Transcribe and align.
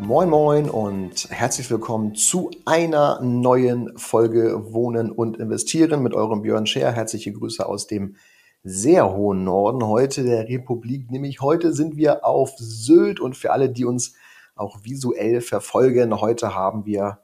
Moin 0.00 0.30
Moin 0.30 0.70
und 0.70 1.28
herzlich 1.30 1.70
willkommen 1.70 2.14
zu 2.14 2.50
einer 2.64 3.20
neuen 3.20 3.98
Folge 3.98 4.72
Wohnen 4.72 5.12
und 5.12 5.36
Investieren 5.36 6.02
mit 6.02 6.14
eurem 6.14 6.40
Björn 6.40 6.66
Scher. 6.66 6.90
Herzliche 6.90 7.34
Grüße 7.34 7.66
aus 7.66 7.86
dem 7.86 8.16
sehr 8.64 9.12
hohen 9.12 9.44
Norden 9.44 9.86
heute 9.86 10.24
der 10.24 10.48
Republik. 10.48 11.10
Nämlich 11.10 11.42
heute 11.42 11.74
sind 11.74 11.96
wir 11.96 12.24
auf 12.24 12.52
Sylt 12.56 13.20
und 13.20 13.36
für 13.36 13.52
alle, 13.52 13.68
die 13.68 13.84
uns 13.84 14.14
auch 14.56 14.84
visuell 14.84 15.42
verfolgen, 15.42 16.18
heute 16.18 16.54
haben 16.54 16.86
wir 16.86 17.18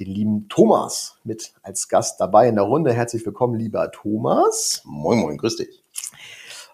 den 0.00 0.06
lieben 0.06 0.48
Thomas 0.48 1.18
mit 1.24 1.52
als 1.62 1.88
Gast 1.88 2.20
dabei 2.20 2.48
in 2.48 2.54
der 2.54 2.64
Runde. 2.64 2.94
Herzlich 2.94 3.24
willkommen, 3.26 3.58
lieber 3.58 3.92
Thomas. 3.92 4.80
Moin 4.86 5.18
Moin, 5.18 5.36
grüß 5.36 5.56
dich. 5.56 5.84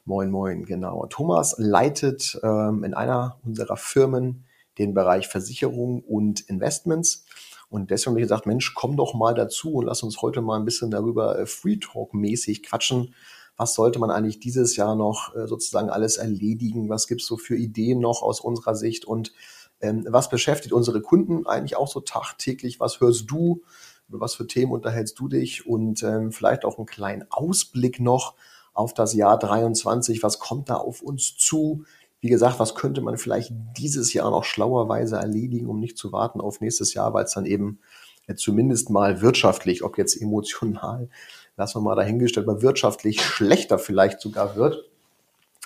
Moin 0.05 0.31
Moin, 0.31 0.65
genau. 0.65 1.07
Thomas 1.07 1.57
leitet 1.59 2.39
ähm, 2.45 2.85
in 2.85 2.95
einer 2.95 3.39
unserer 3.45 3.77
Firmen 3.77 4.45
den 4.81 4.95
Bereich 4.95 5.29
Versicherung 5.29 6.03
und 6.03 6.41
Investments. 6.41 7.25
Und 7.69 7.91
deswegen 7.91 8.13
habe 8.13 8.21
ich 8.21 8.25
gesagt, 8.25 8.47
Mensch, 8.47 8.75
komm 8.75 8.97
doch 8.97 9.15
mal 9.15 9.35
dazu 9.35 9.75
und 9.75 9.87
lass 9.87 10.03
uns 10.03 10.21
heute 10.23 10.41
mal 10.41 10.59
ein 10.59 10.65
bisschen 10.65 10.91
darüber 10.91 11.39
äh, 11.39 11.47
Free 11.47 11.77
Talk-mäßig 11.77 12.65
quatschen. 12.65 13.15
Was 13.57 13.75
sollte 13.75 13.99
man 13.99 14.11
eigentlich 14.11 14.41
dieses 14.41 14.75
Jahr 14.77 14.97
noch 14.97 15.37
äh, 15.37 15.47
sozusagen 15.47 15.91
alles 15.91 16.17
erledigen? 16.17 16.89
Was 16.89 17.07
gibt's 17.07 17.27
so 17.27 17.37
für 17.37 17.57
Ideen 17.57 18.01
noch 18.01 18.23
aus 18.23 18.41
unserer 18.41 18.75
Sicht? 18.75 19.05
Und 19.05 19.33
ähm, 19.81 20.07
was 20.09 20.31
beschäftigt 20.31 20.73
unsere 20.73 21.01
Kunden 21.01 21.47
eigentlich 21.47 21.77
auch 21.77 21.89
so 21.89 22.01
tagtäglich? 22.01 22.81
Was 22.81 23.01
hörst 23.01 23.31
du? 23.31 23.63
Über 24.09 24.21
was 24.21 24.35
für 24.35 24.47
Themen 24.47 24.73
unterhältst 24.73 25.19
du 25.21 25.29
dich? 25.29 25.67
Und 25.67 26.03
ähm, 26.03 26.33
vielleicht 26.33 26.65
auch 26.65 26.79
einen 26.79 26.87
kleinen 26.87 27.27
Ausblick 27.31 28.01
noch 28.01 28.35
auf 28.73 28.95
das 28.95 29.15
Jahr 29.15 29.39
23. 29.39 30.23
Was 30.23 30.39
kommt 30.39 30.71
da 30.71 30.77
auf 30.77 31.03
uns 31.03 31.37
zu? 31.37 31.85
Wie 32.21 32.29
gesagt, 32.29 32.61
was 32.61 32.75
könnte 32.75 33.01
man 33.01 33.17
vielleicht 33.17 33.53
dieses 33.79 34.13
Jahr 34.13 34.31
noch 34.31 34.45
schlauerweise 34.45 35.17
erledigen, 35.17 35.69
um 35.69 35.81
nicht 35.81 35.97
zu 35.97 36.13
warten 36.13 36.41
auf 36.41 36.61
nächstes 36.61 36.93
Jahr, 36.95 37.15
weil 37.15 37.25
es 37.25 37.33
dann 37.33 37.47
eben 37.47 37.81
ja, 38.29 38.37
zumindest 38.37 38.91
mal 38.91 39.23
wirtschaftlich, 39.23 39.83
ob 39.83 39.99
jetzt 39.99 40.21
emotional, 40.21 41.09
lassen 41.57 41.79
wir 41.79 41.83
mal 41.83 41.97
dahingestellt, 41.97 42.47
mal 42.47 42.63
wirtschaftlich 42.63 43.23
schlechter 43.23 43.79
vielleicht 43.79 44.21
sogar 44.21 44.57
wird. 44.57 44.85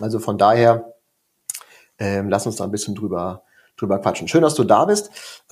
Also 0.00 0.18
von 0.18 0.38
daher, 0.38 0.94
ähm, 1.98 2.28
lass 2.28 2.46
uns 2.46 2.56
da 2.56 2.64
ein 2.64 2.70
bisschen 2.70 2.94
drüber, 2.94 3.42
drüber 3.76 3.98
quatschen. 3.98 4.28
Schön, 4.28 4.42
dass 4.42 4.54
du 4.54 4.64
da 4.64 4.84
bist. 4.84 5.10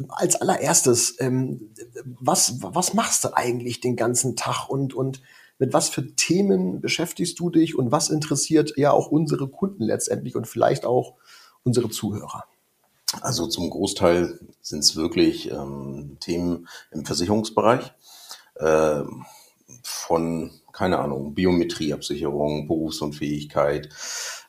Als 0.08 0.40
allererstes, 0.40 1.20
ähm, 1.20 1.72
was, 2.04 2.62
was 2.62 2.94
machst 2.94 3.24
du 3.24 3.36
eigentlich 3.36 3.80
den 3.80 3.96
ganzen 3.96 4.36
Tag 4.36 4.68
und, 4.68 4.94
und 4.94 5.20
mit 5.62 5.72
was 5.72 5.90
für 5.90 6.16
Themen 6.16 6.80
beschäftigst 6.80 7.38
du 7.38 7.48
dich 7.48 7.78
und 7.78 7.92
was 7.92 8.10
interessiert 8.10 8.72
ja 8.76 8.90
auch 8.90 9.06
unsere 9.06 9.46
Kunden 9.46 9.84
letztendlich 9.84 10.34
und 10.34 10.48
vielleicht 10.48 10.84
auch 10.84 11.14
unsere 11.62 11.88
Zuhörer? 11.88 12.42
Also 13.20 13.46
zum 13.46 13.70
Großteil 13.70 14.40
sind 14.60 14.80
es 14.80 14.96
wirklich 14.96 15.52
ähm, 15.52 16.16
Themen 16.18 16.66
im 16.90 17.04
Versicherungsbereich. 17.04 17.92
Äh, 18.56 19.02
von, 19.84 20.50
keine 20.72 20.98
Ahnung, 20.98 21.32
Biometrieabsicherung, 21.32 22.66
Berufsunfähigkeit, 22.66 23.88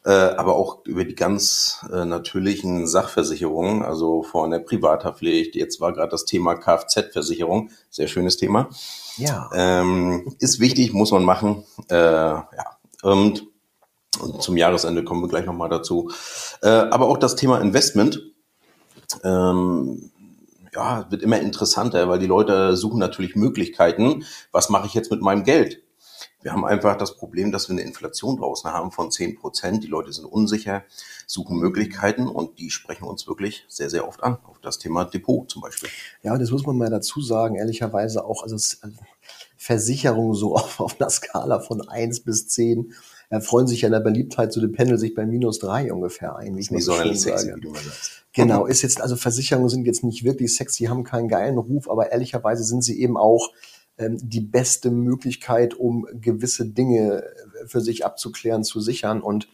äh, 0.06 0.12
aber 0.12 0.56
auch 0.56 0.86
über 0.86 1.06
die 1.06 1.16
ganz 1.16 1.86
äh, 1.92 2.06
natürlichen 2.06 2.88
Sachversicherungen, 2.88 3.84
also 3.84 4.24
von 4.24 4.52
der 4.52 4.60
Privathaftpflicht. 4.60 5.56
Jetzt 5.56 5.80
war 5.80 5.94
gerade 5.94 6.12
das 6.12 6.26
Thema 6.26 6.56
Kfz-Versicherung, 6.56 7.70
sehr 7.90 8.08
schönes 8.08 8.38
Thema. 8.38 8.70
Ja. 9.18 9.50
Ähm, 9.54 10.36
ist 10.40 10.60
wichtig, 10.60 10.94
muss 10.94 11.12
man 11.12 11.24
machen. 11.24 11.64
Äh, 11.90 11.96
ja. 11.96 12.46
Und, 13.02 13.48
und 14.20 14.42
zum 14.42 14.58
Jahresende 14.58 15.04
kommen 15.04 15.22
wir 15.22 15.30
gleich 15.30 15.46
nochmal 15.46 15.70
dazu. 15.70 16.12
Äh, 16.62 16.70
aber 16.70 17.08
auch 17.08 17.18
das 17.18 17.36
Thema 17.36 17.60
Investment. 17.62 18.22
Ähm, 19.24 20.12
ja, 20.74 21.06
wird 21.12 21.22
immer 21.22 21.40
interessanter, 21.40 22.10
weil 22.10 22.20
die 22.20 22.26
Leute 22.26 22.76
suchen 22.76 23.00
natürlich 23.00 23.36
Möglichkeiten. 23.36 24.26
Was 24.52 24.70
mache 24.70 24.88
ich 24.88 24.94
jetzt 24.96 25.12
mit 25.12 25.22
meinem 25.22 25.44
Geld? 25.44 25.83
Wir 26.44 26.52
haben 26.52 26.66
einfach 26.66 26.98
das 26.98 27.16
Problem, 27.16 27.54
dass 27.54 27.70
wir 27.70 27.74
eine 27.74 27.84
Inflation 27.84 28.38
draußen 28.38 28.70
haben 28.70 28.92
von 28.92 29.10
10 29.10 29.36
Prozent. 29.36 29.84
Die 29.84 29.88
Leute 29.88 30.12
sind 30.12 30.26
unsicher, 30.26 30.84
suchen 31.26 31.58
Möglichkeiten 31.58 32.28
und 32.28 32.60
die 32.60 32.70
sprechen 32.70 33.06
uns 33.06 33.28
wirklich 33.28 33.66
sehr, 33.70 33.90
sehr 33.90 34.06
oft 34.06 34.22
an. 34.24 34.38
Auf 34.44 34.60
das 34.60 34.78
Thema 34.78 35.06
Depot 35.06 35.50
zum 35.50 35.62
Beispiel. 35.62 35.90
Ja, 36.22 36.38
das 36.38 36.52
muss 36.52 36.66
man 36.66 36.78
mal 36.78 36.90
dazu 36.90 37.22
sagen, 37.22 37.56
ehrlicherweise 37.56 38.26
auch, 38.26 38.44
also 38.44 38.58
Versicherung 39.56 40.36
so 40.36 40.56
auf, 40.58 40.82
auf 40.82 41.00
einer 41.00 41.10
Skala 41.10 41.62
von 41.62 41.88
1 41.88 42.20
bis 42.20 42.50
10 42.50 42.94
erfreuen 43.30 43.66
sich 43.66 43.82
ja 43.82 43.90
der 43.90 44.02
Beliebtheit, 44.02 44.54
so 44.54 44.62
dem 44.62 44.74
Pendel 44.74 44.98
sich 45.00 45.16
bei 45.16 45.26
minus 45.26 45.60
3 45.60 45.92
ungefähr 45.94 46.36
ein. 46.36 46.56
Wie 46.58 46.60
ich 46.60 46.72
nicht 46.72 46.84
so 46.84 46.94
sexy, 46.94 47.56
wie 47.56 47.62
du 47.62 47.72
mal 47.72 47.82
sagst. 47.82 48.24
Genau, 48.34 48.66
ist 48.66 48.82
jetzt, 48.82 49.00
also 49.00 49.16
Versicherungen 49.16 49.70
sind 49.70 49.86
jetzt 49.86 50.04
nicht 50.04 50.24
wirklich 50.24 50.56
sexy, 50.56 50.86
haben 50.86 51.04
keinen 51.04 51.30
geilen 51.30 51.58
Ruf, 51.58 51.90
aber 51.90 52.12
ehrlicherweise 52.12 52.64
sind 52.64 52.84
sie 52.84 53.00
eben 53.00 53.16
auch 53.16 53.52
die 53.98 54.42
beste 54.42 54.90
Möglichkeit, 54.90 55.76
um 55.76 56.08
gewisse 56.14 56.66
Dinge 56.66 57.24
für 57.66 57.82
sich 57.82 58.06
abzuklären, 58.06 58.64
zu 58.64 58.80
sichern. 58.80 59.22
Und 59.22 59.48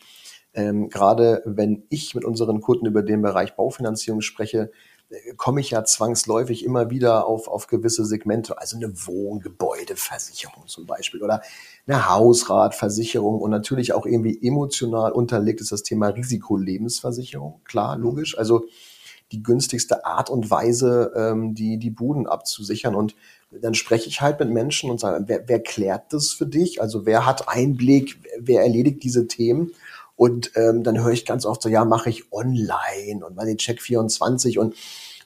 ähm, 0.53 0.89
gerade 0.89 1.41
wenn 1.45 1.83
ich 1.89 2.15
mit 2.15 2.25
unseren 2.25 2.61
Kunden 2.61 2.85
über 2.85 3.03
den 3.03 3.21
Bereich 3.21 3.55
Baufinanzierung 3.55 4.21
spreche, 4.21 4.71
äh, 5.09 5.33
komme 5.35 5.61
ich 5.61 5.71
ja 5.71 5.83
zwangsläufig 5.83 6.63
immer 6.63 6.89
wieder 6.89 7.27
auf, 7.27 7.47
auf 7.47 7.67
gewisse 7.67 8.05
Segmente, 8.05 8.57
also 8.57 8.77
eine 8.77 8.91
Wohngebäudeversicherung 9.05 10.67
zum 10.67 10.85
Beispiel 10.85 11.21
oder 11.21 11.41
eine 11.85 12.09
Hausratversicherung 12.09 13.39
und 13.39 13.51
natürlich 13.51 13.93
auch 13.93 14.05
irgendwie 14.05 14.39
emotional 14.41 15.11
unterlegt 15.11 15.61
ist 15.61 15.71
das 15.71 15.83
Thema 15.83 16.07
Risikolebensversicherung, 16.07 17.61
klar, 17.65 17.97
logisch. 17.97 18.37
Also 18.37 18.65
die 19.31 19.43
günstigste 19.43 20.05
Art 20.05 20.29
und 20.29 20.49
Weise, 20.49 21.11
ähm, 21.15 21.53
die, 21.53 21.77
die 21.77 21.91
Buden 21.91 22.27
abzusichern. 22.27 22.95
Und 22.95 23.15
dann 23.51 23.73
spreche 23.73 24.07
ich 24.07 24.21
halt 24.21 24.39
mit 24.39 24.49
Menschen 24.49 24.91
und 24.91 24.99
sage, 24.99 25.23
wer, 25.27 25.47
wer 25.47 25.59
klärt 25.61 26.13
das 26.13 26.31
für 26.31 26.45
dich? 26.45 26.81
Also 26.81 27.05
wer 27.05 27.25
hat 27.25 27.47
Einblick, 27.47 28.19
wer 28.39 28.61
erledigt 28.61 29.03
diese 29.03 29.27
Themen? 29.27 29.71
Und 30.15 30.51
ähm, 30.55 30.83
dann 30.83 31.01
höre 31.01 31.13
ich 31.13 31.25
ganz 31.25 31.45
oft 31.45 31.61
so, 31.61 31.69
ja, 31.69 31.85
mache 31.85 32.09
ich 32.09 32.31
online 32.31 33.25
und 33.25 33.35
meine 33.35 33.55
Check 33.55 33.81
24 33.81 34.59
und 34.59 34.75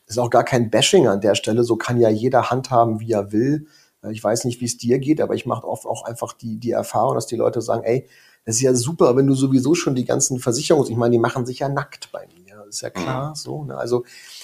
ist 0.06 0.19
auch 0.19 0.29
gar 0.29 0.44
kein 0.44 0.69
Bashing 0.69 1.07
an 1.07 1.22
der 1.22 1.35
Stelle. 1.35 1.63
So 1.63 1.75
kann 1.75 2.00
ja 2.00 2.09
jeder 2.09 2.50
handhaben, 2.51 3.00
wie 3.00 3.12
er 3.12 3.31
will. 3.31 3.67
Ich 4.12 4.23
weiß 4.23 4.45
nicht, 4.45 4.62
wie 4.62 4.66
es 4.66 4.78
dir 4.78 5.00
geht, 5.00 5.22
aber 5.22 5.33
ich 5.33 5.45
mache 5.45 5.67
oft 5.67 5.85
auch 5.85 6.03
einfach 6.03 6.33
die, 6.33 6.57
die 6.57 6.72
Erfahrung, 6.72 7.16
dass 7.16 7.25
die 7.25 7.38
Leute 7.38 7.62
sagen, 7.62 7.83
ey, 7.83 8.07
das 8.45 8.56
ist 8.56 8.62
ja 8.62 8.73
super, 8.73 9.16
wenn 9.16 9.28
du 9.28 9.33
sowieso 9.33 9.75
schon 9.75 9.95
die 9.95 10.06
ganzen 10.06 10.39
Versicherungen, 10.39 10.91
ich 10.91 10.97
meine, 10.97 11.13
die 11.13 11.19
machen 11.19 11.45
sich 11.45 11.59
ja 11.59 11.69
nackt 11.69 12.12
bei 12.12 12.28
mir, 12.28 12.42
ist 12.73 12.81
ja 12.81 12.89
klar, 12.89 13.29
mhm. 13.29 13.35
so. 13.35 13.63
Ne? 13.63 13.78
Also 13.78 14.03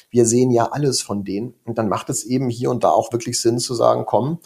wir 0.10 0.26
sehen 0.26 0.52
ja 0.52 0.72
alles 0.72 1.02
von 1.02 1.24
denen 1.24 1.54
und 1.66 1.78
dann 1.78 1.90
macht 1.90 2.10
es 2.10 2.24
eben 2.24 2.50
hier 2.50 2.70
und 2.70 2.84
da 2.84 2.90
auch 2.90 3.12
wirklich 3.12 3.42
Sinn 3.42 3.60
zu 3.60 3.74
sagen, 3.74 4.06
komm, 4.06 4.40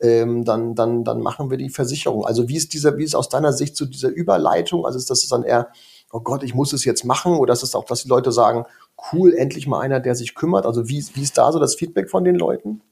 ähm, 0.00 0.44
dann, 0.44 0.74
dann, 0.74 1.04
dann 1.04 1.20
machen 1.20 1.50
wir 1.50 1.58
die 1.58 1.70
Versicherung. 1.70 2.24
Also 2.24 2.48
wie 2.48 2.56
ist 2.56 2.72
dieser, 2.72 2.96
wie 2.96 3.04
ist 3.04 3.14
aus 3.14 3.28
deiner 3.28 3.52
Sicht 3.52 3.76
zu 3.76 3.86
dieser 3.86 4.08
Überleitung? 4.08 4.86
Also 4.86 4.98
ist 4.98 5.10
das 5.10 5.26
dann 5.28 5.42
eher, 5.42 5.68
oh 6.12 6.20
Gott, 6.20 6.42
ich 6.42 6.54
muss 6.54 6.72
es 6.72 6.84
jetzt 6.84 7.04
machen, 7.04 7.34
oder 7.34 7.52
ist 7.52 7.62
es 7.62 7.74
auch, 7.74 7.84
dass 7.84 8.02
die 8.02 8.08
Leute 8.08 8.32
sagen, 8.32 8.64
cool, 9.12 9.34
endlich 9.34 9.66
mal 9.66 9.80
einer, 9.80 10.00
der 10.00 10.14
sich 10.14 10.34
kümmert? 10.34 10.66
Also 10.66 10.88
wie, 10.88 11.04
wie 11.14 11.22
ist 11.22 11.38
da 11.38 11.52
so 11.52 11.58
das 11.58 11.74
Feedback 11.74 12.10
von 12.10 12.24
den 12.24 12.34
Leuten? 12.34 12.82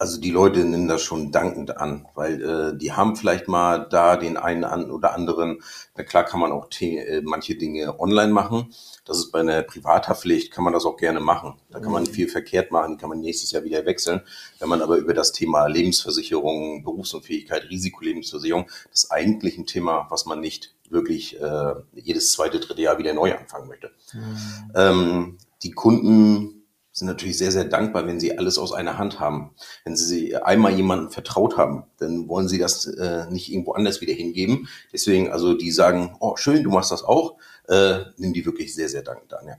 Also 0.00 0.20
die 0.20 0.30
Leute 0.30 0.64
nehmen 0.64 0.86
das 0.86 1.02
schon 1.02 1.32
dankend 1.32 1.76
an, 1.76 2.06
weil 2.14 2.40
äh, 2.40 2.78
die 2.78 2.92
haben 2.92 3.16
vielleicht 3.16 3.48
mal 3.48 3.78
da 3.90 4.16
den 4.16 4.36
einen 4.36 4.62
an 4.62 4.92
oder 4.92 5.12
anderen. 5.12 5.60
Na 5.96 6.04
klar 6.04 6.22
kann 6.22 6.38
man 6.38 6.52
auch 6.52 6.68
äh, 6.80 7.20
manche 7.24 7.56
Dinge 7.56 7.98
online 7.98 8.32
machen. 8.32 8.72
Das 9.04 9.18
ist 9.18 9.32
bei 9.32 9.40
einer 9.40 9.62
Privathaftpflicht, 9.62 10.52
kann 10.52 10.62
man 10.62 10.72
das 10.72 10.84
auch 10.84 10.96
gerne 10.96 11.18
machen. 11.18 11.54
Da 11.70 11.80
kann 11.80 11.90
man 11.90 12.04
mhm. 12.04 12.10
viel 12.10 12.28
verkehrt 12.28 12.70
machen, 12.70 12.92
die 12.92 12.96
kann 12.98 13.08
man 13.08 13.18
nächstes 13.18 13.50
Jahr 13.50 13.64
wieder 13.64 13.84
wechseln. 13.86 14.20
Wenn 14.60 14.68
man 14.68 14.82
aber 14.82 14.98
über 14.98 15.14
das 15.14 15.32
Thema 15.32 15.66
Lebensversicherung, 15.66 16.84
Berufsunfähigkeit, 16.84 17.68
Risikolebensversicherung, 17.68 18.66
das 18.90 19.02
ist 19.02 19.10
eigentlich 19.10 19.58
ein 19.58 19.66
Thema, 19.66 20.06
was 20.10 20.26
man 20.26 20.38
nicht 20.38 20.76
wirklich 20.90 21.40
äh, 21.40 21.74
jedes 21.94 22.30
zweite, 22.30 22.60
dritte 22.60 22.82
Jahr 22.82 22.98
wieder 22.98 23.14
neu 23.14 23.36
anfangen 23.36 23.66
möchte. 23.66 23.90
Mhm. 24.12 24.36
Ähm, 24.76 25.38
die 25.64 25.72
Kunden 25.72 26.57
sind 26.98 27.06
natürlich 27.08 27.38
sehr, 27.38 27.52
sehr 27.52 27.64
dankbar, 27.64 28.06
wenn 28.06 28.20
sie 28.20 28.36
alles 28.36 28.58
aus 28.58 28.72
einer 28.72 28.98
Hand 28.98 29.20
haben. 29.20 29.54
Wenn 29.84 29.96
sie 29.96 30.36
einmal 30.36 30.74
jemandem 30.74 31.10
vertraut 31.10 31.56
haben, 31.56 31.84
dann 31.98 32.28
wollen 32.28 32.48
sie 32.48 32.58
das 32.58 32.86
äh, 32.86 33.26
nicht 33.30 33.52
irgendwo 33.52 33.72
anders 33.72 34.00
wieder 34.00 34.12
hingeben. 34.12 34.68
Deswegen, 34.92 35.30
also 35.30 35.54
die 35.54 35.70
sagen, 35.70 36.16
oh 36.20 36.36
schön, 36.36 36.62
du 36.62 36.70
machst 36.70 36.90
das 36.90 37.04
auch, 37.04 37.36
äh, 37.68 38.00
nehmen 38.16 38.34
die 38.34 38.44
wirklich 38.44 38.74
sehr, 38.74 38.88
sehr 38.88 39.02
dankend 39.02 39.32
an. 39.34 39.46
Ja, 39.46 39.56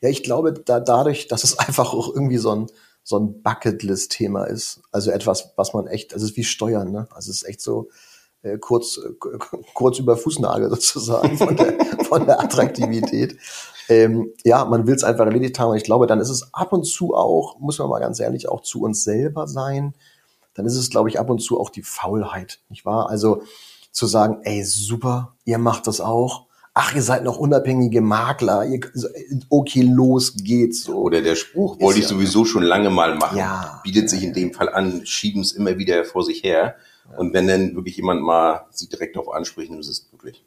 ja 0.00 0.08
ich 0.08 0.22
glaube, 0.22 0.52
da, 0.52 0.80
dadurch, 0.80 1.28
dass 1.28 1.44
es 1.44 1.58
einfach 1.58 1.92
auch 1.92 2.14
irgendwie 2.14 2.38
so 2.38 2.54
ein, 2.54 2.66
so 3.02 3.18
ein 3.18 3.42
Bucketlist-Thema 3.42 4.44
ist. 4.44 4.80
Also 4.92 5.10
etwas, 5.10 5.52
was 5.56 5.72
man 5.72 5.86
echt, 5.86 6.14
also 6.14 6.24
es 6.24 6.32
ist 6.32 6.36
wie 6.36 6.44
Steuern, 6.44 6.92
ne? 6.92 7.08
Also 7.10 7.30
es 7.30 7.42
ist 7.42 7.48
echt 7.48 7.60
so 7.60 7.88
äh, 8.42 8.58
kurz, 8.58 8.98
äh, 8.98 9.12
kurz 9.74 9.98
über 9.98 10.16
Fußnagel 10.16 10.70
sozusagen 10.70 11.36
von 11.36 11.56
der, 11.56 11.74
von 12.04 12.26
der 12.26 12.40
Attraktivität. 12.40 13.36
Ähm, 13.88 14.32
ja, 14.44 14.64
man 14.64 14.86
will 14.86 14.94
es 14.94 15.04
einfach 15.04 15.26
erledigt 15.26 15.58
haben. 15.58 15.70
Und 15.70 15.76
ich 15.76 15.84
glaube, 15.84 16.06
dann 16.06 16.20
ist 16.20 16.30
es 16.30 16.54
ab 16.54 16.72
und 16.72 16.84
zu 16.84 17.14
auch, 17.14 17.58
muss 17.58 17.78
man 17.78 17.88
mal 17.88 18.00
ganz 18.00 18.20
ehrlich, 18.20 18.48
auch 18.48 18.62
zu 18.62 18.82
uns 18.82 19.04
selber 19.04 19.46
sein. 19.48 19.94
Dann 20.54 20.66
ist 20.66 20.76
es, 20.76 20.90
glaube 20.90 21.08
ich, 21.08 21.18
ab 21.18 21.30
und 21.30 21.40
zu 21.40 21.60
auch 21.60 21.70
die 21.70 21.82
Faulheit, 21.82 22.60
nicht 22.68 22.84
wahr? 22.84 23.08
Also 23.08 23.42
zu 23.92 24.06
sagen, 24.06 24.38
ey, 24.42 24.62
super, 24.64 25.34
ihr 25.44 25.58
macht 25.58 25.86
das 25.86 26.00
auch 26.00 26.46
ach, 26.74 26.94
ihr 26.94 27.02
seid 27.02 27.24
noch 27.24 27.36
unabhängige 27.36 28.00
Makler, 28.00 28.64
ihr, 28.66 28.80
okay, 29.48 29.82
los 29.82 30.34
geht's. 30.36 30.84
So. 30.84 30.96
Oder 30.96 31.20
der 31.22 31.36
Spruch, 31.36 31.80
wollte 31.80 31.98
ich 31.98 32.04
ja, 32.04 32.10
sowieso 32.10 32.44
schon 32.44 32.62
lange 32.62 32.90
mal 32.90 33.16
machen, 33.16 33.38
ja, 33.38 33.80
bietet 33.84 34.08
sich 34.08 34.22
in 34.22 34.32
dem 34.32 34.52
Fall 34.52 34.68
an, 34.68 35.04
schieben 35.04 35.42
es 35.42 35.52
immer 35.52 35.78
wieder 35.78 36.04
vor 36.04 36.24
sich 36.24 36.42
her. 36.42 36.76
Und 37.16 37.32
wenn 37.34 37.48
dann 37.48 37.74
wirklich 37.74 37.96
jemand 37.96 38.22
mal 38.22 38.66
sie 38.70 38.88
direkt 38.88 39.16
darauf 39.16 39.32
anspricht, 39.32 39.70
dann 39.70 39.80
ist 39.80 39.88
es 39.88 40.08
wirklich. 40.12 40.44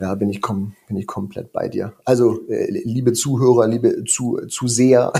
Ja, 0.00 0.14
bin 0.16 0.30
ich, 0.30 0.42
kom 0.42 0.74
bin 0.88 0.96
ich 0.96 1.06
komplett 1.06 1.52
bei 1.52 1.68
dir. 1.68 1.92
Also, 2.04 2.40
äh, 2.48 2.70
liebe 2.70 3.12
Zuhörer, 3.12 3.68
liebe 3.68 4.04
zu 4.04 4.40
Zuseher 4.48 5.12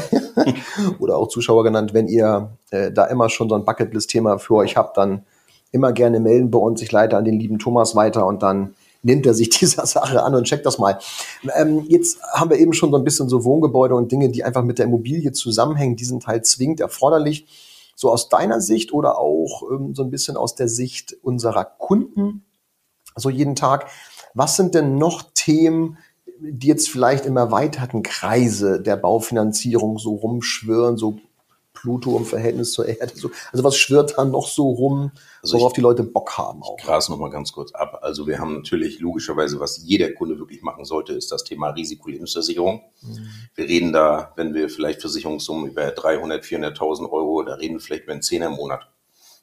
oder 0.98 1.16
auch 1.16 1.28
Zuschauer 1.28 1.62
genannt, 1.62 1.94
wenn 1.94 2.08
ihr 2.08 2.50
äh, 2.70 2.90
da 2.90 3.04
immer 3.06 3.28
schon 3.28 3.48
so 3.48 3.54
ein 3.54 3.64
Bucketlist-Thema 3.64 4.38
für 4.38 4.56
euch 4.56 4.76
habt, 4.76 4.96
dann 4.96 5.24
immer 5.70 5.92
gerne 5.92 6.18
melden 6.18 6.50
bei 6.50 6.58
uns. 6.58 6.82
Ich 6.82 6.90
leite 6.90 7.16
an 7.16 7.24
den 7.24 7.38
lieben 7.38 7.58
Thomas 7.60 7.94
weiter 7.94 8.26
und 8.26 8.42
dann 8.42 8.74
nimmt 9.02 9.26
er 9.26 9.34
sich 9.34 9.50
dieser 9.60 9.86
Sache 9.86 10.22
an 10.22 10.34
und 10.34 10.44
checkt 10.44 10.66
das 10.66 10.78
mal. 10.78 10.98
Ähm, 11.56 11.84
jetzt 11.88 12.20
haben 12.32 12.50
wir 12.50 12.58
eben 12.58 12.72
schon 12.72 12.90
so 12.90 12.96
ein 12.96 13.04
bisschen 13.04 13.28
so 13.28 13.44
Wohngebäude 13.44 13.94
und 13.94 14.10
Dinge, 14.10 14.30
die 14.30 14.42
einfach 14.42 14.64
mit 14.64 14.78
der 14.78 14.86
Immobilie 14.86 15.32
zusammenhängen. 15.32 15.96
Die 15.96 16.04
sind 16.04 16.26
halt 16.26 16.46
zwingend 16.46 16.80
erforderlich. 16.80 17.46
So 18.00 18.12
aus 18.12 18.28
deiner 18.28 18.60
Sicht 18.60 18.92
oder 18.92 19.18
auch 19.18 19.64
ähm, 19.72 19.92
so 19.92 20.04
ein 20.04 20.10
bisschen 20.12 20.36
aus 20.36 20.54
der 20.54 20.68
Sicht 20.68 21.16
unserer 21.20 21.64
Kunden, 21.64 22.44
so 23.16 23.28
jeden 23.28 23.56
Tag. 23.56 23.90
Was 24.34 24.54
sind 24.54 24.76
denn 24.76 24.98
noch 24.98 25.32
Themen, 25.34 25.98
die 26.38 26.68
jetzt 26.68 26.88
vielleicht 26.88 27.26
im 27.26 27.36
erweiterten 27.36 28.04
Kreise 28.04 28.80
der 28.80 28.96
Baufinanzierung 28.96 29.98
so 29.98 30.14
rumschwirren, 30.14 30.96
so 30.96 31.18
Pluto 31.80 32.16
im 32.16 32.25
Verhältnis 32.25 32.72
zur 32.72 32.86
Erde. 32.86 33.12
So. 33.14 33.30
Also 33.52 33.62
was 33.62 33.76
schwirrt 33.76 34.14
da 34.16 34.25
noch 34.25 34.48
so 34.48 34.70
rum, 34.70 35.12
also 35.42 35.58
worauf 35.58 35.72
ich, 35.72 35.76
die 35.76 35.80
Leute 35.80 36.02
Bock 36.02 36.36
haben 36.36 36.62
auch? 36.62 36.76
Ich 36.78 36.84
gras 36.84 37.08
noch 37.08 37.19
mal 37.19 37.30
ganz 37.30 37.52
kurz 37.52 37.72
ab. 37.72 38.00
Also 38.02 38.26
wir 38.26 38.38
haben 38.38 38.54
natürlich 38.54 38.98
logischerweise, 38.98 39.60
was 39.60 39.82
jeder 39.84 40.12
Kunde 40.12 40.38
wirklich 40.38 40.62
machen 40.62 40.84
sollte, 40.84 41.12
ist 41.12 41.30
das 41.30 41.44
Thema 41.44 41.70
Risikolebensversicherung. 41.70 42.82
Mhm. 43.02 43.28
Wir 43.54 43.69
reden 43.69 43.92
da, 43.92 44.32
wenn 44.36 44.54
wir 44.54 44.69
vielleicht 44.69 45.00
Versicherungssummen 45.00 45.70
über 45.70 45.90
300, 45.90 46.44
400.000 46.44 47.10
Euro, 47.10 47.42
da 47.42 47.54
reden 47.54 47.75
wir 47.75 47.80
vielleicht 47.80 48.04
über 48.04 48.12
einen 48.12 48.22
Zehner 48.22 48.46
im 48.46 48.54
Monat. 48.54 48.88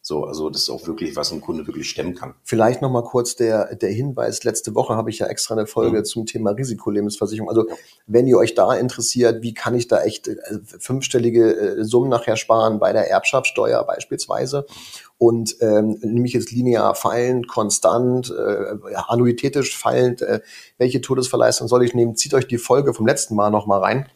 So, 0.08 0.24
also 0.26 0.52
das 0.52 0.62
ist 0.62 0.70
auch 0.70 0.86
wirklich, 0.86 1.16
was 1.16 1.32
ein 1.32 1.42
Kunde 1.42 1.66
wirklich 1.66 1.90
stemmen 1.90 2.14
kann. 2.14 2.36
Vielleicht 2.44 2.84
noch 2.84 2.92
mal 2.92 3.02
kurz 3.02 3.36
der, 3.36 3.74
der 3.74 3.90
Hinweis. 3.90 4.44
Letzte 4.44 4.76
Woche 4.76 4.96
habe 4.96 5.10
ich 5.10 5.18
ja 5.18 5.26
extra 5.26 5.56
eine 5.56 5.66
Folge 5.66 5.98
mhm. 5.98 6.06
zum 6.06 6.28
Thema 6.28 6.52
Risikolebensversicherung. 6.52 7.50
Also 7.50 7.66
wenn 8.06 8.28
ihr 8.28 8.38
euch 8.38 8.54
da 8.54 8.76
interessiert, 8.76 9.42
wie 9.42 9.56
kann 9.56 9.74
ich 9.74 9.88
da 9.88 10.04
echt 10.04 10.28
äh, 10.28 10.36
fünfstellige 10.64 11.56
äh, 11.56 11.84
Summen 11.84 12.10
nachher 12.10 12.38
sparen 12.38 12.78
bei 12.78 12.94
der 12.94 13.10
Erbschaftssteuer 13.10 13.84
beispielsweise 13.84 14.68
und 15.18 15.56
ähm, 15.62 15.98
nämlich 16.04 16.34
jetzt 16.34 16.52
linear 16.52 16.94
fallend, 16.94 17.48
konstant, 17.48 18.30
äh, 18.30 18.94
annuitätisch 19.08 19.76
fallend, 19.76 20.22
äh, 20.22 20.42
welche 20.78 21.02
Todesverleistung 21.02 21.68
soll 21.68 21.84
ich 21.84 21.96
nehmen? 21.96 22.16
Zieht 22.16 22.36
euch 22.36 22.48
die 22.48 22.60
Folge 22.60 22.94
vom 22.94 23.08
letzten 23.08 23.34
Mal 23.34 23.50
noch 23.50 23.66
mal 23.66 23.80
rein. 23.80 24.08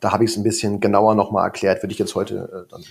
Da 0.00 0.12
habe 0.12 0.22
ich 0.22 0.30
es 0.30 0.36
ein 0.36 0.44
bisschen 0.44 0.78
genauer 0.78 1.16
noch 1.16 1.32
mal 1.32 1.42
erklärt, 1.42 1.82
würde 1.82 1.92
ich 1.92 1.98
jetzt 1.98 2.14
heute 2.14 2.64
äh, 2.64 2.70
dann 2.70 2.84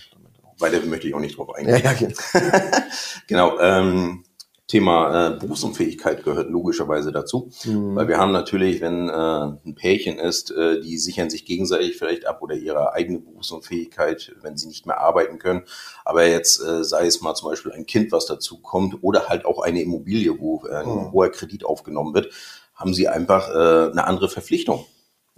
weiter 0.59 0.85
möchte 0.85 1.07
ich 1.07 1.13
auch 1.13 1.19
nicht 1.19 1.37
drauf 1.37 1.49
eingehen. 1.55 1.81
Ja, 1.83 1.93
ja, 1.93 2.83
genau. 3.27 3.59
Ähm, 3.59 4.23
Thema 4.67 5.27
äh, 5.27 5.39
Berufsunfähigkeit 5.39 6.25
gehört 6.25 6.49
logischerweise 6.49 7.13
dazu, 7.13 7.49
mhm. 7.63 7.95
weil 7.95 8.09
wir 8.09 8.17
haben 8.17 8.33
natürlich, 8.33 8.81
wenn 8.81 9.07
äh, 9.07 9.13
ein 9.13 9.75
Pärchen 9.75 10.19
ist, 10.19 10.51
äh, 10.51 10.81
die 10.81 10.97
sichern 10.97 11.29
sich 11.29 11.45
gegenseitig 11.45 11.95
vielleicht 11.95 12.25
ab 12.25 12.41
oder 12.41 12.55
ihre 12.55 12.91
eigene 12.91 13.19
Berufsunfähigkeit, 13.19 14.35
wenn 14.41 14.57
sie 14.57 14.67
nicht 14.67 14.85
mehr 14.85 14.99
arbeiten 14.99 15.39
können. 15.39 15.63
Aber 16.03 16.27
jetzt 16.27 16.61
äh, 16.61 16.83
sei 16.83 17.05
es 17.05 17.21
mal 17.21 17.33
zum 17.33 17.49
Beispiel 17.49 17.71
ein 17.71 17.85
Kind, 17.85 18.11
was 18.11 18.25
dazu 18.25 18.57
kommt 18.57 19.01
oder 19.03 19.29
halt 19.29 19.45
auch 19.45 19.61
eine 19.61 19.81
Immobilie, 19.81 20.37
wo 20.37 20.65
äh, 20.65 20.75
ein 20.75 20.89
mhm. 20.89 21.11
hoher 21.13 21.29
Kredit 21.29 21.63
aufgenommen 21.63 22.13
wird, 22.13 22.33
haben 22.75 22.93
sie 22.93 23.07
einfach 23.07 23.49
äh, 23.49 23.91
eine 23.91 24.05
andere 24.05 24.27
Verpflichtung 24.27 24.85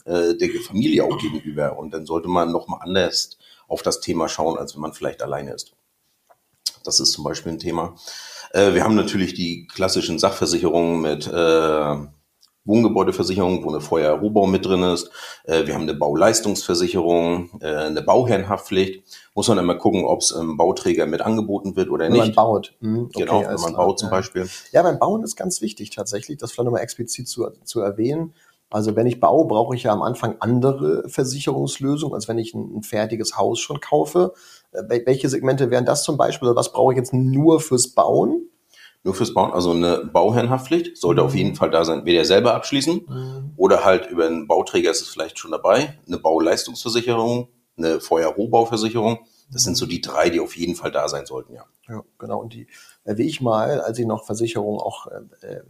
äh, 0.05 0.33
der 0.33 0.49
Familie 0.65 1.03
auch 1.03 1.19
gegenüber. 1.19 1.77
Und 1.77 1.93
dann 1.93 2.07
sollte 2.07 2.29
man 2.29 2.51
nochmal 2.51 2.79
anders 2.81 3.37
auf 3.69 3.81
das 3.81 4.01
Thema 4.01 4.27
schauen, 4.27 4.57
als 4.57 4.75
wenn 4.75 4.81
man 4.81 4.93
vielleicht 4.93 5.21
alleine 5.21 5.53
ist. 5.53 5.73
Das 6.83 6.99
ist 6.99 7.11
zum 7.13 7.23
Beispiel 7.23 7.53
ein 7.53 7.59
Thema. 7.59 7.95
Äh, 8.51 8.73
wir 8.73 8.83
haben 8.83 8.95
natürlich 8.95 9.33
die 9.33 9.67
klassischen 9.67 10.19
Sachversicherungen 10.19 11.01
mit 11.01 11.27
äh, 11.27 11.95
Wohngebäudeversicherung, 12.65 13.63
wo 13.63 13.69
eine 13.69 13.81
Feuer-Rohbau 13.81 14.45
mit 14.45 14.65
drin 14.65 14.83
ist. 14.83 15.09
Äh, 15.43 15.65
wir 15.65 15.73
haben 15.73 15.83
eine 15.83 15.95
Bauleistungsversicherung, 15.95 17.59
äh, 17.61 17.67
eine 17.67 18.01
Bauherrenhaftpflicht. 18.01 19.03
Muss 19.33 19.47
man 19.47 19.57
immer 19.57 19.75
gucken, 19.75 20.05
ob 20.05 20.21
es 20.21 20.31
im 20.31 20.57
Bauträger 20.57 21.05
mit 21.05 21.21
angeboten 21.21 21.75
wird 21.75 21.89
oder 21.89 22.05
wenn 22.05 22.13
nicht. 22.13 22.21
Wenn 22.21 22.27
man 22.27 22.35
baut. 22.35 22.75
Mhm, 22.79 23.05
okay, 23.05 23.19
genau, 23.19 23.41
wenn 23.41 23.61
man 23.61 23.73
baut 23.73 23.99
zum 23.99 24.09
Beispiel. 24.09 24.47
Ja, 24.71 24.83
beim 24.83 24.99
Bauen 24.99 25.23
ist 25.23 25.35
ganz 25.35 25.61
wichtig 25.61 25.89
tatsächlich, 25.89 26.37
das 26.37 26.51
vielleicht 26.51 26.65
nochmal 26.65 26.81
explizit 26.81 27.27
zu, 27.27 27.49
zu 27.63 27.81
erwähnen. 27.81 28.33
Also 28.69 28.95
wenn 28.95 29.07
ich 29.07 29.19
baue, 29.19 29.47
brauche 29.47 29.75
ich 29.75 29.83
ja 29.83 29.91
am 29.91 30.03
Anfang 30.03 30.35
andere 30.39 31.07
Versicherungslösungen, 31.09 32.13
als 32.13 32.27
wenn 32.27 32.37
ich 32.37 32.53
ein, 32.53 32.77
ein 32.77 32.83
fertiges 32.83 33.37
Haus 33.37 33.59
schon 33.59 33.79
kaufe. 33.79 34.33
Äh, 34.71 35.01
welche 35.05 35.29
Segmente 35.29 35.71
wären 35.71 35.85
das 35.85 36.03
zum 36.03 36.17
Beispiel? 36.17 36.49
Oder 36.49 36.57
was 36.57 36.71
brauche 36.71 36.93
ich 36.93 36.97
jetzt 36.97 37.13
nur 37.13 37.59
fürs 37.59 37.93
Bauen? 37.93 38.49
Nur 39.03 39.15
fürs 39.15 39.33
Bauen, 39.33 39.53
also 39.53 39.71
eine 39.71 40.09
Bauherrenhaftpflicht 40.11 40.97
sollte 40.97 41.21
mhm. 41.21 41.27
auf 41.27 41.35
jeden 41.35 41.55
Fall 41.55 41.71
da 41.71 41.85
sein, 41.85 42.03
weder 42.05 42.25
selber 42.25 42.53
abschließen 42.53 43.05
mhm. 43.07 43.53
oder 43.55 43.85
halt 43.85 44.07
über 44.07 44.27
einen 44.27 44.45
Bauträger 44.45 44.91
ist 44.91 45.01
es 45.01 45.07
vielleicht 45.07 45.39
schon 45.39 45.51
dabei. 45.51 45.97
Eine 46.05 46.17
Bauleistungsversicherung, 46.17 47.47
eine 47.77 48.01
Feuerrohbauversicherung. 48.01 49.19
Das 49.51 49.63
sind 49.63 49.77
so 49.77 49.85
die 49.85 50.01
drei, 50.01 50.29
die 50.29 50.41
auf 50.41 50.55
jeden 50.57 50.75
Fall 50.75 50.91
da 50.91 51.07
sein 51.07 51.25
sollten, 51.25 51.53
ja. 51.53 51.63
Ja, 51.87 52.03
genau. 52.19 52.39
Und 52.41 52.53
die 52.53 52.67
erwähne 53.03 53.29
ich 53.29 53.41
mal, 53.41 53.81
als 53.81 53.97
ich 53.97 54.05
noch 54.05 54.25
Versicherungen 54.25 54.79
auch 54.79 55.07
äh, 55.07 55.47
äh 55.47 55.61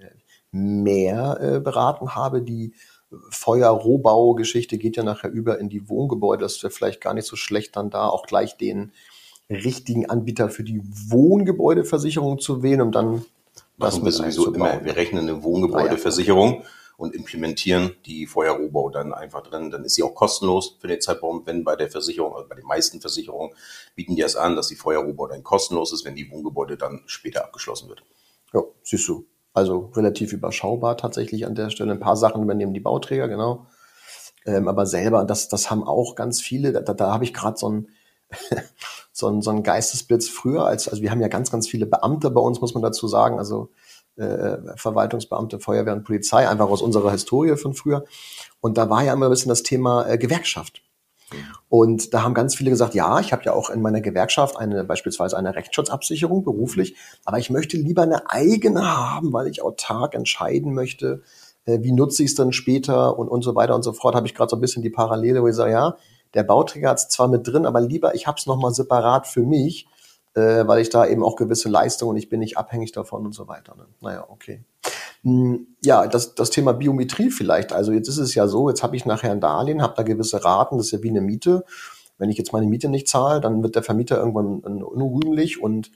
mehr 0.51 1.37
äh, 1.41 1.59
beraten 1.59 2.15
habe. 2.15 2.41
Die 2.41 2.73
Feuer-Rohbau-Geschichte 3.31 4.77
geht 4.77 4.97
ja 4.97 5.03
nachher 5.03 5.31
über 5.31 5.59
in 5.59 5.69
die 5.69 5.89
Wohngebäude. 5.89 6.43
Das 6.43 6.61
wäre 6.61 6.71
vielleicht 6.71 7.01
gar 7.01 7.13
nicht 7.13 7.27
so 7.27 7.35
schlecht, 7.35 7.75
dann 7.75 7.89
da 7.89 8.07
auch 8.07 8.25
gleich 8.25 8.57
den 8.57 8.91
richtigen 9.49 10.09
Anbieter 10.09 10.49
für 10.49 10.63
die 10.63 10.81
Wohngebäudeversicherung 10.83 12.39
zu 12.39 12.61
wählen, 12.61 12.81
um 12.81 12.91
dann 12.91 13.25
machen 13.77 14.05
wir 14.05 14.11
sowieso 14.11 14.53
immer. 14.53 14.83
Wir 14.83 14.95
rechnen 14.95 15.27
eine 15.27 15.43
Wohngebäudeversicherung 15.43 16.59
ah, 16.59 16.63
ja. 16.63 16.69
und 16.97 17.15
implementieren 17.15 17.95
die 18.05 18.27
Feuerrohbau 18.27 18.91
dann 18.91 19.11
einfach 19.11 19.41
drin. 19.41 19.71
Dann 19.71 19.85
ist 19.85 19.95
sie 19.95 20.03
auch 20.03 20.13
kostenlos 20.13 20.77
für 20.79 20.87
den 20.87 21.01
Zeitraum, 21.01 21.41
wenn 21.45 21.63
bei 21.63 21.75
der 21.75 21.89
Versicherung, 21.89 22.35
also 22.35 22.47
bei 22.47 22.55
den 22.55 22.65
meisten 22.65 23.01
Versicherungen 23.01 23.55
bieten 23.95 24.15
die 24.15 24.21
es 24.21 24.35
an, 24.35 24.55
dass 24.55 24.67
die 24.67 24.75
Feuerrohbau 24.75 25.27
dann 25.27 25.43
kostenlos 25.43 25.93
ist, 25.93 26.05
wenn 26.05 26.15
die 26.15 26.29
Wohngebäude 26.29 26.77
dann 26.77 27.01
später 27.07 27.43
abgeschlossen 27.43 27.89
wird. 27.89 28.03
Ja, 28.53 28.61
siehst 28.83 29.07
du. 29.07 29.25
Also 29.53 29.91
relativ 29.95 30.33
überschaubar 30.33 30.97
tatsächlich 30.97 31.45
an 31.45 31.55
der 31.55 31.69
Stelle. 31.69 31.91
Ein 31.91 31.99
paar 31.99 32.17
Sachen 32.17 32.43
übernehmen 32.43 32.73
die 32.73 32.79
Bauträger, 32.79 33.27
genau. 33.27 33.67
Ähm, 34.45 34.67
aber 34.67 34.85
selber, 34.85 35.25
das, 35.25 35.49
das 35.49 35.69
haben 35.69 35.83
auch 35.83 36.15
ganz 36.15 36.41
viele, 36.41 36.71
da, 36.71 36.93
da 36.93 37.13
habe 37.13 37.23
ich 37.23 37.33
gerade 37.33 37.57
so 37.57 37.69
ein 37.69 37.87
so 39.11 39.27
ein, 39.27 39.41
so 39.41 39.51
ein 39.51 39.63
Geistesblitz 39.63 40.29
früher, 40.29 40.65
als, 40.65 40.87
also 40.87 41.01
wir 41.01 41.11
haben 41.11 41.21
ja 41.21 41.27
ganz, 41.27 41.51
ganz 41.51 41.67
viele 41.67 41.85
Beamte 41.85 42.29
bei 42.29 42.41
uns, 42.41 42.61
muss 42.61 42.73
man 42.73 42.83
dazu 42.83 43.07
sagen, 43.07 43.39
also 43.39 43.71
äh, 44.17 44.57
Verwaltungsbeamte, 44.75 45.59
Feuerwehr 45.59 45.93
und 45.93 46.03
Polizei, 46.03 46.47
einfach 46.47 46.69
aus 46.69 46.81
unserer 46.81 47.11
Historie 47.11 47.55
von 47.57 47.73
früher. 47.73 48.05
Und 48.59 48.77
da 48.77 48.89
war 48.89 49.03
ja 49.03 49.13
immer 49.13 49.27
ein 49.27 49.31
bisschen 49.31 49.49
das 49.49 49.63
Thema 49.63 50.07
äh, 50.07 50.17
Gewerkschaft. 50.17 50.81
Und 51.67 52.13
da 52.13 52.23
haben 52.23 52.33
ganz 52.33 52.55
viele 52.55 52.69
gesagt, 52.69 52.95
ja, 52.95 53.19
ich 53.19 53.31
habe 53.31 53.43
ja 53.43 53.53
auch 53.53 53.69
in 53.69 53.81
meiner 53.81 54.01
Gewerkschaft 54.01 54.57
eine 54.57 54.83
beispielsweise 54.83 55.37
eine 55.37 55.55
Rechtsschutzabsicherung 55.55 56.43
beruflich, 56.43 56.95
aber 57.25 57.37
ich 57.37 57.49
möchte 57.49 57.77
lieber 57.77 58.03
eine 58.03 58.29
eigene 58.29 58.97
haben, 58.97 59.33
weil 59.33 59.47
ich 59.47 59.61
autark 59.61 60.15
entscheiden 60.15 60.73
möchte, 60.73 61.21
äh, 61.65 61.79
wie 61.81 61.91
nutze 61.91 62.23
ich 62.23 62.31
es 62.31 62.35
dann 62.35 62.51
später 62.51 63.17
und, 63.17 63.27
und 63.27 63.43
so 63.43 63.55
weiter 63.55 63.75
und 63.75 63.83
so 63.83 63.93
fort. 63.93 64.15
Habe 64.15 64.27
ich 64.27 64.35
gerade 64.35 64.49
so 64.49 64.57
ein 64.57 64.61
bisschen 64.61 64.83
die 64.83 64.89
Parallele, 64.89 65.41
wo 65.41 65.47
ich 65.47 65.55
sage, 65.55 65.71
ja, 65.71 65.97
der 66.33 66.43
Bauträger 66.43 66.89
hat 66.89 66.97
es 66.97 67.09
zwar 67.09 67.27
mit 67.27 67.47
drin, 67.47 67.65
aber 67.65 67.81
lieber 67.81 68.15
ich 68.15 68.27
habe 68.27 68.37
es 68.37 68.45
nochmal 68.45 68.73
separat 68.73 69.27
für 69.27 69.41
mich, 69.41 69.87
äh, 70.35 70.67
weil 70.67 70.81
ich 70.81 70.89
da 70.89 71.05
eben 71.05 71.23
auch 71.23 71.35
gewisse 71.35 71.69
Leistungen 71.69 72.11
und 72.11 72.17
ich 72.17 72.29
bin 72.29 72.39
nicht 72.39 72.57
abhängig 72.57 72.91
davon 72.91 73.25
und 73.25 73.33
so 73.33 73.47
weiter. 73.47 73.75
Ne? 73.75 73.85
Naja, 74.01 74.25
okay. 74.29 74.63
Hm, 75.23 75.67
ja, 75.83 76.07
das, 76.07 76.35
das 76.35 76.49
Thema 76.49 76.73
Biometrie 76.73 77.29
vielleicht. 77.29 77.73
Also 77.73 77.91
jetzt 77.91 78.07
ist 78.07 78.17
es 78.19 78.35
ja 78.35 78.47
so, 78.47 78.69
jetzt 78.69 78.83
habe 78.83 78.95
ich 78.95 79.05
nachher 79.05 79.31
ein 79.31 79.41
Darlehen, 79.41 79.81
habe 79.81 79.93
da 79.97 80.03
gewisse 80.03 80.43
Raten, 80.43 80.77
das 80.77 80.87
ist 80.87 80.91
ja 80.93 81.03
wie 81.03 81.09
eine 81.09 81.21
Miete. 81.21 81.65
Wenn 82.17 82.29
ich 82.29 82.37
jetzt 82.37 82.53
meine 82.53 82.67
Miete 82.67 82.89
nicht 82.89 83.07
zahle, 83.07 83.41
dann 83.41 83.63
wird 83.63 83.75
der 83.75 83.83
Vermieter 83.83 84.17
irgendwann 84.17 84.59
unrühmlich 84.83 85.61
und 85.61 85.91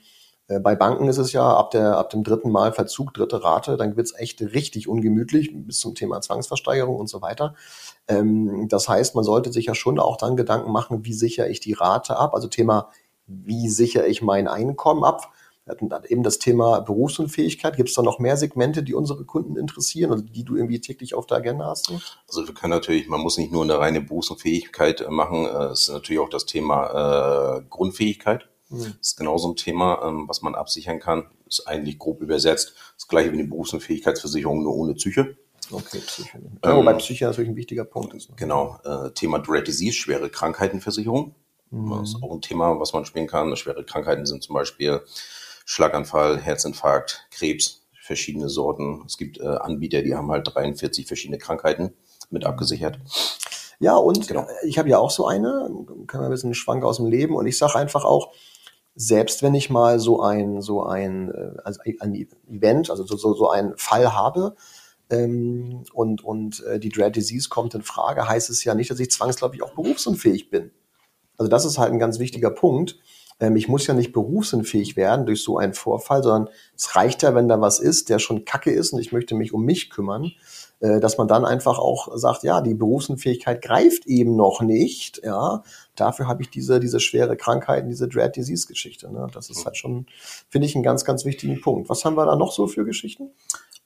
Äh, 0.48 0.60
bei 0.60 0.76
Banken 0.76 1.08
ist 1.08 1.16
es 1.18 1.32
ja 1.32 1.56
ab, 1.56 1.70
der, 1.70 1.96
ab 1.96 2.10
dem 2.10 2.22
dritten 2.22 2.50
Mal 2.50 2.72
Verzug, 2.72 3.14
dritte 3.14 3.42
Rate, 3.42 3.78
dann 3.78 3.96
wird's 3.96 4.14
echt 4.14 4.42
richtig 4.42 4.88
ungemütlich 4.88 5.50
bis 5.54 5.80
zum 5.80 5.94
Thema 5.94 6.20
Zwangsversteigerung 6.20 6.96
und 6.96 7.08
so 7.08 7.22
weiter. 7.22 7.54
Ähm, 8.08 8.68
das 8.68 8.86
heißt, 8.88 9.14
man 9.14 9.24
sollte 9.24 9.52
sich 9.52 9.66
ja 9.66 9.74
schon 9.74 9.98
auch 9.98 10.18
dann 10.18 10.36
Gedanken 10.36 10.70
machen, 10.70 11.04
wie 11.06 11.14
sichere 11.14 11.48
ich 11.48 11.60
die 11.60 11.72
Rate 11.72 12.18
ab? 12.18 12.34
Also 12.34 12.48
Thema, 12.48 12.90
wie 13.26 13.70
sichere 13.70 14.06
ich 14.06 14.20
mein 14.20 14.46
Einkommen 14.48 15.02
ab? 15.04 15.32
Wir 15.64 15.72
hatten 15.72 15.90
eben 16.08 16.22
das 16.22 16.38
Thema 16.38 16.80
Berufsunfähigkeit. 16.80 17.76
Gibt 17.76 17.88
es 17.88 17.94
da 17.94 18.02
noch 18.02 18.18
mehr 18.18 18.36
Segmente, 18.36 18.82
die 18.82 18.92
unsere 18.92 19.24
Kunden 19.24 19.56
interessieren 19.56 20.12
oder 20.12 20.20
die 20.20 20.44
du 20.44 20.56
irgendwie 20.56 20.80
täglich 20.80 21.14
auf 21.14 21.26
der 21.26 21.38
Agenda 21.38 21.66
hast? 21.66 21.90
Also 22.28 22.46
wir 22.46 22.54
können 22.54 22.72
natürlich, 22.72 23.08
man 23.08 23.20
muss 23.20 23.38
nicht 23.38 23.50
nur 23.50 23.62
eine 23.62 23.78
reine 23.78 24.02
Berufsunfähigkeit 24.02 25.00
äh, 25.00 25.10
machen, 25.10 25.46
äh, 25.46 25.72
es 25.72 25.84
ist 25.84 25.88
natürlich 25.90 26.20
auch 26.20 26.28
das 26.28 26.44
Thema 26.44 27.58
äh, 27.58 27.62
Grundfähigkeit. 27.70 28.48
Das 28.70 28.88
ist 29.00 29.16
genauso 29.16 29.50
ein 29.50 29.56
Thema, 29.56 30.02
ähm, 30.04 30.24
was 30.26 30.42
man 30.42 30.54
absichern 30.54 30.98
kann. 30.98 31.26
Ist 31.46 31.66
eigentlich 31.66 31.98
grob 31.98 32.20
übersetzt 32.20 32.74
das 32.96 33.08
gleiche 33.08 33.30
wie 33.32 33.38
eine 33.38 33.48
Berufsunfähigkeitsversicherung, 33.48 34.62
nur 34.62 34.74
ohne 34.74 34.94
Psyche. 34.94 35.36
Okay, 35.70 35.98
Psyche. 35.98 36.42
Ja, 36.62 36.76
wobei 36.76 36.94
Psyche 36.94 37.24
natürlich 37.24 37.50
ein 37.50 37.56
wichtiger 37.56 37.84
Punkt 37.84 38.12
ist. 38.14 38.28
Ne? 38.28 38.36
Genau. 38.36 38.78
Äh, 38.84 39.12
Thema 39.12 39.38
Dread 39.38 39.66
Disease, 39.66 39.94
schwere 39.94 40.28
Krankheitenversicherung. 40.28 41.34
Mhm. 41.70 41.90
Das 41.90 42.10
ist 42.10 42.22
auch 42.22 42.32
ein 42.32 42.42
Thema, 42.42 42.78
was 42.78 42.92
man 42.92 43.04
spielen 43.04 43.26
kann. 43.26 43.56
Schwere 43.56 43.84
Krankheiten 43.84 44.26
sind 44.26 44.42
zum 44.42 44.54
Beispiel 44.54 45.00
Schlaganfall, 45.64 46.38
Herzinfarkt, 46.38 47.26
Krebs, 47.30 47.86
verschiedene 48.00 48.48
Sorten. 48.48 49.02
Es 49.06 49.16
gibt 49.16 49.40
äh, 49.40 49.46
Anbieter, 49.46 50.02
die 50.02 50.14
haben 50.14 50.30
halt 50.30 50.48
43 50.52 51.06
verschiedene 51.06 51.38
Krankheiten 51.38 51.94
mit 52.30 52.44
abgesichert. 52.44 52.98
Ja, 53.80 53.96
und 53.96 54.28
genau. 54.28 54.46
ich 54.64 54.78
habe 54.78 54.88
ja 54.88 54.98
auch 54.98 55.10
so 55.10 55.26
eine, 55.26 55.68
können 56.06 56.22
wir 56.22 56.26
ein 56.26 56.30
bisschen 56.30 56.54
Schwank 56.54 56.84
aus 56.84 56.98
dem 56.98 57.06
Leben 57.06 57.34
und 57.34 57.46
ich 57.46 57.58
sage 57.58 57.76
einfach 57.76 58.04
auch, 58.04 58.32
selbst 58.94 59.42
wenn 59.42 59.54
ich 59.54 59.70
mal 59.70 59.98
so 59.98 60.20
ein, 60.22 60.62
so 60.62 60.84
ein, 60.84 61.30
äh, 61.30 61.60
also 61.64 61.80
ein 62.00 62.14
Event, 62.48 62.90
also 62.90 63.04
so, 63.04 63.16
so, 63.16 63.34
so 63.34 63.50
einen 63.50 63.76
Fall 63.76 64.14
habe, 64.14 64.54
ähm, 65.10 65.84
und, 65.92 66.24
und 66.24 66.62
äh, 66.64 66.78
die 66.78 66.88
Dread 66.88 67.16
Disease 67.16 67.48
kommt 67.48 67.74
in 67.74 67.82
Frage, 67.82 68.28
heißt 68.28 68.50
es 68.50 68.64
ja 68.64 68.74
nicht, 68.74 68.90
dass 68.90 69.00
ich 69.00 69.10
zwangsläufig 69.10 69.62
auch 69.62 69.74
berufsunfähig 69.74 70.50
bin. 70.50 70.70
Also 71.36 71.50
das 71.50 71.64
ist 71.64 71.78
halt 71.78 71.92
ein 71.92 71.98
ganz 71.98 72.18
wichtiger 72.18 72.50
Punkt. 72.50 72.98
Ähm, 73.40 73.56
ich 73.56 73.68
muss 73.68 73.86
ja 73.86 73.94
nicht 73.94 74.12
berufsunfähig 74.12 74.96
werden 74.96 75.26
durch 75.26 75.42
so 75.42 75.58
einen 75.58 75.74
Vorfall, 75.74 76.22
sondern 76.22 76.52
es 76.76 76.94
reicht 76.96 77.22
ja, 77.22 77.34
wenn 77.34 77.48
da 77.48 77.60
was 77.60 77.78
ist, 77.78 78.08
der 78.08 78.18
schon 78.18 78.44
kacke 78.44 78.70
ist 78.70 78.92
und 78.92 79.00
ich 79.00 79.12
möchte 79.12 79.34
mich 79.34 79.52
um 79.52 79.64
mich 79.64 79.90
kümmern, 79.90 80.32
äh, 80.80 81.00
dass 81.00 81.18
man 81.18 81.28
dann 81.28 81.44
einfach 81.44 81.78
auch 81.78 82.08
sagt, 82.16 82.42
ja, 82.42 82.60
die 82.60 82.74
Berufsunfähigkeit 82.74 83.62
greift 83.62 84.06
eben 84.06 84.36
noch 84.36 84.60
nicht, 84.60 85.20
ja. 85.24 85.62
Dafür 85.96 86.26
habe 86.26 86.42
ich 86.42 86.50
diese, 86.50 86.80
diese 86.80 86.98
schwere 86.98 87.36
Krankheiten, 87.36 87.88
diese 87.88 88.08
Dread 88.08 88.34
Disease 88.34 88.66
Geschichte. 88.66 89.12
Ne? 89.12 89.28
Das 89.32 89.48
ist 89.48 89.64
halt 89.64 89.76
schon, 89.76 90.06
finde 90.48 90.66
ich, 90.66 90.74
einen 90.74 90.82
ganz, 90.82 91.04
ganz 91.04 91.24
wichtigen 91.24 91.60
Punkt. 91.60 91.88
Was 91.88 92.04
haben 92.04 92.16
wir 92.16 92.26
da 92.26 92.34
noch 92.34 92.50
so 92.50 92.66
für 92.66 92.84
Geschichten? 92.84 93.30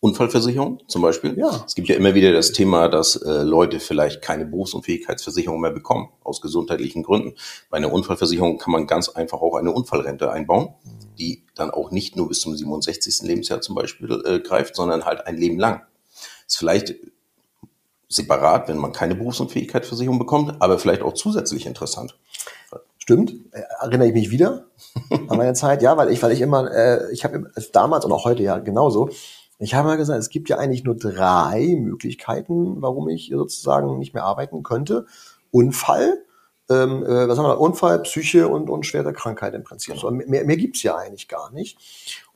Unfallversicherung 0.01 0.81
zum 0.87 1.03
Beispiel. 1.03 1.37
Ja. 1.37 1.65
Es 1.67 1.75
gibt 1.75 1.89
ja 1.89 1.97
immer 1.97 2.15
wieder 2.15 2.33
das 2.33 2.53
Thema, 2.53 2.89
dass 2.89 3.17
äh, 3.17 3.43
Leute 3.43 3.81
vielleicht 3.81 4.23
keine 4.23 4.47
Berufsunfähigkeitsversicherung 4.47 5.61
mehr 5.61 5.73
bekommen, 5.73 6.11
aus 6.23 6.41
gesundheitlichen 6.41 7.03
Gründen. 7.03 7.35
Bei 7.69 7.79
einer 7.79 7.93
Unfallversicherung 7.93 8.59
kann 8.59 8.73
man 8.73 8.87
ganz 8.87 9.09
einfach 9.09 9.41
auch 9.41 9.57
eine 9.57 9.73
Unfallrente 9.73 10.31
einbauen, 10.31 10.75
die 11.19 11.45
dann 11.57 11.73
auch 11.73 11.91
nicht 11.91 12.15
nur 12.15 12.29
bis 12.29 12.41
zum 12.41 12.57
67. 12.57 13.23
Lebensjahr 13.23 13.61
zum 13.61 13.75
Beispiel 13.75 14.23
äh, 14.25 14.39
greift, 14.39 14.77
sondern 14.77 15.05
halt 15.05 15.27
ein 15.27 15.37
Leben 15.37 15.59
lang. 15.59 15.83
Ist 16.47 16.59
vielleicht 16.59 16.95
separat, 18.09 18.69
wenn 18.69 18.79
man 18.79 18.93
keine 18.93 19.17
Berufsunfähigkeitsversicherung 19.17 20.19
bekommt, 20.19 20.63
aber 20.63 20.79
vielleicht 20.79 21.03
auch 21.03 21.15
zusätzlich 21.15 21.67
interessant. 21.67 22.17
Stimmt, 22.99 23.33
äh, 23.53 23.63
erinnere 23.81 24.09
ich 24.09 24.15
mich 24.15 24.31
wieder 24.31 24.67
an 25.11 25.39
meine 25.39 25.55
Zeit, 25.55 25.83
ja, 25.83 25.97
weil 25.97 26.11
ich, 26.11 26.23
weil 26.23 26.33
ich 26.33 26.41
immer, 26.41 26.71
äh, 26.71 27.13
ich 27.13 27.25
habe 27.25 27.51
damals 27.73 28.05
und 28.05 28.13
auch 28.13 28.25
heute 28.25 28.43
ja 28.43 28.59
genauso, 28.59 29.11
ich 29.59 29.75
habe 29.75 29.89
mal 29.89 29.97
gesagt, 29.97 30.21
es 30.21 30.31
gibt 30.31 30.49
ja 30.49 30.59
eigentlich 30.59 30.85
nur 30.85 30.97
drei 30.97 31.77
Möglichkeiten, 31.81 32.81
warum 32.81 33.09
ich 33.09 33.31
sozusagen 33.33 33.99
nicht 33.99 34.15
mehr 34.15 34.25
arbeiten 34.25 34.63
könnte. 34.63 35.07
Unfall, 35.51 36.25
ähm, 36.71 37.03
äh, 37.03 37.29
was 37.29 37.39
haben 37.39 37.45
wir 37.45 37.55
da? 37.55 37.55
Unfall, 37.55 38.03
Psyche 38.03 38.47
und, 38.47 38.69
und 38.69 38.85
schwere 38.85 39.13
Krankheit 39.13 39.55
im 39.55 39.65
Prinzip. 39.65 39.97
So, 39.97 40.11
mehr, 40.11 40.45
mehr 40.45 40.57
gibt's 40.57 40.83
ja 40.83 40.97
eigentlich 40.97 41.27
gar 41.27 41.51
nicht. 41.51 41.79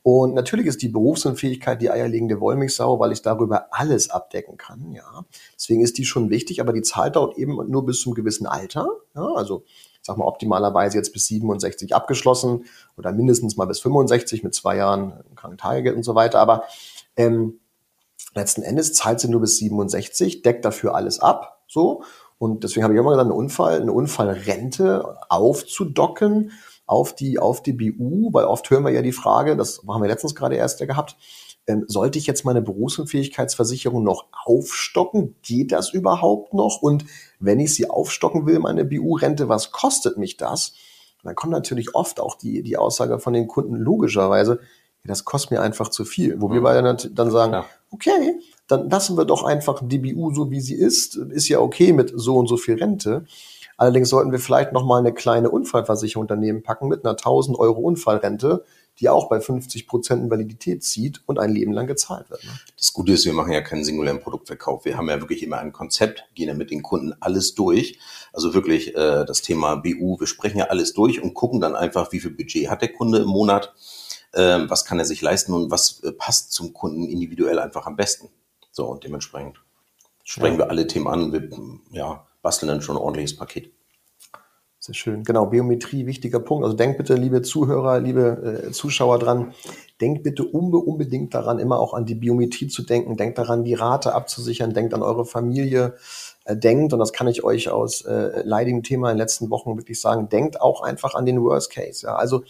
Und 0.01 0.33
natürlich 0.33 0.65
ist 0.65 0.81
die 0.81 0.89
Berufsunfähigkeit 0.89 1.81
die 1.81 1.89
eierlegende 1.89 2.41
Wollmilchsau, 2.41 2.99
weil 2.99 3.13
ich 3.13 3.21
darüber 3.21 3.67
alles 3.71 4.09
abdecken 4.09 4.57
kann. 4.57 4.91
Ja, 4.91 5.23
deswegen 5.55 5.81
ist 5.81 5.97
die 5.97 6.05
schon 6.05 6.29
wichtig, 6.29 6.59
aber 6.59 6.73
die 6.73 6.81
zahlt 6.81 7.15
dauert 7.15 7.37
eben 7.37 7.55
nur 7.69 7.85
bis 7.85 8.01
zum 8.01 8.13
gewissen 8.13 8.47
Alter. 8.47 8.87
Ja, 9.15 9.27
also 9.35 9.63
sag 10.01 10.17
mal 10.17 10.25
optimalerweise 10.25 10.97
jetzt 10.97 11.13
bis 11.13 11.27
67 11.27 11.95
abgeschlossen 11.95 12.65
oder 12.97 13.13
mindestens 13.13 13.55
mal 13.55 13.65
bis 13.65 13.79
65 13.79 14.43
mit 14.43 14.53
zwei 14.53 14.75
Jahren 14.75 15.13
Krankentagegeld 15.35 15.95
und 15.95 16.03
so 16.03 16.15
weiter. 16.15 16.39
Aber 16.39 16.63
ähm, 17.17 17.59
letzten 18.33 18.63
Endes 18.63 18.93
zahlt 18.93 19.19
sie 19.19 19.29
nur 19.29 19.41
bis 19.41 19.57
67, 19.57 20.41
deckt 20.41 20.65
dafür 20.65 20.95
alles 20.95 21.19
ab, 21.19 21.63
so. 21.67 22.03
Und 22.37 22.63
deswegen 22.63 22.83
habe 22.83 22.93
ich 22.93 22.99
immer 22.99 23.11
gesagt, 23.11 23.27
eine 23.27 23.35
Unfall, 23.35 23.81
eine 23.81 23.93
Unfallrente 23.93 25.17
aufzudocken 25.29 26.51
auf 26.85 27.15
die, 27.15 27.39
auf 27.39 27.63
die 27.63 27.71
BU, 27.71 28.33
weil 28.33 28.45
oft 28.45 28.69
hören 28.69 28.83
wir 28.83 28.91
ja 28.91 29.01
die 29.01 29.13
Frage, 29.13 29.55
das 29.55 29.81
haben 29.87 30.01
wir 30.01 30.09
letztens 30.09 30.35
gerade 30.35 30.55
erst 30.55 30.85
gehabt, 30.85 31.15
ähm, 31.65 31.85
sollte 31.87 32.19
ich 32.19 32.27
jetzt 32.27 32.43
meine 32.43 32.61
Berufsunfähigkeitsversicherung 32.61 34.03
noch 34.03 34.25
aufstocken? 34.45 35.35
Geht 35.41 35.71
das 35.71 35.93
überhaupt 35.93 36.53
noch? 36.53 36.81
Und 36.81 37.05
wenn 37.39 37.59
ich 37.59 37.73
sie 37.73 37.89
aufstocken 37.89 38.45
will, 38.45 38.59
meine 38.59 38.83
BU-Rente, 38.83 39.47
was 39.47 39.71
kostet 39.71 40.17
mich 40.17 40.35
das? 40.35 40.73
Und 41.21 41.27
dann 41.27 41.35
kommt 41.35 41.53
natürlich 41.53 41.95
oft 41.95 42.19
auch 42.19 42.35
die, 42.35 42.63
die 42.63 42.75
Aussage 42.75 43.19
von 43.19 43.31
den 43.31 43.47
Kunden 43.47 43.75
logischerweise, 43.75 44.59
ja, 44.59 44.63
das 45.05 45.25
kostet 45.25 45.51
mir 45.51 45.61
einfach 45.61 45.89
zu 45.89 46.05
viel. 46.05 46.39
Wo 46.39 46.47
mhm. 46.47 46.53
wir 46.53 46.61
beide 46.61 46.95
dann 47.11 47.31
sagen, 47.31 47.53
ja. 47.53 47.65
okay, 47.91 48.39
dann 48.67 48.89
lassen 48.89 49.17
wir 49.17 49.25
doch 49.25 49.43
einfach 49.43 49.81
die 49.83 49.99
BU 49.99 50.33
so, 50.33 50.49
wie 50.51 50.61
sie 50.61 50.75
ist. 50.75 51.15
Ist 51.15 51.49
ja 51.49 51.59
okay 51.59 51.93
mit 51.93 52.13
so 52.15 52.37
und 52.37 52.47
so 52.47 52.57
viel 52.57 52.75
Rente. 52.75 53.25
Allerdings 53.75 54.09
sollten 54.09 54.31
wir 54.31 54.39
vielleicht 54.39 54.71
noch 54.71 54.85
mal 54.85 54.99
eine 54.99 55.13
kleine 55.13 55.49
Unfallversicherung 55.49 56.27
daneben 56.27 56.63
packen 56.63 56.87
mit 56.87 57.03
einer 57.03 57.11
1000 57.17 57.57
Euro 57.57 57.81
Unfallrente, 57.81 58.63
die 58.99 59.09
auch 59.09 59.27
bei 59.27 59.41
50 59.41 59.87
Prozent 59.87 60.29
Validität 60.29 60.83
zieht 60.83 61.21
und 61.25 61.39
ein 61.39 61.49
Leben 61.49 61.73
lang 61.73 61.87
gezahlt 61.87 62.29
wird. 62.29 62.43
Ne? 62.43 62.51
Das 62.77 62.93
Gute 62.93 63.13
ist, 63.13 63.25
wir 63.25 63.33
machen 63.33 63.51
ja 63.51 63.61
keinen 63.61 63.83
singulären 63.83 64.19
Produktverkauf. 64.19 64.85
Wir 64.85 64.95
haben 64.95 65.09
ja 65.09 65.19
wirklich 65.19 65.41
immer 65.41 65.57
ein 65.57 65.73
Konzept, 65.73 66.25
gehen 66.35 66.47
ja 66.47 66.53
mit 66.53 66.69
den 66.69 66.83
Kunden 66.83 67.13
alles 67.19 67.55
durch. 67.55 67.99
Also 68.31 68.53
wirklich 68.53 68.95
äh, 68.95 69.25
das 69.25 69.41
Thema 69.41 69.75
BU, 69.75 70.19
wir 70.19 70.27
sprechen 70.27 70.59
ja 70.59 70.65
alles 70.65 70.93
durch 70.93 71.21
und 71.21 71.33
gucken 71.33 71.59
dann 71.59 71.75
einfach, 71.75 72.11
wie 72.11 72.19
viel 72.19 72.31
Budget 72.31 72.69
hat 72.69 72.81
der 72.83 72.93
Kunde 72.93 73.19
im 73.19 73.27
Monat 73.27 73.73
was 74.33 74.85
kann 74.85 74.99
er 74.99 75.05
sich 75.05 75.21
leisten 75.21 75.53
und 75.53 75.71
was 75.71 76.01
äh, 76.03 76.11
passt 76.11 76.51
zum 76.51 76.73
Kunden 76.73 77.07
individuell 77.07 77.59
einfach 77.59 77.85
am 77.85 77.95
besten. 77.95 78.29
So, 78.71 78.87
und 78.87 79.03
dementsprechend 79.03 79.61
sprechen 80.23 80.53
ja. 80.53 80.65
wir 80.65 80.69
alle 80.69 80.87
Themen 80.87 81.07
an. 81.07 81.31
Wir 81.31 81.49
ja, 81.91 82.25
basteln 82.41 82.67
dann 82.67 82.81
schon 82.81 82.97
ein 82.97 83.01
ordentliches 83.01 83.37
Paket. 83.37 83.71
Sehr 84.85 84.95
schön. 84.95 85.23
Genau, 85.23 85.45
Biometrie, 85.45 86.07
wichtiger 86.07 86.41
Punkt. 86.41 86.65
Also 86.65 86.75
denkt 86.75 86.97
bitte, 86.97 87.15
liebe 87.15 87.41
Zuhörer, 87.41 88.01
liebe 88.01 88.65
äh, 88.67 88.71
Zuschauer 88.71 89.17
dran, 89.17 89.53
denkt 90.01 90.23
bitte 90.23 90.43
unbe 90.43 90.77
unbedingt 90.77 91.33
daran, 91.33 91.57
immer 91.59 91.79
auch 91.79 91.93
an 91.93 92.05
die 92.05 92.15
Biometrie 92.15 92.67
zu 92.67 92.83
denken. 92.83 93.15
Denkt 93.15 93.37
daran, 93.37 93.63
die 93.63 93.75
Rate 93.75 94.13
abzusichern. 94.13 94.73
Denkt 94.73 94.93
an 94.93 95.01
eure 95.01 95.23
Familie. 95.23 95.95
Äh, 96.43 96.57
denkt, 96.57 96.91
und 96.91 96.99
das 96.99 97.13
kann 97.13 97.29
ich 97.29 97.45
euch 97.45 97.69
aus 97.69 98.01
äh, 98.01 98.41
leidigem 98.43 98.83
Thema 98.83 99.09
in 99.09 99.15
den 99.15 99.19
letzten 99.19 99.49
Wochen 99.49 99.77
wirklich 99.77 100.01
sagen, 100.01 100.27
denkt 100.27 100.59
auch 100.59 100.81
einfach 100.81 101.15
an 101.15 101.25
den 101.25 101.41
Worst 101.41 101.71
Case. 101.71 102.05
Ja? 102.05 102.15
Also 102.15 102.43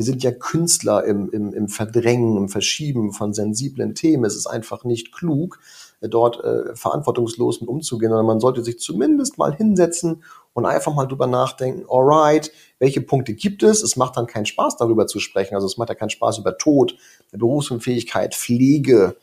wir 0.00 0.06
sind 0.06 0.22
ja 0.22 0.30
Künstler 0.30 1.04
im, 1.04 1.28
im, 1.28 1.52
im 1.52 1.68
Verdrängen, 1.68 2.38
im 2.38 2.48
Verschieben 2.48 3.12
von 3.12 3.34
sensiblen 3.34 3.94
Themen. 3.94 4.24
Es 4.24 4.34
ist 4.34 4.46
einfach 4.46 4.82
nicht 4.84 5.12
klug, 5.12 5.58
äh, 6.00 6.08
dort 6.08 6.42
äh, 6.42 6.74
verantwortungslos 6.74 7.60
mit 7.60 7.68
umzugehen, 7.68 8.08
sondern 8.08 8.24
man 8.24 8.40
sollte 8.40 8.64
sich 8.64 8.78
zumindest 8.78 9.36
mal 9.36 9.54
hinsetzen 9.54 10.24
und 10.54 10.64
einfach 10.64 10.94
mal 10.94 11.04
drüber 11.04 11.26
nachdenken, 11.26 11.84
alright, 11.90 12.50
welche 12.78 13.02
Punkte 13.02 13.34
gibt 13.34 13.62
es? 13.62 13.82
Es 13.82 13.96
macht 13.96 14.16
dann 14.16 14.26
keinen 14.26 14.46
Spaß, 14.46 14.78
darüber 14.78 15.06
zu 15.06 15.20
sprechen. 15.20 15.54
Also 15.54 15.66
es 15.66 15.76
macht 15.76 15.90
ja 15.90 15.94
keinen 15.94 16.08
Spaß 16.08 16.38
über 16.38 16.56
Tod, 16.56 16.96
Berufsunfähigkeit, 17.32 18.34
Pflege, 18.34 19.18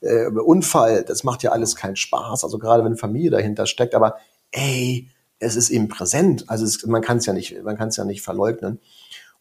äh, 0.00 0.28
Unfall. 0.28 1.04
Das 1.04 1.24
macht 1.24 1.42
ja 1.42 1.50
alles 1.52 1.76
keinen 1.76 1.96
Spaß. 1.96 2.42
Also 2.42 2.58
gerade 2.58 2.82
wenn 2.86 2.96
Familie 2.96 3.28
dahinter 3.28 3.66
steckt. 3.66 3.94
Aber 3.94 4.16
ey, 4.50 5.10
es 5.40 5.56
ist 5.56 5.68
eben 5.68 5.88
präsent. 5.88 6.48
Also 6.48 6.64
es, 6.64 6.86
man 6.86 7.02
kann 7.02 7.18
es 7.18 7.26
ja 7.26 7.34
nicht, 7.34 7.62
man 7.64 7.76
kann 7.76 7.88
es 7.88 7.98
ja 7.98 8.06
nicht 8.06 8.22
verleugnen. 8.22 8.80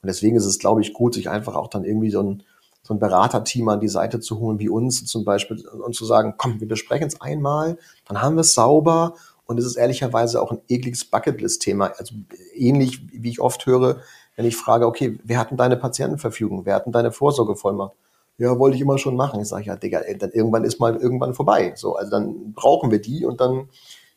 Und 0.01 0.07
deswegen 0.07 0.35
ist 0.35 0.45
es, 0.45 0.59
glaube 0.59 0.81
ich, 0.81 0.93
gut, 0.93 1.13
sich 1.13 1.29
einfach 1.29 1.55
auch 1.55 1.67
dann 1.67 1.83
irgendwie 1.83 2.09
so 2.09 2.21
ein, 2.21 2.43
so 2.81 2.93
ein 2.93 2.99
Beraterteam 2.99 3.69
an 3.69 3.79
die 3.79 3.87
Seite 3.87 4.19
zu 4.19 4.39
holen, 4.39 4.59
wie 4.59 4.69
uns 4.69 5.05
zum 5.05 5.23
Beispiel, 5.23 5.65
und 5.67 5.95
zu 5.95 6.05
sagen, 6.05 6.35
komm, 6.37 6.59
wir 6.59 6.67
besprechen 6.67 7.07
es 7.07 7.21
einmal, 7.21 7.77
dann 8.07 8.21
haben 8.21 8.35
wir 8.35 8.41
es 8.41 8.53
sauber. 8.53 9.15
Und 9.45 9.59
es 9.59 9.65
ist 9.65 9.75
ehrlicherweise 9.75 10.41
auch 10.41 10.51
ein 10.51 10.61
ekliges 10.69 11.05
Bucketlist-Thema. 11.05 11.91
Also 11.97 12.15
ähnlich, 12.55 13.01
wie 13.11 13.29
ich 13.29 13.41
oft 13.41 13.65
höre, 13.65 14.01
wenn 14.35 14.45
ich 14.45 14.55
frage, 14.55 14.87
okay, 14.87 15.19
wer 15.23 15.39
hat 15.39 15.51
denn 15.51 15.57
deine 15.57 15.75
Patientenverfügung? 15.77 16.65
Wer 16.65 16.75
hat 16.75 16.85
denn 16.85 16.93
deine 16.93 17.11
Vorsorgevollmacht? 17.11 17.93
Ja, 18.37 18.57
wollte 18.57 18.75
ich 18.75 18.81
immer 18.81 18.97
schon 18.97 19.15
machen. 19.15 19.41
Ich 19.41 19.49
sage, 19.49 19.65
ja, 19.65 19.75
Digga, 19.75 20.01
dann 20.17 20.31
irgendwann 20.31 20.63
ist 20.63 20.79
mal 20.79 20.95
irgendwann 20.95 21.33
vorbei. 21.33 21.73
So, 21.75 21.95
also 21.95 22.09
dann 22.09 22.53
brauchen 22.53 22.89
wir 22.91 22.99
die 23.01 23.25
und 23.25 23.41
dann 23.41 23.69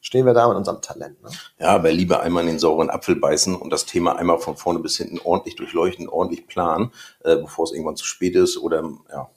stehen 0.05 0.27
wir 0.27 0.35
da 0.35 0.47
mit 0.47 0.57
unserem 0.57 0.83
Talent. 0.83 1.21
Ne? 1.23 1.31
Ja, 1.59 1.69
aber 1.69 1.91
lieber 1.91 2.21
einmal 2.21 2.43
in 2.43 2.51
den 2.51 2.59
sauren 2.59 2.91
Apfel 2.91 3.17
beißen 3.17 3.57
und 3.57 3.71
das 3.71 3.87
Thema 3.87 4.17
einmal 4.17 4.39
von 4.39 4.57
vorne 4.57 4.79
bis 4.79 4.99
hinten 4.99 5.19
ordentlich 5.19 5.57
durchleuchten, 5.57 6.09
ordentlich 6.09 6.47
planen, 6.47 6.93
äh, 7.25 7.37
bevor 7.37 7.65
es 7.65 7.73
irgendwann 7.73 7.97
zu 7.97 8.05
spät 8.05 8.37
ist 8.37 8.59
oder 8.59 8.89
ja. 9.11 9.31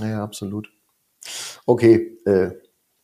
Ja, 0.00 0.22
absolut. 0.22 0.70
Okay, 1.66 2.18
äh, 2.26 2.50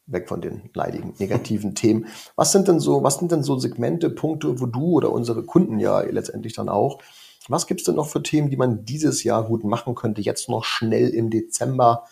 weg 0.06 0.28
von 0.28 0.40
den 0.40 0.70
leidigen 0.74 1.14
negativen 1.18 1.74
Themen. 1.74 2.06
Was 2.34 2.50
sind 2.50 2.66
denn 2.66 2.80
so, 2.80 3.04
was 3.04 3.16
sind 3.16 3.30
denn 3.30 3.44
so 3.44 3.58
Segmente, 3.58 4.10
Punkte, 4.10 4.60
wo 4.60 4.66
du 4.66 4.92
oder 4.92 5.12
unsere 5.12 5.44
Kunden 5.44 5.78
ja 5.78 6.00
letztendlich 6.00 6.54
dann 6.54 6.68
auch, 6.68 7.00
was 7.48 7.66
gibt's 7.66 7.84
denn 7.84 7.94
noch 7.94 8.08
für 8.08 8.22
Themen, 8.22 8.50
die 8.50 8.56
man 8.56 8.84
dieses 8.84 9.22
Jahr 9.22 9.44
gut 9.44 9.62
machen 9.62 9.94
könnte, 9.94 10.20
jetzt 10.20 10.48
noch 10.48 10.64
schnell 10.64 11.10
im 11.10 11.30
Dezember, 11.30 12.06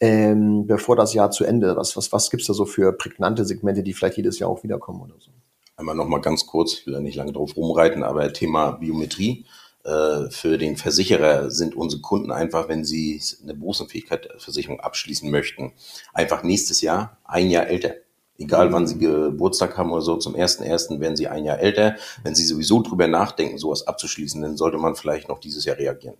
ähm, 0.00 0.66
bevor 0.66 0.96
das 0.96 1.14
Jahr 1.14 1.30
zu 1.30 1.44
Ende? 1.44 1.76
Was, 1.76 1.96
was, 1.96 2.10
was 2.12 2.30
gibt's 2.30 2.46
da 2.46 2.54
so 2.54 2.64
für 2.64 2.92
prägnante 2.92 3.44
Segmente, 3.44 3.82
die 3.82 3.92
vielleicht 3.92 4.16
jedes 4.16 4.38
Jahr 4.38 4.50
auch 4.50 4.62
wiederkommen 4.62 5.02
oder 5.02 5.14
so? 5.18 5.30
Einmal 5.76 5.94
nochmal 5.94 6.20
ganz 6.20 6.46
kurz, 6.46 6.74
ich 6.74 6.86
will 6.86 6.94
da 6.94 7.00
nicht 7.00 7.16
lange 7.16 7.32
drauf 7.32 7.56
rumreiten, 7.56 8.02
aber 8.02 8.32
Thema 8.32 8.72
Biometrie. 8.72 9.46
Äh, 9.84 10.28
für 10.30 10.58
den 10.58 10.76
Versicherer 10.76 11.50
sind 11.50 11.74
unsere 11.74 12.02
Kunden 12.02 12.32
einfach, 12.32 12.68
wenn 12.68 12.84
sie 12.84 13.20
eine 13.42 13.54
Berufsunfähigkeitsversicherung 13.54 14.80
abschließen 14.80 15.30
möchten, 15.30 15.72
einfach 16.12 16.42
nächstes 16.42 16.82
Jahr 16.82 17.18
ein 17.24 17.50
Jahr 17.50 17.66
älter. 17.66 17.94
Egal 18.36 18.72
wann 18.72 18.86
sie 18.86 18.98
Geburtstag 18.98 19.76
haben 19.76 19.92
oder 19.92 20.00
so, 20.00 20.16
zum 20.16 20.34
ersten 20.34 20.64
ersten 20.64 21.00
werden 21.00 21.16
sie 21.16 21.28
ein 21.28 21.44
Jahr 21.44 21.58
älter. 21.58 21.96
Wenn 22.22 22.34
sie 22.34 22.44
sowieso 22.44 22.82
drüber 22.82 23.06
nachdenken, 23.06 23.58
sowas 23.58 23.86
abzuschließen, 23.86 24.40
dann 24.40 24.56
sollte 24.56 24.78
man 24.78 24.96
vielleicht 24.96 25.28
noch 25.28 25.40
dieses 25.40 25.66
Jahr 25.66 25.76
reagieren. 25.76 26.16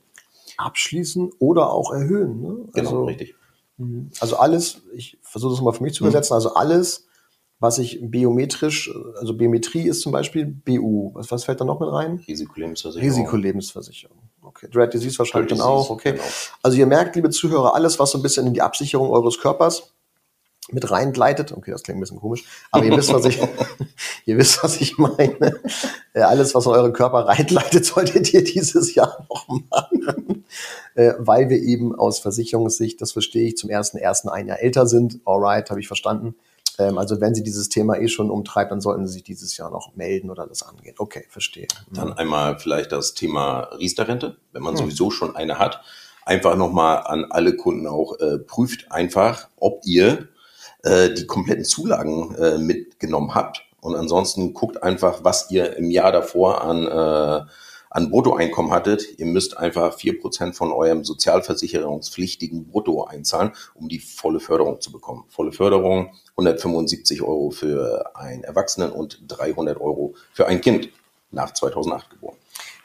Abschließen 0.59 1.31
oder 1.39 1.73
auch 1.73 1.93
erhöhen. 1.93 2.43
Ne? 2.43 2.69
Genau, 2.75 2.91
also, 2.91 3.05
richtig. 3.05 3.35
Mhm. 3.81 4.11
Also 4.21 4.37
alles, 4.37 4.83
ich 4.95 5.19
versuche 5.23 5.53
das 5.53 5.63
mal 5.63 5.73
für 5.73 5.83
mich 5.83 5.95
zu 5.95 6.05
übersetzen, 6.05 6.35
also 6.35 6.55
alles, 6.55 7.07
was 7.59 7.79
ich 7.79 7.99
biometrisch, 8.03 8.91
also 9.19 9.35
Biometrie 9.35 9.87
ist 9.89 10.01
zum 10.01 10.13
Beispiel 10.13 10.47
BU. 10.47 11.11
Was, 11.15 11.31
was 11.31 11.45
fällt 11.45 11.61
da 11.61 11.65
noch 11.65 11.79
mit 11.79 11.93
rein? 11.93 12.23
Risikolebensversicherung. 12.27 13.09
Risikolebensversicherung. 13.09 14.19
Okay. 14.43 14.69
Dread 14.71 14.95
Disease 14.95 15.19
wahrscheinlich 15.19 15.51
dann 15.51 15.61
auch. 15.61 15.91
Okay. 15.91 16.13
Genau. 16.13 16.25
Also 16.63 16.79
ihr 16.79 16.87
merkt, 16.87 17.17
liebe 17.17 17.29
Zuhörer, 17.29 17.75
alles, 17.75 17.99
was 17.99 18.13
so 18.13 18.19
ein 18.19 18.23
bisschen 18.23 18.47
in 18.47 18.55
die 18.55 18.63
Absicherung 18.63 19.11
eures 19.11 19.39
Körpers 19.39 19.93
mit 20.73 20.91
reingleitet. 20.91 21.53
Okay, 21.53 21.71
das 21.71 21.83
klingt 21.83 21.99
ein 21.99 22.01
bisschen 22.01 22.19
komisch, 22.19 22.45
aber 22.71 22.85
ihr 22.85 22.97
wisst, 22.97 23.13
was 23.13 23.27
ich, 23.27 23.39
ihr 24.25 24.39
wisst, 24.39 24.63
was 24.63 24.81
ich 24.81 24.97
meine. 24.97 25.61
Äh, 26.15 26.21
alles, 26.21 26.55
was 26.55 26.65
in 26.65 26.73
euren 26.73 26.93
Körper 26.93 27.27
reingleitet, 27.27 27.85
solltet 27.85 28.33
ihr 28.33 28.43
dieses 28.43 28.95
Jahr 28.95 29.27
noch 29.29 29.49
machen, 29.49 30.40
äh, 30.95 31.12
weil 31.19 31.49
wir 31.49 31.59
eben 31.59 31.95
aus 31.95 32.21
Versicherungssicht, 32.21 33.00
das 33.00 33.12
verstehe 33.12 33.47
ich, 33.49 33.57
zum 33.57 33.71
ersten 33.71 33.99
ersten 33.99 34.28
ein 34.28 34.47
Jahr 34.47 34.61
älter 34.61 34.87
sind. 34.87 35.21
Alright, 35.25 35.71
habe 35.71 35.80
ich 35.80 35.87
verstanden. 35.87 36.35
Ähm, 36.78 36.99
also 36.99 37.21
wenn 37.21 37.35
Sie 37.35 37.42
dieses 37.42 37.69
Thema 37.69 37.99
eh 37.99 38.09
schon 38.09 38.30
umtreibt, 38.30 38.73
dann 38.73 38.80
sollten 38.80 39.07
Sie 39.07 39.14
sich 39.14 39.25
dieses 39.25 39.57
Jahr 39.57 39.71
noch 39.71 39.95
melden 39.97 40.30
oder 40.30 40.47
das 40.47 40.62
angehen. 40.62 40.95
Okay, 40.99 41.25
verstehe. 41.28 41.69
Dann 41.92 42.12
einmal 42.12 42.59
vielleicht 42.59 42.92
das 42.92 43.14
Thema 43.14 43.69
Riester-Rente, 43.78 44.37
wenn 44.52 44.62
man 44.62 44.75
hm. 44.75 44.85
sowieso 44.85 45.11
schon 45.11 45.37
eine 45.37 45.59
hat. 45.59 45.83
Einfach 46.25 46.57
nochmal 46.57 47.02
an 47.07 47.26
alle 47.30 47.57
Kunden 47.57 47.87
auch, 47.87 48.19
äh, 48.21 48.38
prüft 48.38 48.92
einfach, 48.92 49.49
ob 49.57 49.80
ihr 49.85 50.28
äh, 50.83 51.11
die 51.11 51.26
kompletten 51.26 51.64
Zulagen 51.64 52.35
äh, 52.37 52.59
mitgenommen 52.59 53.35
habt. 53.35 53.62
Und 53.80 53.97
ansonsten 53.97 54.52
guckt 54.52 54.83
einfach, 54.83 55.25
was 55.25 55.50
ihr 55.50 55.76
im 55.76 55.90
Jahr 55.90 56.12
davor 56.12 56.62
an 56.62 56.87
äh, 56.87 57.47
an 57.91 58.11
Bruttoeinkommen 58.11 58.71
hattet, 58.71 59.19
ihr 59.19 59.27
müsst 59.27 59.59
einfach 59.59 59.95
vier 59.95 60.19
Prozent 60.19 60.55
von 60.55 60.73
eurem 60.73 61.05
sozialversicherungspflichtigen 61.05 62.69
Brutto 62.69 63.05
einzahlen, 63.05 63.53
um 63.75 63.89
die 63.89 63.99
volle 63.99 64.39
Förderung 64.39 64.81
zu 64.81 64.93
bekommen. 64.93 65.25
Volle 65.29 65.53
Förderung 65.53 66.15
175 66.37 67.21
Euro 67.23 67.51
für 67.51 68.17
einen 68.17 68.45
Erwachsenen 68.45 68.93
und 68.93 69.21
300 69.27 69.81
Euro 69.81 70.15
für 70.33 70.47
ein 70.47 70.61
Kind 70.61 70.89
nach 71.33 71.53
2008 71.53 72.11
geboren. 72.11 72.37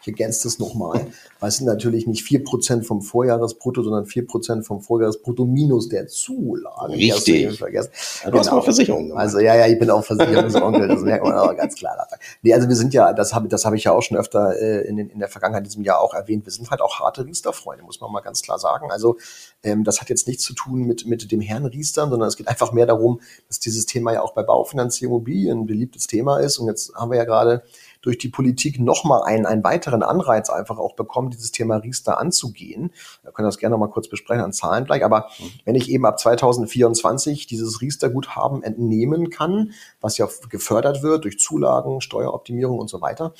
Ich 0.05 0.11
ergänze 0.11 0.43
das 0.43 0.59
nochmal, 0.59 1.07
weil 1.39 1.49
es 1.49 1.57
sind 1.57 1.65
natürlich 1.65 2.05
nicht 2.05 2.23
vier 2.23 2.43
Prozent 2.43 2.85
vom 2.85 3.01
Vorjahresbrutto, 3.01 3.81
sondern 3.81 4.05
vier 4.05 4.27
Prozent 4.27 4.65
vom 4.65 4.81
Vorjahresbrutto 4.81 5.45
minus 5.45 5.89
der 5.89 6.07
Zulage. 6.07 6.93
Richtig. 6.93 7.57
Vergessen. 7.57 7.89
Ja, 8.23 8.29
du 8.29 8.37
hast 8.37 8.49
genau. 8.49 8.61
Versicherung 8.61 9.07
gemacht. 9.07 9.21
Also 9.21 9.39
ja, 9.39 9.55
ja, 9.55 9.65
ich 9.65 9.79
bin 9.79 9.89
auch 9.89 10.03
Versicherungsonkel, 10.03 10.87
das 10.87 11.01
merkt 11.01 11.23
man 11.23 11.33
aber 11.33 11.55
ganz 11.55 11.73
klar 11.75 11.95
dabei. 11.97 12.21
Nee, 12.43 12.53
also 12.53 12.69
wir 12.69 12.75
sind 12.75 12.93
ja, 12.93 13.13
das 13.13 13.33
habe 13.33 13.47
das 13.47 13.65
hab 13.65 13.73
ich 13.73 13.85
ja 13.85 13.93
auch 13.93 14.01
schon 14.01 14.17
öfter 14.17 14.61
äh, 14.61 14.87
in, 14.87 14.99
in 14.99 15.17
der 15.17 15.27
Vergangenheit 15.27 15.61
in 15.61 15.69
diesem 15.69 15.83
Jahr 15.83 16.01
auch 16.01 16.13
erwähnt, 16.13 16.45
wir 16.45 16.51
sind 16.51 16.69
halt 16.69 16.81
auch 16.81 16.99
harte 16.99 17.25
Riester-Freunde, 17.25 17.83
muss 17.83 17.99
man 17.99 18.11
mal 18.11 18.21
ganz 18.21 18.43
klar 18.43 18.59
sagen. 18.59 18.91
Also 18.91 19.17
ähm, 19.63 19.83
das 19.83 20.01
hat 20.01 20.09
jetzt 20.09 20.27
nichts 20.27 20.43
zu 20.43 20.53
tun 20.53 20.81
mit, 20.81 21.07
mit 21.07 21.31
dem 21.31 21.41
Herrn 21.41 21.65
Riester, 21.65 22.07
sondern 22.07 22.27
es 22.27 22.37
geht 22.37 22.47
einfach 22.47 22.71
mehr 22.71 22.85
darum, 22.85 23.21
dass 23.47 23.59
dieses 23.59 23.87
Thema 23.87 24.13
ja 24.13 24.21
auch 24.21 24.33
bei 24.33 24.43
Baufinanzierung 24.43 25.15
Immobilien 25.15 25.61
ein 25.61 25.65
beliebtes 25.65 26.07
Thema 26.07 26.39
ist. 26.39 26.57
Und 26.57 26.67
jetzt 26.67 26.93
haben 26.95 27.11
wir 27.11 27.17
ja 27.17 27.25
gerade 27.25 27.63
durch 28.05 28.17
die 28.17 28.29
Politik 28.29 28.79
nochmal 28.79 29.23
einen, 29.23 29.45
einen 29.45 29.63
weiteren 29.63 30.03
Anreiz 30.03 30.49
einfach 30.49 30.77
auch 30.77 30.95
bekommen, 30.95 31.31
dieses 31.31 31.51
Thema 31.51 31.77
Riester 31.77 32.19
anzugehen. 32.19 32.91
Wir 33.23 33.31
können 33.31 33.47
das 33.47 33.57
gerne 33.57 33.73
nochmal 33.73 33.89
kurz 33.89 34.07
besprechen 34.07 34.43
an 34.43 34.53
Zahlen 34.53 34.85
gleich. 34.85 35.03
Aber 35.03 35.29
mhm. 35.39 35.51
wenn 35.65 35.75
ich 35.75 35.89
eben 35.89 36.05
ab 36.05 36.19
2024 36.19 37.47
dieses 37.47 37.81
Riester-Guthaben 37.81 38.63
entnehmen 38.63 39.29
kann, 39.29 39.71
was 40.01 40.17
ja 40.17 40.27
gefördert 40.49 41.01
wird 41.01 41.23
durch 41.23 41.39
Zulagen, 41.39 42.01
Steueroptimierung 42.01 42.77
und 42.77 42.89
so 42.89 43.01
weiter, 43.01 43.33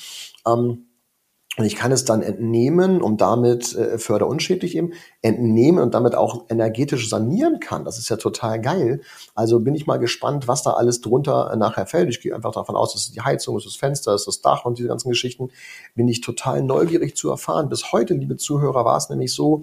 ähm, 0.48 0.88
und 1.58 1.64
ich 1.64 1.76
kann 1.76 1.94
es 1.94 2.04
dann 2.04 2.22
entnehmen, 2.22 3.02
um 3.02 3.16
damit 3.16 3.74
äh, 3.76 3.98
förderunschädlich 3.98 4.76
eben 4.76 4.92
entnehmen 5.22 5.82
und 5.82 5.94
damit 5.94 6.14
auch 6.14 6.46
energetisch 6.50 7.10
sanieren 7.10 7.62
kann. 7.62 7.86
Das 7.86 7.98
ist 7.98 8.10
ja 8.10 8.18
total 8.18 8.60
geil. 8.60 9.02
Also 9.36 9.62
bin 9.62 9.74
ich 9.74 9.88
mal 9.88 9.98
gespannt, 9.98 10.50
was 10.50 10.64
da 10.64 10.72
alles 10.72 11.00
drunter 11.00 11.52
äh, 11.54 11.56
nachher 11.56 11.86
fällt. 11.86 12.10
Ich 12.10 12.20
gehe 12.20 12.36
einfach 12.36 12.52
davon 12.52 12.76
aus, 12.76 12.94
es 12.94 13.06
ist 13.06 13.16
die 13.16 13.22
Heizung, 13.22 13.56
es 13.56 13.66
ist 13.66 13.76
das 13.76 13.80
Fenster, 13.80 14.14
es 14.14 14.22
ist 14.22 14.28
das 14.28 14.42
Dach 14.42 14.66
und 14.66 14.78
diese 14.78 14.90
ganzen 14.90 15.10
Geschichten. 15.10 15.50
Bin 15.96 16.10
ich 16.10 16.20
total 16.20 16.62
neugierig 16.62 17.16
zu 17.16 17.30
erfahren. 17.30 17.70
Bis 17.70 17.94
heute, 17.94 18.16
liebe 18.16 18.36
Zuhörer, 18.36 18.84
war 18.84 18.98
es 18.98 19.10
nämlich 19.10 19.34
so, 19.34 19.62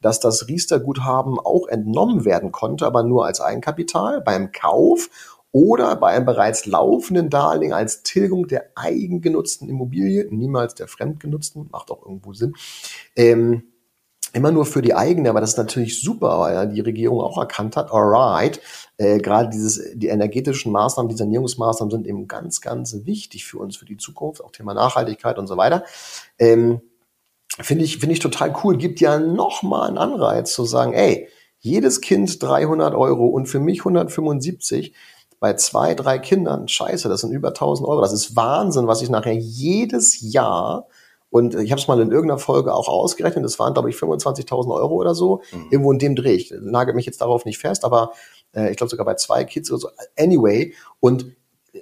dass 0.00 0.20
das 0.20 0.48
Riester-Guthaben 0.48 1.38
auch 1.38 1.66
entnommen 1.68 2.24
werden 2.24 2.52
konnte, 2.52 2.86
aber 2.86 3.02
nur 3.02 3.26
als 3.26 3.42
Eigenkapital 3.42 4.22
beim 4.22 4.50
Kauf 4.50 5.10
oder 5.54 5.94
bei 5.94 6.08
einem 6.08 6.26
bereits 6.26 6.66
laufenden 6.66 7.30
Darlehen 7.30 7.72
als 7.72 8.02
Tilgung 8.02 8.48
der 8.48 8.72
eigengenutzten 8.74 9.68
Immobilie, 9.68 10.26
niemals 10.28 10.74
der 10.74 10.88
fremdgenutzten, 10.88 11.68
macht 11.70 11.92
auch 11.92 12.04
irgendwo 12.04 12.32
Sinn. 12.32 12.56
Ähm, 13.14 13.62
immer 14.32 14.50
nur 14.50 14.66
für 14.66 14.82
die 14.82 14.96
eigene, 14.96 15.30
aber 15.30 15.40
das 15.40 15.50
ist 15.50 15.58
natürlich 15.58 16.00
super, 16.00 16.40
weil 16.40 16.54
ja 16.54 16.66
die 16.66 16.80
Regierung 16.80 17.20
auch 17.20 17.38
erkannt 17.38 17.76
hat, 17.76 17.92
alright, 17.92 18.60
äh, 18.96 19.18
gerade 19.18 19.48
dieses, 19.48 19.80
die 19.94 20.08
energetischen 20.08 20.72
Maßnahmen, 20.72 21.08
die 21.08 21.16
Sanierungsmaßnahmen 21.16 21.92
sind 21.92 22.08
eben 22.08 22.26
ganz, 22.26 22.60
ganz 22.60 23.04
wichtig 23.04 23.44
für 23.44 23.58
uns, 23.58 23.76
für 23.76 23.84
die 23.84 23.96
Zukunft, 23.96 24.42
auch 24.42 24.50
Thema 24.50 24.74
Nachhaltigkeit 24.74 25.38
und 25.38 25.46
so 25.46 25.56
weiter. 25.56 25.84
Ähm, 26.36 26.80
Finde 27.60 27.84
ich, 27.84 27.98
finde 27.98 28.14
ich 28.14 28.18
total 28.18 28.52
cool, 28.64 28.76
gibt 28.76 28.98
ja 28.98 29.20
nochmal 29.20 29.86
einen 29.86 29.98
Anreiz 29.98 30.52
zu 30.52 30.64
sagen, 30.64 30.94
ey, 30.94 31.28
jedes 31.60 32.00
Kind 32.00 32.42
300 32.42 32.96
Euro 32.96 33.26
und 33.26 33.46
für 33.46 33.60
mich 33.60 33.82
175, 33.82 34.92
bei 35.44 35.52
zwei, 35.56 35.94
drei 35.94 36.18
Kindern, 36.18 36.68
scheiße, 36.68 37.06
das 37.10 37.20
sind 37.20 37.30
über 37.30 37.48
1000 37.48 37.86
Euro. 37.86 38.00
Das 38.00 38.14
ist 38.14 38.34
Wahnsinn, 38.34 38.86
was 38.86 39.02
ich 39.02 39.10
nachher 39.10 39.34
jedes 39.34 40.22
Jahr 40.22 40.86
und 41.28 41.54
ich 41.54 41.70
habe 41.70 41.78
es 41.78 41.86
mal 41.86 42.00
in 42.00 42.10
irgendeiner 42.10 42.38
Folge 42.38 42.72
auch 42.72 42.88
ausgerechnet. 42.88 43.44
Das 43.44 43.58
waren, 43.58 43.74
glaube 43.74 43.90
ich, 43.90 43.96
25.000 43.96 44.72
Euro 44.72 44.94
oder 44.94 45.14
so. 45.14 45.42
Mhm. 45.52 45.66
Irgendwo 45.70 45.92
in 45.92 45.98
dem 45.98 46.16
Dreh. 46.16 46.36
Ich 46.36 46.54
nagel 46.58 46.94
mich 46.94 47.04
jetzt 47.04 47.20
darauf 47.20 47.44
nicht 47.44 47.58
fest, 47.58 47.84
aber 47.84 48.12
äh, 48.54 48.70
ich 48.70 48.78
glaube 48.78 48.88
sogar 48.88 49.04
bei 49.04 49.16
zwei 49.16 49.44
Kids 49.44 49.70
oder 49.70 49.80
so. 49.80 49.88
Anyway. 50.18 50.72
Und 50.98 51.26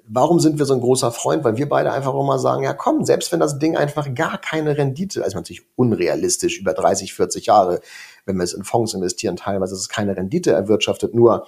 warum 0.09 0.40
sind 0.40 0.59
wir 0.59 0.66
so 0.66 0.75
ein 0.75 0.81
großer 0.81 1.12
Freund? 1.12 1.44
Weil 1.44 1.57
wir 1.57 1.68
beide 1.68 1.92
einfach 1.92 2.14
immer 2.14 2.40
sagen, 2.40 2.64
ja 2.64 2.75
komm, 2.75 3.05
selbst 3.05 3.31
wenn 3.31 3.38
das 3.38 3.61
Ding 3.61 3.77
einfach 3.77 4.12
gar 4.12 4.38
keine 4.38 4.77
Rendite, 4.77 5.22
also 5.22 5.37
natürlich 5.37 5.62
unrealistisch 5.77 6.59
über 6.59 6.72
30, 6.72 7.14
40 7.14 7.46
Jahre, 7.46 7.81
wenn 8.27 8.38
wir 8.38 8.42
es 8.42 8.55
in 8.55 8.64
Fonds 8.64 8.92
investieren, 8.92 9.37
teilweise 9.37 9.75
ist 9.75 9.83
es 9.83 9.88
keine 9.88 10.16
Rendite 10.16 10.51
erwirtschaftet, 10.51 11.14
nur 11.14 11.46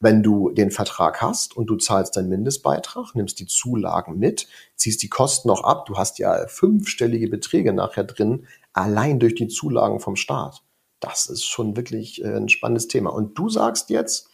wenn 0.00 0.22
du 0.22 0.50
den 0.50 0.70
Vertrag 0.70 1.20
hast 1.20 1.56
und 1.56 1.66
du 1.66 1.76
zahlst 1.76 2.16
deinen 2.16 2.30
Mindestbeitrag, 2.30 3.14
nimmst 3.14 3.38
die 3.38 3.46
Zulagen 3.46 4.18
mit, 4.18 4.48
ziehst 4.74 5.02
die 5.02 5.10
Kosten 5.10 5.48
noch 5.48 5.62
ab, 5.62 5.84
du 5.86 5.98
hast 5.98 6.18
ja 6.18 6.46
fünfstellige 6.48 7.28
Beträge 7.28 7.74
nachher 7.74 8.04
drin, 8.04 8.46
allein 8.72 9.20
durch 9.20 9.34
die 9.34 9.48
Zulagen 9.48 10.00
vom 10.00 10.16
Staat. 10.16 10.62
Das 11.00 11.26
ist 11.26 11.44
schon 11.44 11.76
wirklich 11.76 12.24
äh, 12.24 12.34
ein 12.34 12.48
spannendes 12.48 12.88
Thema. 12.88 13.10
Und 13.10 13.38
du 13.38 13.50
sagst 13.50 13.90
jetzt, 13.90 14.28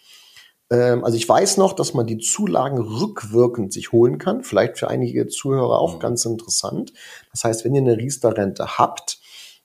ähm, 0.71 1.05
also 1.05 1.17
ich 1.17 1.29
weiß 1.29 1.57
noch, 1.57 1.73
dass 1.73 1.95
man 1.95 2.07
die 2.07 2.19
Zulagen 2.19 2.79
rückwirkend 2.79 3.73
sich 3.73 3.91
holen 3.91 4.19
kann, 4.19 4.45
vielleicht 4.45 4.79
für 4.79 4.89
einige 4.89 5.27
Zuhörer 5.27 5.79
auch 5.79 5.97
mhm. 5.97 6.01
ganz 6.01 6.25
interessant. 6.25 6.93
Das 7.33 7.45
heißt, 7.45 7.65
wenn 7.65 7.75
ihr 7.75 7.83
eine 7.83 7.97
Riester-Rente 7.97 8.79
habt 8.79 9.19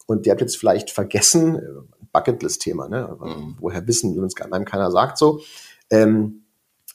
und 0.07 0.25
ihr 0.25 0.31
habt 0.31 0.41
jetzt 0.41 0.57
vielleicht 0.57 0.89
vergessen, 0.89 1.57
äh, 1.57 1.61
Bucketlist-Thema, 2.11 2.89
ne? 2.89 3.17
Mhm. 3.19 3.57
woher 3.59 3.87
wissen, 3.87 4.15
wenn 4.17 4.25
es 4.25 4.35
einem 4.35 4.65
keiner 4.65 4.91
sagt 4.91 5.17
so, 5.17 5.41
ähm, 5.91 6.41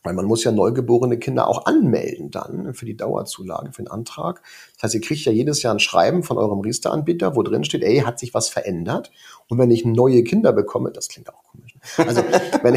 weil 0.02 0.14
man 0.14 0.24
muss 0.26 0.44
ja 0.44 0.52
neugeborene 0.52 1.18
Kinder 1.18 1.48
auch 1.48 1.66
anmelden 1.66 2.30
dann 2.30 2.74
für 2.74 2.86
die 2.86 2.96
Dauerzulage, 2.96 3.72
für 3.72 3.82
den 3.82 3.90
Antrag. 3.90 4.42
Das 4.74 4.84
heißt, 4.84 4.94
ihr 4.94 5.00
kriegt 5.00 5.24
ja 5.24 5.32
jedes 5.32 5.62
Jahr 5.62 5.74
ein 5.74 5.80
Schreiben 5.80 6.22
von 6.22 6.38
eurem 6.38 6.60
Riester-Anbieter, 6.60 7.34
wo 7.34 7.42
drin 7.42 7.64
steht, 7.64 7.82
ey, 7.82 7.98
hat 7.98 8.18
sich 8.18 8.32
was 8.32 8.48
verändert? 8.48 9.10
Und 9.48 9.58
wenn 9.58 9.70
ich 9.70 9.84
neue 9.84 10.22
Kinder 10.22 10.52
bekomme, 10.52 10.92
das 10.92 11.08
klingt 11.08 11.28
auch 11.28 11.42
komisch? 11.42 11.75
Also 11.96 12.22
wenn, 12.62 12.74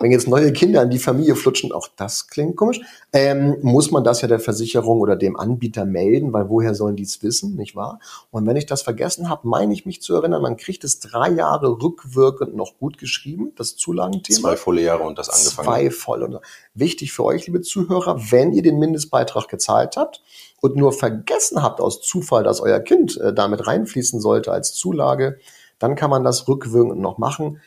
wenn 0.00 0.10
jetzt 0.10 0.28
neue 0.28 0.52
Kinder 0.52 0.82
in 0.82 0.90
die 0.90 0.98
Familie 0.98 1.36
flutschen, 1.36 1.72
auch 1.72 1.88
das 1.96 2.28
klingt 2.28 2.56
komisch, 2.56 2.80
ähm, 3.12 3.56
muss 3.62 3.90
man 3.90 4.04
das 4.04 4.22
ja 4.22 4.28
der 4.28 4.40
Versicherung 4.40 5.00
oder 5.00 5.16
dem 5.16 5.36
Anbieter 5.36 5.84
melden, 5.84 6.32
weil 6.32 6.48
woher 6.48 6.74
sollen 6.74 6.96
die 6.96 7.02
es 7.02 7.22
wissen, 7.22 7.56
nicht 7.56 7.76
wahr? 7.76 8.00
Und 8.30 8.46
wenn 8.46 8.56
ich 8.56 8.66
das 8.66 8.82
vergessen 8.82 9.28
habe, 9.28 9.48
meine 9.48 9.72
ich 9.72 9.86
mich 9.86 10.02
zu 10.02 10.14
erinnern, 10.14 10.42
man 10.42 10.56
kriegt 10.56 10.84
es 10.84 11.00
drei 11.00 11.30
Jahre 11.30 11.80
rückwirkend 11.82 12.54
noch 12.54 12.78
gut 12.78 12.98
geschrieben, 12.98 13.52
das 13.56 13.76
Zulagenthema. 13.76 14.40
Zwei 14.40 14.56
volle 14.56 14.82
Jahre 14.82 15.04
und 15.04 15.18
das 15.18 15.28
angefangen. 15.28 15.66
Zwei 15.66 15.90
volle. 15.90 16.40
Wichtig 16.74 17.12
für 17.12 17.24
euch, 17.24 17.46
liebe 17.46 17.62
Zuhörer, 17.62 18.20
wenn 18.30 18.52
ihr 18.52 18.62
den 18.62 18.78
Mindestbeitrag 18.78 19.48
gezahlt 19.48 19.96
habt 19.96 20.22
und 20.60 20.76
nur 20.76 20.92
vergessen 20.92 21.62
habt 21.62 21.80
aus 21.80 22.00
Zufall, 22.00 22.44
dass 22.44 22.60
euer 22.60 22.80
Kind 22.80 23.18
äh, 23.18 23.32
damit 23.32 23.66
reinfließen 23.66 24.20
sollte 24.20 24.52
als 24.52 24.74
Zulage, 24.74 25.38
dann 25.78 25.96
kann 25.96 26.10
man 26.10 26.24
das 26.24 26.46
rückwirkend 26.46 27.00
noch 27.00 27.18
machen. 27.18 27.60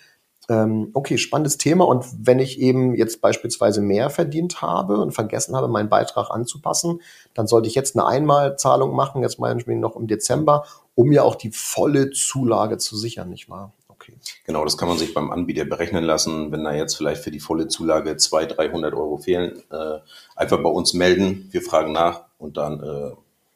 Ähm, 0.50 0.90
okay, 0.94 1.18
spannendes 1.18 1.58
Thema. 1.58 1.86
Und 1.86 2.06
wenn 2.20 2.40
ich 2.40 2.60
eben 2.60 2.96
jetzt 2.96 3.22
beispielsweise 3.22 3.82
mehr 3.82 4.10
verdient 4.10 4.62
habe 4.62 4.98
und 4.98 5.12
vergessen 5.12 5.56
habe, 5.56 5.68
meinen 5.68 5.90
Beitrag 5.90 6.30
anzupassen, 6.32 7.02
dann 7.34 7.48
sollte 7.48 7.68
ich 7.68 7.76
jetzt 7.76 7.96
eine 7.96 8.06
Einmalzahlung 8.06 8.96
machen, 8.96 9.22
jetzt 9.22 9.40
meinetwegen 9.40 9.80
noch 9.80 9.96
im 9.96 10.08
Dezember, 10.08 10.66
um 10.96 11.12
ja 11.12 11.24
auch 11.24 11.36
die 11.36 11.52
volle 11.52 12.12
Zulage 12.12 12.78
zu 12.78 12.98
sichern, 12.98 13.30
nicht 13.30 13.50
wahr? 13.50 13.72
Okay. 14.04 14.14
Genau, 14.46 14.66
das 14.66 14.78
kann 14.78 14.90
man 14.90 14.98
sich 14.98 15.14
beim 15.14 15.32
Anbieter 15.32 15.64
berechnen 15.64 16.04
lassen. 16.04 16.52
Wenn 16.52 16.66
da 16.66 16.74
jetzt 16.74 16.96
vielleicht 16.96 17.24
für 17.24 17.32
die 17.32 17.40
volle 17.40 17.70
Zulage 17.70 18.18
200, 18.18 18.58
300 18.58 18.94
Euro 18.94 19.18
fehlen, 19.18 19.64
äh, 19.72 20.00
einfach 20.36 20.62
bei 20.62 20.70
uns 20.70 20.94
melden. 20.94 21.48
Wir 21.52 21.62
fragen 21.62 21.94
nach 21.94 22.26
und 22.38 22.58
dann 22.58 22.84
äh, 22.84 23.12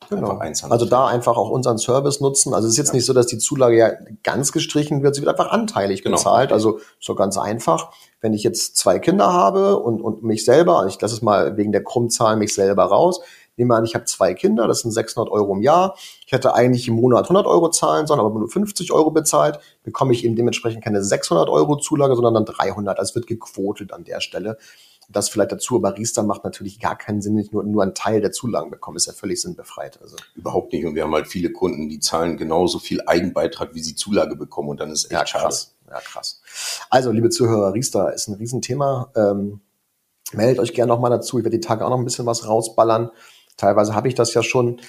Genau. 0.09 0.39
Also 0.69 0.85
da 0.85 1.07
einfach 1.07 1.35
auch 1.35 1.49
unseren 1.49 1.77
Service 1.77 2.21
nutzen. 2.21 2.53
Also 2.53 2.67
es 2.67 2.73
ist 2.73 2.77
jetzt 2.77 2.87
ja. 2.89 2.95
nicht 2.95 3.05
so, 3.05 3.13
dass 3.13 3.27
die 3.27 3.37
Zulage 3.37 3.77
ja 3.77 3.91
ganz 4.23 4.51
gestrichen 4.51 5.03
wird, 5.03 5.15
sie 5.15 5.21
wird 5.21 5.29
einfach 5.29 5.51
anteilig 5.51 6.03
genau. 6.03 6.15
bezahlt. 6.15 6.53
Also 6.53 6.79
so 6.99 7.15
ganz 7.15 7.37
einfach. 7.37 7.91
Wenn 8.21 8.33
ich 8.33 8.43
jetzt 8.43 8.77
zwei 8.77 8.99
Kinder 8.99 9.33
habe 9.33 9.77
und, 9.77 10.01
und 10.01 10.23
mich 10.23 10.45
selber, 10.45 10.85
ich 10.87 10.99
lasse 11.01 11.15
es 11.15 11.21
mal 11.21 11.57
wegen 11.57 11.71
der 11.71 11.83
Krummzahl 11.83 12.37
mich 12.37 12.53
selber 12.53 12.85
raus, 12.85 13.21
nehme 13.57 13.75
an, 13.75 13.83
ich 13.83 13.95
habe 13.95 14.05
zwei 14.05 14.33
Kinder, 14.33 14.67
das 14.67 14.81
sind 14.81 14.91
600 14.91 15.31
Euro 15.31 15.53
im 15.53 15.61
Jahr. 15.61 15.95
Ich 16.25 16.31
hätte 16.31 16.53
eigentlich 16.53 16.87
im 16.87 16.95
Monat 16.95 17.25
100 17.25 17.45
Euro 17.45 17.69
zahlen 17.69 18.07
sollen, 18.07 18.19
aber 18.19 18.29
nur 18.29 18.49
50 18.49 18.91
Euro 18.93 19.11
bezahlt, 19.11 19.59
bekomme 19.83 20.13
ich 20.13 20.23
eben 20.23 20.35
dementsprechend 20.35 20.83
keine 20.83 21.03
600 21.03 21.49
Euro 21.49 21.77
Zulage, 21.77 22.15
sondern 22.15 22.35
dann 22.35 22.45
300. 22.45 22.99
Also 22.99 23.11
es 23.11 23.15
wird 23.15 23.27
gequotet 23.27 23.91
an 23.91 24.03
der 24.03 24.21
Stelle 24.21 24.57
das 25.09 25.29
vielleicht 25.29 25.53
dazu, 25.53 25.77
aber 25.77 25.97
Riester 25.97 26.23
macht 26.23 26.43
natürlich 26.43 26.79
gar 26.79 26.97
keinen 26.97 27.21
Sinn, 27.21 27.35
wenn 27.35 27.43
ich 27.43 27.51
nur, 27.51 27.63
nur 27.63 27.83
einen 27.83 27.95
Teil 27.95 28.19
der 28.19 28.31
Zulagen 28.31 28.69
bekomme, 28.69 28.97
ist 28.97 29.05
ja 29.05 29.13
völlig 29.13 29.41
sinnbefreit. 29.41 30.01
Also. 30.01 30.17
Überhaupt 30.35 30.73
nicht. 30.73 30.85
Und 30.85 30.95
wir 30.95 31.03
haben 31.03 31.13
halt 31.13 31.27
viele 31.27 31.51
Kunden, 31.51 31.87
die 31.87 31.99
zahlen 31.99 32.37
genauso 32.37 32.79
viel 32.79 33.01
Eigenbeitrag, 33.05 33.73
wie 33.73 33.79
sie 33.81 33.95
Zulage 33.95 34.35
bekommen. 34.35 34.69
Und 34.69 34.79
dann 34.79 34.91
ist 34.91 35.05
echt 35.05 35.11
ja, 35.11 35.23
krass. 35.23 35.75
Schade. 35.85 35.95
Ja, 35.95 36.01
krass. 36.01 36.41
Also, 36.89 37.11
liebe 37.11 37.29
Zuhörer, 37.29 37.73
Riester 37.73 38.13
ist 38.13 38.27
ein 38.27 38.35
Riesenthema. 38.35 39.11
Ähm, 39.15 39.61
meldet 40.33 40.59
euch 40.59 40.73
gerne 40.73 40.91
nochmal 40.91 41.11
dazu. 41.11 41.37
Ich 41.37 41.45
werde 41.45 41.57
die 41.57 41.65
Tage 41.65 41.85
auch 41.85 41.89
noch 41.89 41.97
ein 41.97 42.05
bisschen 42.05 42.25
was 42.25 42.45
rausballern. 42.45 43.09
Teilweise 43.55 43.95
habe 43.95 44.09
ich 44.09 44.15
das 44.15 44.33
ja 44.33 44.43
schon. 44.43 44.81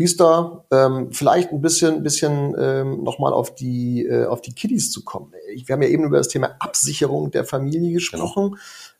Priester, 0.00 0.64
ähm, 0.70 1.12
vielleicht 1.12 1.52
ein 1.52 1.60
bisschen, 1.60 2.02
bisschen 2.02 2.56
ähm, 2.58 3.04
nochmal 3.04 3.34
auf 3.34 3.54
die, 3.54 4.06
äh, 4.06 4.24
auf 4.24 4.40
die 4.40 4.54
Kiddies 4.54 4.90
zu 4.90 5.04
kommen. 5.04 5.34
Ich, 5.52 5.68
wir 5.68 5.74
haben 5.74 5.82
ja 5.82 5.90
eben 5.90 6.04
über 6.04 6.16
das 6.16 6.28
Thema 6.28 6.56
Absicherung 6.58 7.30
der 7.30 7.44
Familie 7.44 7.92
gesprochen. 7.92 8.52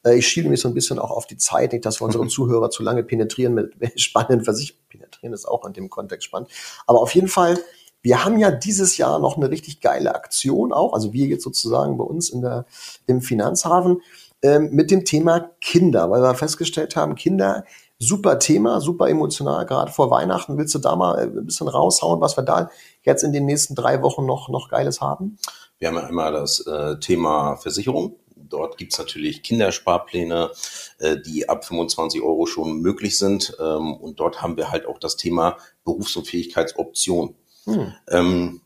Genau. 0.02 0.14
Äh, 0.14 0.18
ich 0.18 0.28
schiele 0.28 0.50
mich 0.50 0.60
so 0.60 0.68
ein 0.68 0.74
bisschen 0.74 0.98
auch 0.98 1.10
auf 1.10 1.26
die 1.26 1.38
Zeit, 1.38 1.72
nicht, 1.72 1.86
dass 1.86 2.02
wir 2.02 2.04
unsere 2.04 2.26
Zuhörer 2.28 2.68
zu 2.68 2.82
lange 2.82 3.02
penetrieren 3.02 3.54
mit 3.54 3.72
spannenden 3.98 4.44
Versicherungen. 4.44 4.84
Penetrieren 4.90 5.32
ist 5.32 5.48
auch 5.48 5.64
in 5.64 5.72
dem 5.72 5.88
Kontext 5.88 6.26
spannend. 6.26 6.50
Aber 6.86 7.00
auf 7.00 7.14
jeden 7.14 7.28
Fall, 7.28 7.58
wir 8.02 8.22
haben 8.22 8.38
ja 8.38 8.50
dieses 8.50 8.98
Jahr 8.98 9.18
noch 9.20 9.38
eine 9.38 9.48
richtig 9.48 9.80
geile 9.80 10.14
Aktion 10.14 10.70
auch, 10.70 10.92
also 10.92 11.14
wir 11.14 11.26
jetzt 11.28 11.44
sozusagen 11.44 11.96
bei 11.96 12.04
uns 12.04 12.28
in 12.28 12.42
der, 12.42 12.66
im 13.06 13.22
Finanzhafen, 13.22 14.02
ähm, 14.42 14.68
mit 14.72 14.90
dem 14.90 15.06
Thema 15.06 15.50
Kinder, 15.62 16.10
weil 16.10 16.20
wir 16.20 16.34
festgestellt 16.34 16.94
haben, 16.94 17.14
Kinder 17.14 17.64
super 18.00 18.38
Thema, 18.38 18.80
super 18.80 19.08
emotional, 19.08 19.66
gerade 19.66 19.92
vor 19.92 20.10
Weihnachten. 20.10 20.58
Willst 20.58 20.74
du 20.74 20.80
da 20.80 20.96
mal 20.96 21.18
äh, 21.18 21.22
ein 21.24 21.46
bisschen 21.46 21.68
raushauen, 21.68 22.20
was 22.20 22.36
wir 22.36 22.42
da 22.42 22.70
jetzt 23.02 23.22
in 23.22 23.32
den 23.32 23.44
nächsten 23.44 23.76
drei 23.76 24.02
Wochen 24.02 24.26
noch, 24.26 24.48
noch 24.48 24.68
Geiles 24.68 25.00
haben? 25.00 25.38
Wir 25.78 25.88
haben 25.88 25.96
ja 25.96 26.08
immer 26.08 26.32
das 26.32 26.66
äh, 26.66 26.98
Thema 26.98 27.56
Versicherung. 27.56 28.16
Dort 28.34 28.78
gibt's 28.78 28.98
natürlich 28.98 29.42
Kindersparpläne, 29.42 30.50
äh, 30.98 31.18
die 31.18 31.48
ab 31.48 31.64
25 31.64 32.22
Euro 32.22 32.46
schon 32.46 32.80
möglich 32.80 33.16
sind. 33.18 33.54
Ähm, 33.60 33.94
und 33.94 34.18
dort 34.18 34.42
haben 34.42 34.56
wir 34.56 34.72
halt 34.72 34.86
auch 34.86 34.98
das 34.98 35.16
Thema 35.16 35.58
Berufsunfähigkeitsoption. 35.84 37.34
Hm. 37.64 37.92
Ähm, 38.08 38.60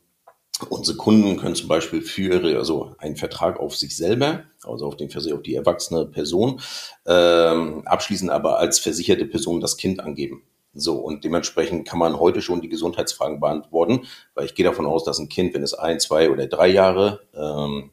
Unsere 0.69 0.97
Kunden 0.97 1.37
können 1.37 1.55
zum 1.55 1.67
Beispiel 1.67 2.01
für 2.01 2.33
ihre, 2.33 2.57
also 2.57 2.95
einen 2.97 3.17
Vertrag 3.17 3.59
auf 3.59 3.75
sich 3.75 3.97
selber, 3.97 4.43
also 4.63 4.85
auf 4.85 4.95
den 4.95 5.09
auf 5.13 5.41
die 5.41 5.55
erwachsene 5.55 6.05
Person, 6.05 6.61
ähm, 7.05 7.85
abschließen, 7.85 8.29
aber 8.29 8.57
als 8.59 8.79
versicherte 8.79 9.25
Person 9.25 9.59
das 9.59 9.75
Kind 9.75 9.99
angeben. 9.99 10.43
So, 10.73 10.95
und 10.97 11.23
dementsprechend 11.23 11.87
kann 11.87 11.99
man 11.99 12.19
heute 12.19 12.41
schon 12.41 12.61
die 12.61 12.69
Gesundheitsfragen 12.69 13.39
beantworten, 13.39 14.07
weil 14.33 14.45
ich 14.45 14.55
gehe 14.55 14.65
davon 14.65 14.85
aus, 14.85 15.03
dass 15.03 15.19
ein 15.19 15.29
Kind, 15.29 15.53
wenn 15.53 15.63
es 15.63 15.73
ein, 15.73 15.99
zwei 15.99 16.29
oder 16.29 16.47
drei 16.47 16.67
Jahre 16.67 17.21
ähm, 17.33 17.91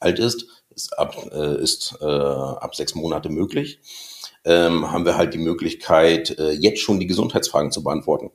alt 0.00 0.18
ist, 0.18 0.64
ist 0.70 0.98
ab, 0.98 1.16
äh, 1.32 1.62
ist, 1.62 1.96
äh, 2.00 2.04
ab 2.04 2.74
sechs 2.74 2.94
Monate 2.94 3.28
möglich, 3.30 3.80
ähm, 4.44 4.90
haben 4.90 5.04
wir 5.04 5.16
halt 5.16 5.34
die 5.34 5.38
Möglichkeit, 5.38 6.38
äh, 6.38 6.52
jetzt 6.52 6.80
schon 6.80 7.00
die 7.00 7.06
Gesundheitsfragen 7.06 7.72
zu 7.72 7.82
beantworten. 7.82 8.30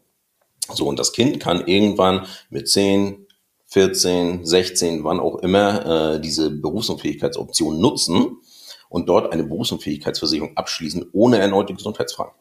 So, 0.73 0.87
und 0.87 0.97
das 0.97 1.13
Kind 1.13 1.39
kann 1.39 1.67
irgendwann 1.67 2.25
mit 2.49 2.67
zehn, 2.67 3.24
14, 3.75 4.45
16, 4.45 5.03
wann 5.03 5.19
auch 5.19 5.39
immer, 5.39 6.13
äh, 6.13 6.21
diese 6.21 6.49
Berufsunfähigkeitsoption 6.49 7.77
nutzen 7.77 8.37
und 8.87 9.09
dort 9.09 9.33
eine 9.33 9.43
Berufsunfähigkeitsversicherung 9.43 10.55
abschließen, 10.55 11.07
ohne 11.11 11.39
erneute 11.39 11.73
Gesundheitsfragen. 11.73 12.33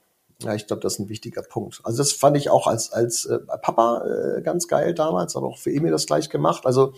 Ja, 0.45 0.55
ich 0.55 0.69
glaube, 0.69 0.81
das 0.83 0.93
ist 0.93 0.99
ein 1.01 1.09
wichtiger 1.09 1.43
Punkt. 1.43 1.81
Also 1.83 1.99
das 1.99 2.13
fand 2.13 2.37
ich 2.37 2.51
auch 2.51 2.69
als, 2.69 2.93
als 2.93 3.25
äh, 3.25 3.41
Papa 3.63 4.05
äh, 4.05 4.43
ganz 4.43 4.69
geil 4.69 4.95
damals, 4.95 5.35
aber 5.35 5.49
auch 5.49 5.59
für 5.59 5.73
Emil 5.73 5.91
das 5.91 6.07
gleich 6.07 6.31
gemacht. 6.31 6.67
Also 6.67 6.93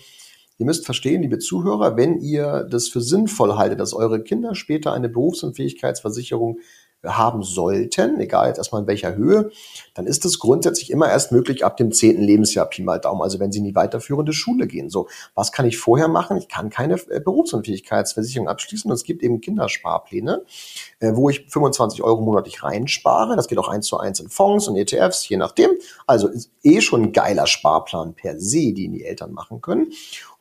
ihr 0.59 0.67
müsst 0.67 0.85
verstehen, 0.85 1.23
liebe 1.23 1.39
Zuhörer, 1.39 1.97
wenn 1.97 2.21
ihr 2.21 2.69
das 2.71 2.89
für 2.89 3.01
sinnvoll 3.01 3.57
haltet, 3.57 3.81
dass 3.81 3.95
eure 3.95 4.23
Kinder 4.23 4.55
später 4.55 4.93
eine 4.93 5.09
Berufsunfähigkeitsversicherung 5.09 6.59
haben 7.05 7.43
sollten, 7.43 8.21
egal 8.21 8.49
jetzt 8.49 8.59
erstmal 8.59 8.83
in 8.83 8.89
welcher 8.89 9.15
Höhe, 9.15 9.51
dann 9.95 10.07
ist 10.07 10.25
es 10.25 10.39
grundsätzlich 10.39 10.91
immer 10.91 11.09
erst 11.09 11.33
möglich 11.33 11.65
ab 11.65 11.77
dem 11.77 11.93
zehnten 11.93 12.23
Lebensjahr 12.23 12.67
Pi 12.67 12.83
mal 12.83 12.99
Daumen, 12.99 13.23
also 13.23 13.39
wenn 13.39 13.53
sie 13.53 13.59
in 13.59 13.65
die 13.65 13.75
weiterführende 13.75 14.33
Schule 14.33 14.67
gehen. 14.67 14.91
So, 14.91 15.09
was 15.35 15.53
kann 15.53 15.67
ich 15.67 15.79
vorher 15.79 16.09
machen? 16.09 16.37
Ich 16.37 16.49
kann 16.49 16.71
keine 16.71 16.95
äh, 16.95 17.21
Berufsunfähigkeitsversicherung 17.21 18.49
abschließen 18.49 18.91
und 18.91 18.95
es 18.95 19.05
gibt 19.05 19.23
eben 19.23 19.41
Kindersparpläne, 19.41 20.43
äh, 21.01 21.13
wo 21.15 21.31
ich 21.31 21.47
25 21.49 22.03
Euro 22.03 22.21
monatlich 22.21 22.63
reinspare. 22.63 23.37
Das 23.37 23.49
geht 23.49 23.59
auch 23.59 23.69
eins 23.69 23.87
zu 23.87 23.99
eins 23.99 24.21
in 24.21 24.29
Fonds 24.29 24.69
und 24.69 24.77
ETFs, 24.77 25.29
je 25.29 25.37
nachdem. 25.37 25.71
Also 26.07 26.29
ist 26.29 26.51
eh 26.63 26.81
schon 26.81 27.05
ein 27.05 27.13
geiler 27.13 27.47
Sparplan 27.47 28.15
per 28.15 28.39
se, 28.39 28.73
den 28.73 28.93
die 28.93 29.05
Eltern 29.05 29.33
machen 29.33 29.61
können. 29.61 29.93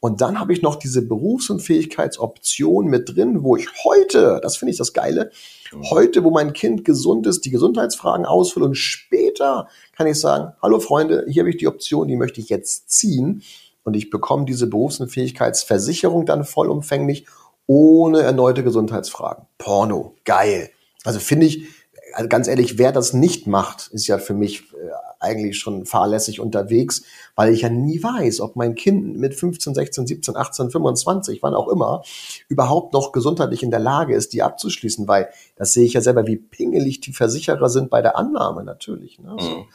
Und 0.06 0.22
dann 0.22 0.40
habe 0.40 0.54
ich 0.54 0.62
noch 0.62 0.76
diese 0.76 1.02
Berufsunfähigkeitsoption 1.02 2.86
mit 2.86 3.16
drin, 3.16 3.42
wo 3.42 3.56
ich 3.56 3.66
heute, 3.84 4.40
das 4.44 4.56
finde 4.56 4.74
ich 4.74 4.78
das 4.78 4.94
Geile, 4.94 5.32
heute, 5.90 6.24
wo 6.24 6.30
mein 6.30 6.54
Kind 6.54 6.86
gesund 6.86 7.26
ist, 7.26 7.44
die 7.44 7.50
Gesundheitsfragen 7.50 8.28
ausfülle 8.28 8.68
und 8.68 8.76
später 8.76 9.68
kann 9.98 10.06
ich 10.06 10.20
sagen, 10.20 10.54
hallo 10.62 10.80
Freunde, 10.80 11.26
hier 11.28 11.42
habe 11.42 11.50
ich 11.50 11.58
die 11.58 11.68
Option, 11.68 12.08
die 12.08 12.18
möchte 12.18 12.40
ich 12.40 12.50
jetzt 12.50 12.92
ziehen 12.92 13.42
und 13.84 13.96
ich 13.96 14.12
bekomme 14.12 14.46
diese 14.46 14.68
Berufsunfähigkeitsversicherung 14.68 16.28
dann 16.28 16.44
vollumfänglich 16.44 17.26
ohne 17.66 18.22
erneute 18.22 18.64
Gesundheitsfragen. 18.64 19.48
Porno, 19.58 20.14
geil. 20.24 20.70
Also 21.04 21.18
finde 21.18 21.48
ich, 21.48 21.66
also 22.14 22.30
ganz 22.30 22.48
ehrlich, 22.48 22.78
wer 22.78 22.92
das 22.92 23.14
nicht 23.14 23.48
macht, 23.48 23.90
ist 23.92 24.08
ja 24.08 24.18
für 24.18 24.34
mich 24.34 24.72
äh, 24.74 24.90
eigentlich 25.20 25.60
schon 25.60 25.86
fahrlässig 25.86 26.40
unterwegs, 26.40 27.04
weil 27.36 27.54
ich 27.54 27.62
ja 27.62 27.70
nie 27.70 28.02
weiß, 28.02 28.42
ob 28.42 28.56
mein 28.56 28.76
Kind 28.76 29.18
mit 29.18 29.36
15, 29.36 29.74
16, 29.74 30.08
17, 30.08 30.36
18, 30.36 30.72
25, 30.72 31.42
wann 31.42 31.54
auch 31.54 31.68
immer, 31.68 32.04
überhaupt 32.48 32.94
noch 32.94 33.12
gesundheitlich 33.12 33.64
in 33.64 33.72
der 33.72 33.80
Lage 33.80 34.16
ist, 34.16 34.34
die 34.34 34.44
abzuschließen, 34.44 35.08
weil 35.08 35.30
das 35.56 35.74
sehe 35.74 35.86
ich 35.86 35.94
ja 35.94 36.02
selber, 36.02 36.28
wie 36.28 36.38
pingelig 36.38 37.02
die 37.02 37.14
Versicherer 37.14 37.70
sind 37.70 37.90
bei 37.90 38.02
der 38.02 38.18
Annahme 38.18 38.64
natürlich. 38.64 39.20
Ne? 39.20 39.36
So. 39.40 39.50
Mhm, 39.50 39.66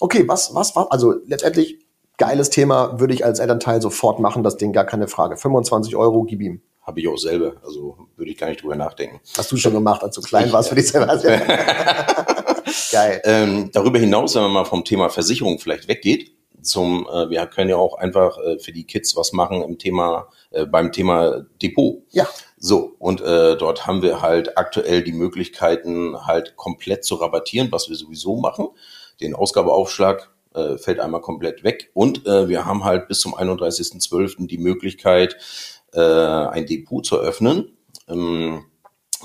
okay, 0.00 0.28
was, 0.28 0.54
was 0.54 0.74
war, 0.76 0.90
also 0.90 1.14
letztendlich 1.26 1.78
geiles 2.18 2.50
Thema, 2.50 3.00
würde 3.00 3.14
ich 3.14 3.24
als 3.24 3.38
Elternteil 3.38 3.82
sofort 3.82 4.20
machen, 4.20 4.42
das 4.42 4.56
Ding 4.56 4.72
gar 4.72 4.84
keine 4.84 5.08
Frage. 5.08 5.36
25 5.36 5.96
Euro, 5.96 6.22
gib 6.22 6.40
ihm. 6.40 6.62
Habe 6.82 7.00
ich 7.00 7.08
auch 7.08 7.16
selber, 7.16 7.54
also 7.62 7.96
würde 8.16 8.30
ich 8.30 8.36
gar 8.36 8.48
nicht 8.48 8.62
drüber 8.62 8.74
nachdenken. 8.74 9.20
Hast 9.36 9.52
du 9.52 9.56
schon 9.56 9.72
gemacht, 9.72 10.02
als 10.02 10.16
du 10.16 10.20
klein 10.20 10.52
warst 10.52 10.68
für 10.68 10.74
dich 10.74 10.88
selber? 10.88 11.16
Geil. 12.90 13.22
Ähm, 13.24 13.70
darüber 13.72 13.98
hinaus, 13.98 14.34
wenn 14.34 14.42
man 14.42 14.52
mal 14.52 14.64
vom 14.64 14.84
Thema 14.84 15.08
Versicherung 15.08 15.58
vielleicht 15.58 15.88
weggeht, 15.88 16.32
zum, 16.62 17.06
äh, 17.12 17.28
wir 17.28 17.46
können 17.46 17.70
ja 17.70 17.76
auch 17.76 17.98
einfach 17.98 18.38
äh, 18.38 18.58
für 18.58 18.72
die 18.72 18.84
Kids 18.84 19.16
was 19.16 19.32
machen 19.32 19.62
im 19.62 19.78
Thema, 19.78 20.28
äh, 20.50 20.66
beim 20.66 20.92
Thema 20.92 21.44
Depot. 21.60 22.02
Ja. 22.10 22.26
So, 22.58 22.94
und 22.98 23.20
äh, 23.20 23.56
dort 23.56 23.86
haben 23.86 24.02
wir 24.02 24.22
halt 24.22 24.56
aktuell 24.56 25.02
die 25.02 25.12
Möglichkeiten, 25.12 26.26
halt 26.26 26.56
komplett 26.56 27.04
zu 27.04 27.16
rabattieren, 27.16 27.72
was 27.72 27.88
wir 27.88 27.96
sowieso 27.96 28.36
machen. 28.36 28.68
Den 29.20 29.34
Ausgabeaufschlag 29.34 30.30
äh, 30.54 30.78
fällt 30.78 31.00
einmal 31.00 31.20
komplett 31.20 31.64
weg. 31.64 31.90
Und 31.94 32.26
äh, 32.26 32.48
wir 32.48 32.64
haben 32.64 32.84
halt 32.84 33.08
bis 33.08 33.20
zum 33.20 33.34
31.12. 33.34 34.46
die 34.46 34.58
Möglichkeit, 34.58 35.36
äh, 35.92 36.00
ein 36.00 36.66
Depot 36.66 37.04
zu 37.04 37.18
öffnen. 37.18 37.76
Ähm, 38.08 38.64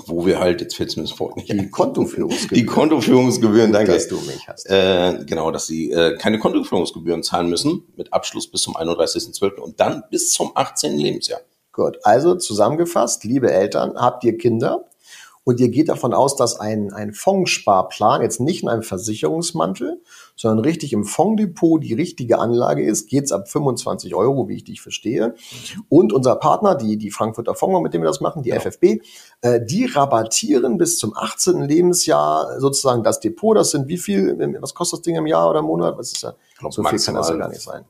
wo 0.06 0.24
wir 0.26 0.38
halt, 0.38 0.60
jetzt 0.60 0.76
fällt 0.76 0.90
es 0.90 0.96
mir 0.96 1.02
das 1.02 1.18
Wort 1.18 1.36
nicht 1.36 1.50
Die 1.50 1.70
Kontoführungsgebühren. 1.70 2.54
Die 2.54 2.66
Kontoführungsgebühren, 2.66 3.72
danke. 3.72 3.92
Dass 3.92 4.08
du 4.08 4.16
mich 4.20 4.46
hast. 4.46 4.66
Äh, 4.70 5.24
genau, 5.26 5.50
dass 5.50 5.66
sie 5.66 5.90
äh, 5.90 6.16
keine 6.16 6.38
Kontoführungsgebühren 6.38 7.22
zahlen 7.22 7.48
müssen, 7.48 7.84
mit 7.96 8.12
Abschluss 8.12 8.48
bis 8.48 8.62
zum 8.62 8.76
31.12. 8.76 9.56
und 9.56 9.80
dann 9.80 10.04
bis 10.10 10.32
zum 10.32 10.52
18. 10.54 10.96
Lebensjahr. 10.96 11.40
Gut, 11.72 11.98
also 12.02 12.34
zusammengefasst, 12.34 13.24
liebe 13.24 13.50
Eltern, 13.50 13.94
habt 13.96 14.24
ihr 14.24 14.36
Kinder 14.36 14.84
und 15.48 15.58
ihr 15.60 15.70
geht 15.70 15.88
davon 15.88 16.12
aus, 16.12 16.36
dass 16.36 16.60
ein, 16.60 16.92
ein 16.92 17.14
Fondssparplan 17.14 18.20
jetzt 18.20 18.38
nicht 18.38 18.64
in 18.64 18.68
einem 18.68 18.82
Versicherungsmantel, 18.82 20.02
sondern 20.36 20.62
richtig 20.62 20.92
im 20.92 21.04
Fonddepot 21.04 21.82
die 21.82 21.94
richtige 21.94 22.38
Anlage 22.38 22.84
ist, 22.84 23.06
geht's 23.08 23.32
ab 23.32 23.48
25 23.48 24.14
Euro, 24.14 24.46
wie 24.48 24.56
ich 24.56 24.64
dich 24.64 24.82
verstehe. 24.82 25.34
Und 25.88 26.12
unser 26.12 26.36
Partner, 26.36 26.74
die, 26.74 26.98
die 26.98 27.10
Frankfurter 27.10 27.54
Fonds, 27.54 27.80
mit 27.82 27.94
dem 27.94 28.02
wir 28.02 28.08
das 28.08 28.20
machen, 28.20 28.42
die 28.42 28.50
Genau. 28.50 28.60
FFB, 28.60 29.00
äh, 29.40 29.64
die 29.64 29.86
rabattieren 29.86 30.76
bis 30.76 30.98
zum 30.98 31.16
18. 31.16 31.62
Lebensjahr 31.62 32.60
sozusagen 32.60 33.02
das 33.02 33.18
Depot. 33.20 33.56
Das 33.56 33.70
sind 33.70 33.88
wie 33.88 33.96
viel, 33.96 34.36
was 34.60 34.74
kostet 34.74 34.98
das 34.98 35.04
Ding 35.04 35.16
im 35.16 35.26
Jahr 35.26 35.48
oder 35.48 35.60
im 35.60 35.64
Monat? 35.64 35.96
Was 35.96 36.12
ist 36.12 36.24
ja, 36.24 36.34
glaub, 36.58 36.74
so 36.74 36.82
viel 36.82 36.98
kann 36.98 37.14
das 37.14 37.30
ja 37.30 37.36
gar 37.36 37.48
nicht 37.48 37.62
sein. 37.62 37.86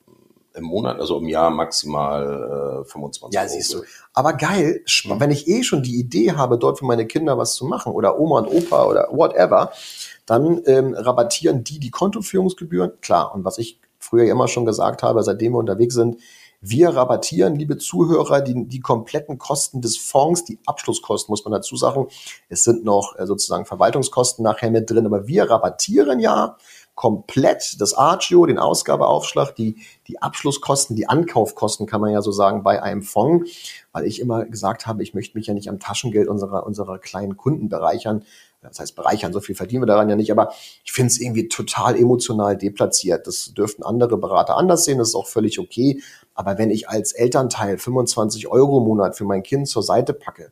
Im 0.59 0.65
Monat, 0.65 0.99
also 1.01 1.19
im 1.19 1.29
Jahr 1.29 1.51
maximal 1.51 2.83
äh, 2.83 2.89
25 2.91 3.35
Ja, 3.35 3.43
Euro. 3.43 3.51
siehst 3.51 3.73
du. 3.75 3.83
Aber 4.13 4.33
geil, 4.35 4.83
sp- 4.85 5.17
wenn 5.19 5.31
ich 5.31 5.49
eh 5.49 5.63
schon 5.63 5.83
die 5.83 5.99
Idee 5.99 6.33
habe, 6.33 6.59
dort 6.59 6.79
für 6.79 6.85
meine 6.85 7.07
Kinder 7.07 7.39
was 7.39 7.55
zu 7.55 7.65
machen 7.65 7.93
oder 7.93 8.19
Oma 8.19 8.41
und 8.41 8.49
Opa 8.49 8.85
oder 8.85 9.09
whatever, 9.13 9.73
dann 10.27 10.61
ähm, 10.67 10.95
rabattieren 10.95 11.65
die 11.65 11.79
die 11.79 11.91
Kontoführungsgebühren. 11.91 12.93
Klar, 13.01 13.35
und 13.35 13.45
was 13.45 13.59
ich 13.59 13.81
früher 13.99 14.31
immer 14.31 14.49
schon 14.49 14.67
gesagt 14.67 15.03
habe, 15.03 15.23
seitdem 15.23 15.53
wir 15.53 15.59
unterwegs 15.59 15.95
sind, 15.95 16.19
wir 16.61 16.89
rabattieren, 16.89 17.55
liebe 17.55 17.79
Zuhörer, 17.79 18.41
die, 18.41 18.67
die 18.67 18.81
kompletten 18.81 19.39
Kosten 19.39 19.81
des 19.81 19.97
Fonds, 19.97 20.45
die 20.45 20.59
Abschlusskosten, 20.67 21.31
muss 21.33 21.45
man 21.45 21.53
dazu 21.53 21.77
sagen. 21.77 22.09
Es 22.49 22.65
sind 22.65 22.85
noch 22.85 23.17
äh, 23.17 23.27
sozusagen 23.27 23.65
Verwaltungskosten 23.65 24.43
nachher 24.43 24.73
mit 24.73 24.91
drin, 24.91 25.07
aber 25.07 25.29
wir 25.29 25.49
rabattieren 25.49 26.19
ja 26.19 26.57
komplett 26.99 27.81
das 27.81 27.97
Agio, 27.97 28.45
den 28.45 28.59
Ausgabeaufschlag, 28.59 29.55
die, 29.55 29.77
die 30.09 30.21
Abschlusskosten, 30.21 30.97
die 30.97 31.09
Ankaufkosten, 31.09 31.87
kann 31.87 32.01
man 32.01 32.11
ja 32.11 32.23
so 32.23 32.33
sagen, 32.33 32.65
bei 32.65 32.83
einem 32.83 33.03
Fonds, 33.03 33.53
weil 33.93 34.05
ich 34.05 34.19
immer 34.19 34.45
gesagt 34.47 34.89
habe, 34.89 35.05
ich 35.05 35.15
möchte 35.15 35.39
mich 35.39 35.47
ja 35.47 35.55
nicht 35.55 35.69
am 35.69 35.79
Taschengeld 35.79 36.27
unserer, 36.27 36.67
unserer 36.67 36.99
kleinen 36.99 37.37
Kunden 37.37 37.69
bereichern. 37.69 38.25
Das 38.63 38.81
heißt, 38.81 38.97
bereichern, 38.97 39.33
so 39.33 39.39
viel 39.39 39.55
verdienen 39.55 39.83
wir 39.83 39.87
daran 39.87 40.09
ja 40.09 40.17
nicht, 40.17 40.33
aber 40.33 40.53
ich 40.85 40.91
finde 40.91 41.13
es 41.13 41.21
irgendwie 41.21 41.47
total 41.47 41.97
emotional 41.97 42.57
deplatziert. 42.57 43.29
Das 43.29 43.55
dürften 43.55 43.85
andere 43.85 44.19
Berater 44.19 44.57
anders 44.57 44.85
sehen, 44.85 44.99
das 44.99 45.11
ist 45.11 45.15
auch 45.15 45.29
völlig 45.29 45.61
okay. 45.61 46.03
Aber 46.35 46.59
wenn 46.59 46.73
ich 46.73 46.89
als 46.89 47.13
Elternteil 47.13 47.79
25 47.79 48.49
Euro 48.49 48.79
im 48.79 48.85
Monat 48.89 49.17
für 49.17 49.25
mein 49.25 49.45
Kind 49.45 49.69
zur 49.69 49.85
Seite 49.85 50.15
packe, 50.15 50.51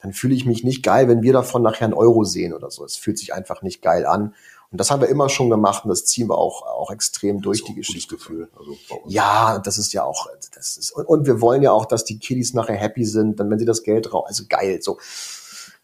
dann 0.00 0.14
fühle 0.14 0.34
ich 0.34 0.46
mich 0.46 0.64
nicht 0.64 0.82
geil, 0.82 1.06
wenn 1.08 1.22
wir 1.22 1.34
davon 1.34 1.60
nachher 1.60 1.84
einen 1.84 1.92
Euro 1.92 2.24
sehen 2.24 2.54
oder 2.54 2.70
so. 2.70 2.82
Es 2.82 2.96
fühlt 2.96 3.18
sich 3.18 3.34
einfach 3.34 3.60
nicht 3.60 3.82
geil 3.82 4.06
an. 4.06 4.34
Und 4.72 4.80
das 4.80 4.90
haben 4.90 5.02
wir 5.02 5.08
immer 5.08 5.28
schon 5.28 5.50
gemacht 5.50 5.84
und 5.84 5.90
das 5.90 6.06
ziehen 6.06 6.28
wir 6.28 6.38
auch, 6.38 6.62
auch 6.62 6.90
extrem 6.90 7.42
durch 7.42 7.60
Das 7.60 7.68
ist 7.68 7.74
die 7.74 7.80
Geschichte. 7.80 8.16
Gefühl. 8.16 8.48
Also. 8.58 8.76
Ja, 9.06 9.58
das 9.58 9.78
ist 9.78 9.92
ja 9.92 10.02
auch, 10.02 10.26
das 10.54 10.76
ist, 10.78 10.92
und, 10.92 11.04
und 11.06 11.26
wir 11.26 11.40
wollen 11.40 11.62
ja 11.62 11.72
auch, 11.72 11.84
dass 11.84 12.04
die 12.04 12.18
Kiddies 12.18 12.54
nachher 12.54 12.76
happy 12.76 13.04
sind, 13.04 13.38
dann 13.38 13.50
wenn 13.50 13.58
sie 13.58 13.66
das 13.66 13.82
Geld 13.82 14.12
raus, 14.12 14.24
also 14.26 14.44
geil, 14.48 14.80
so. 14.82 14.98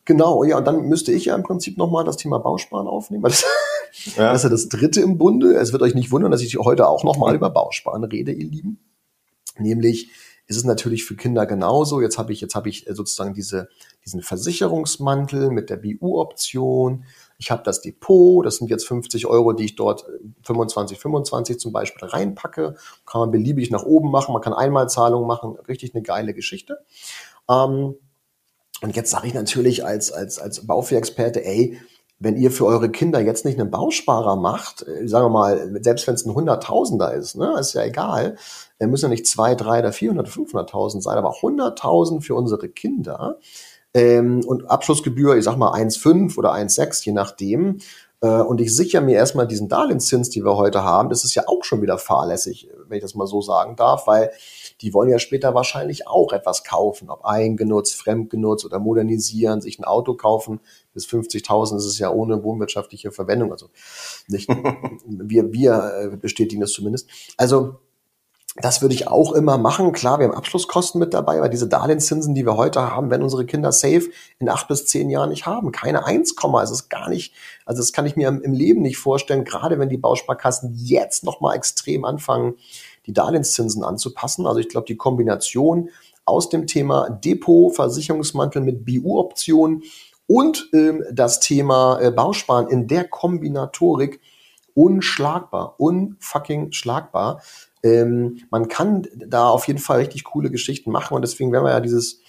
Genau, 0.07 0.42
ja, 0.42 0.57
und 0.57 0.64
dann 0.64 0.87
müsste 0.88 1.12
ich 1.12 1.27
ja 1.27 1.35
im 1.35 1.42
Prinzip 1.42 1.77
nochmal 1.77 2.05
das 2.05 2.16
Thema 2.16 2.38
Bausparen 2.38 2.88
aufnehmen, 2.88 3.22
weil 3.22 3.31
das, 3.31 3.44
Ja. 4.16 4.33
das 4.33 4.38
ist 4.40 4.44
ja 4.44 4.51
das 4.51 4.68
dritte 4.68 5.01
im 5.01 5.18
Bunde. 5.18 5.55
Es 5.55 5.72
wird 5.72 5.83
euch 5.83 5.94
nicht 5.94 6.11
wundern, 6.11 6.31
dass 6.31 6.42
ich 6.42 6.57
heute 6.59 6.88
auch 6.88 7.05
nochmal 7.05 7.35
über 7.35 7.51
Bausparen 7.51 8.05
rede, 8.05 8.33
ihr 8.33 8.46
Lieben. 8.48 8.79
Nämlich 9.59 10.11
ist 10.46 10.57
es 10.57 10.64
natürlich 10.64 11.05
für 11.05 11.14
Kinder 11.16 11.46
genauso. 11.46 12.01
Jetzt 12.01 12.16
habe 12.16 12.33
ich, 12.33 12.40
jetzt 12.40 12.55
habe 12.55 12.68
ich 12.68 12.88
äh, 12.88 12.94
sozusagen 12.94 13.35
diese, 13.35 13.68
diesen 14.05 14.22
Versicherungsmantel 14.22 15.51
mit 15.51 15.68
der 15.68 15.77
BU-Option. 15.77 17.05
Ich 17.38 17.51
habe 17.51 17.62
das 17.62 17.81
Depot, 17.81 18.44
das 18.44 18.57
sind 18.57 18.68
jetzt 18.68 18.87
50 18.87 19.27
Euro, 19.27 19.53
die 19.53 19.64
ich 19.64 19.77
dort 19.77 20.03
äh, 20.09 20.18
25, 20.42 20.98
25 20.98 21.59
zum 21.59 21.72
Beispiel 21.72 22.09
reinpacke. 22.09 22.74
Kann 23.07 23.20
man 23.20 23.31
beliebig 23.31 23.70
nach 23.70 23.85
oben 23.85 24.11
machen, 24.11 24.33
man 24.33 24.42
kann 24.42 24.53
Einmalzahlungen 24.53 25.27
machen, 25.27 25.57
richtig 25.68 25.94
eine 25.94 26.03
geile 26.03 26.35
Geschichte. 26.35 26.79
Ähm, 27.48 27.94
und 28.81 28.94
jetzt 28.94 29.11
sage 29.11 29.27
ich 29.27 29.35
natürlich 29.35 29.85
als, 29.85 30.12
als, 30.12 30.38
als 30.38 30.66
Baufirexperte, 30.66 31.44
ey, 31.44 31.81
wenn 32.20 32.37
ihr 32.37 32.51
für 32.51 32.66
eure 32.66 32.90
Kinder 32.90 33.20
jetzt 33.20 33.44
nicht 33.44 33.61
einen 33.61 33.70
Bausparer 33.70 34.37
macht, 34.37 34.87
äh, 34.87 35.07
sagen 35.07 35.27
wir 35.27 35.31
mal, 35.31 35.81
selbst 35.83 36.07
wenn 36.07 36.14
es 36.14 36.27
ein 36.27 36.35
Hunderttausender 36.35 37.12
ist, 37.14 37.37
ne, 37.37 37.57
ist 37.59 37.74
ja 37.74 37.85
egal, 37.85 38.37
dann 38.79 38.90
müssen 38.90 39.07
ja 39.07 39.11
nicht 39.11 39.27
zwei, 39.27 39.55
drei 39.55 39.81
oder 39.81 39.92
400, 39.92 40.29
500.000 40.29 41.01
sein, 41.01 41.18
aber 41.18 41.35
100.000 41.35 42.20
für 42.20 42.35
unsere 42.35 42.68
Kinder. 42.68 43.38
Ähm, 43.98 44.44
und 44.46 44.70
Abschlussgebühr, 44.70 45.37
ich 45.37 45.44
sag 45.44 45.56
mal 45.56 45.72
1,5 45.72 46.38
oder 46.38 46.52
1,6, 46.54 47.04
je 47.04 47.12
nachdem. 47.12 47.78
Äh, 48.20 48.28
und 48.28 48.61
ich 48.61 48.74
sichere 48.74 49.02
mir 49.02 49.16
erstmal 49.16 49.48
diesen 49.48 49.68
Darlehenszins, 49.68 50.30
die 50.30 50.44
wir 50.44 50.56
heute 50.56 50.84
haben. 50.84 51.08
Das 51.08 51.24
ist 51.24 51.34
ja 51.34 51.48
auch 51.48 51.64
schon 51.64 51.82
wieder 51.82 51.98
fahrlässig, 51.98 52.68
wenn 52.87 52.98
ich 52.98 53.02
das 53.02 53.16
mal 53.16 53.26
so 53.26 53.42
sagen 53.42 53.74
darf, 53.74 54.06
weil 54.06 54.30
die 54.80 54.94
wollen 54.94 55.11
ja 55.11 55.18
später 55.18 55.52
wahrscheinlich 55.52 56.06
auch 56.06 56.32
etwas 56.32 56.62
kaufen, 56.62 57.11
ob 57.11 57.24
eigengenutzt, 57.24 57.96
fremdgenutzt 57.96 58.64
oder 58.64 58.78
modernisieren, 58.78 59.61
sich 59.61 59.80
ein 59.80 59.84
Auto 59.84 60.14
kaufen. 60.14 60.61
Bis 60.94 61.04
50.000 61.06 61.78
ist 61.78 61.84
es 61.84 61.98
ja 61.98 62.11
ohne 62.11 62.44
wohnwirtschaftliche 62.44 63.11
Verwendung. 63.11 63.50
Also 63.50 63.68
nicht, 64.28 64.48
wir, 65.06 65.52
wir 65.52 66.11
äh, 66.12 66.16
bestätigen 66.16 66.61
das 66.61 66.70
zumindest. 66.70 67.08
Also 67.37 67.80
das 68.61 68.83
würde 68.83 68.94
ich 68.94 69.07
auch 69.07 69.33
immer 69.33 69.57
machen. 69.59 69.92
Klar, 69.92 70.18
wir 70.18 70.27
haben 70.27 70.35
Abschlusskosten 70.35 70.99
mit 70.99 71.14
dabei, 71.14 71.40
weil 71.40 71.51
diese 71.51 71.68
Darlehenszinsen, 71.68 72.35
die 72.35 72.44
wir 72.44 72.57
heute 72.57 72.81
haben, 72.81 73.11
werden 73.11 73.23
unsere 73.23 73.47
Kinder 73.47 73.73
safe 73.73 74.11
in 74.38 74.49
acht 74.49 74.68
bis 74.68 74.87
zehn 74.87 75.11
Jahren 75.11 75.31
nicht 75.31 75.47
haben. 75.47 75.73
Keine 75.73 76.05
1, 76.05 76.35
also 76.42 76.75
es 76.75 76.81
ist 76.83 76.88
gar 76.88 77.09
nicht, 77.09 77.33
also 77.66 77.81
das 77.81 77.92
kann 77.92 78.07
ich 78.07 78.16
mir 78.16 78.29
im, 78.29 78.42
im 78.42 78.53
Leben 78.53 78.83
nicht 78.83 78.99
vorstellen, 78.99 79.44
gerade 79.44 79.79
wenn 79.79 79.88
die 79.88 79.97
Bausparkassen 79.97 80.73
jetzt 80.75 81.25
nochmal 81.25 81.57
extrem 81.57 82.05
anfangen, 82.05 82.55
die 83.07 83.12
Darlehenszinsen 83.12 83.85
anzupassen. 83.85 84.47
Also 84.47 84.61
ich 84.61 84.68
glaube, 84.68 84.87
die 84.87 84.97
Kombination 84.97 85.90
aus 86.25 86.49
dem 86.49 86.66
Thema 86.66 87.09
Depot, 87.11 87.75
Versicherungsmantel 87.75 88.61
mit 88.61 88.85
BU-Option 88.85 89.83
und 90.27 90.68
ähm, 90.75 91.05
das 91.11 91.40
Thema 91.40 91.99
äh, 92.01 92.11
Bausparen 92.11 92.68
in 92.68 92.87
der 92.87 93.05
Kombinatorik 93.05 94.21
unschlagbar, 94.75 95.75
unfucking 95.79 96.73
schlagbar. 96.73 97.42
Ähm, 97.83 98.41
man 98.51 98.69
kann 98.69 99.07
da 99.14 99.49
auf 99.49 99.67
jeden 99.67 99.79
Fall 99.79 99.99
richtig 99.99 100.25
coole 100.25 100.51
Geschichten 100.51 100.91
machen 100.91 101.14
und 101.14 101.23
deswegen 101.23 101.53
werden 101.53 101.64
wir 101.64 101.71
ja 101.71 101.81
dieses 101.81 102.21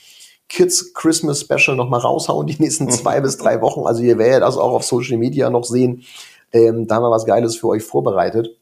Kids 0.47 0.93
Christmas 0.93 1.41
Special 1.41 1.75
noch 1.75 1.89
mal 1.89 1.99
raushauen 1.99 2.47
die 2.47 2.59
nächsten 2.59 2.89
zwei 2.89 3.21
bis 3.21 3.37
drei 3.37 3.61
Wochen. 3.61 3.85
Also 3.85 4.01
ihr 4.01 4.17
werdet 4.17 4.41
das 4.41 4.57
auch 4.57 4.73
auf 4.73 4.83
Social 4.83 5.17
Media 5.17 5.49
noch 5.49 5.63
sehen. 5.63 6.03
Ähm, 6.51 6.87
da 6.87 6.95
haben 6.95 7.03
wir 7.03 7.11
was 7.11 7.25
Geiles 7.25 7.55
für 7.55 7.67
euch 7.67 7.83
vorbereitet. 7.83 8.57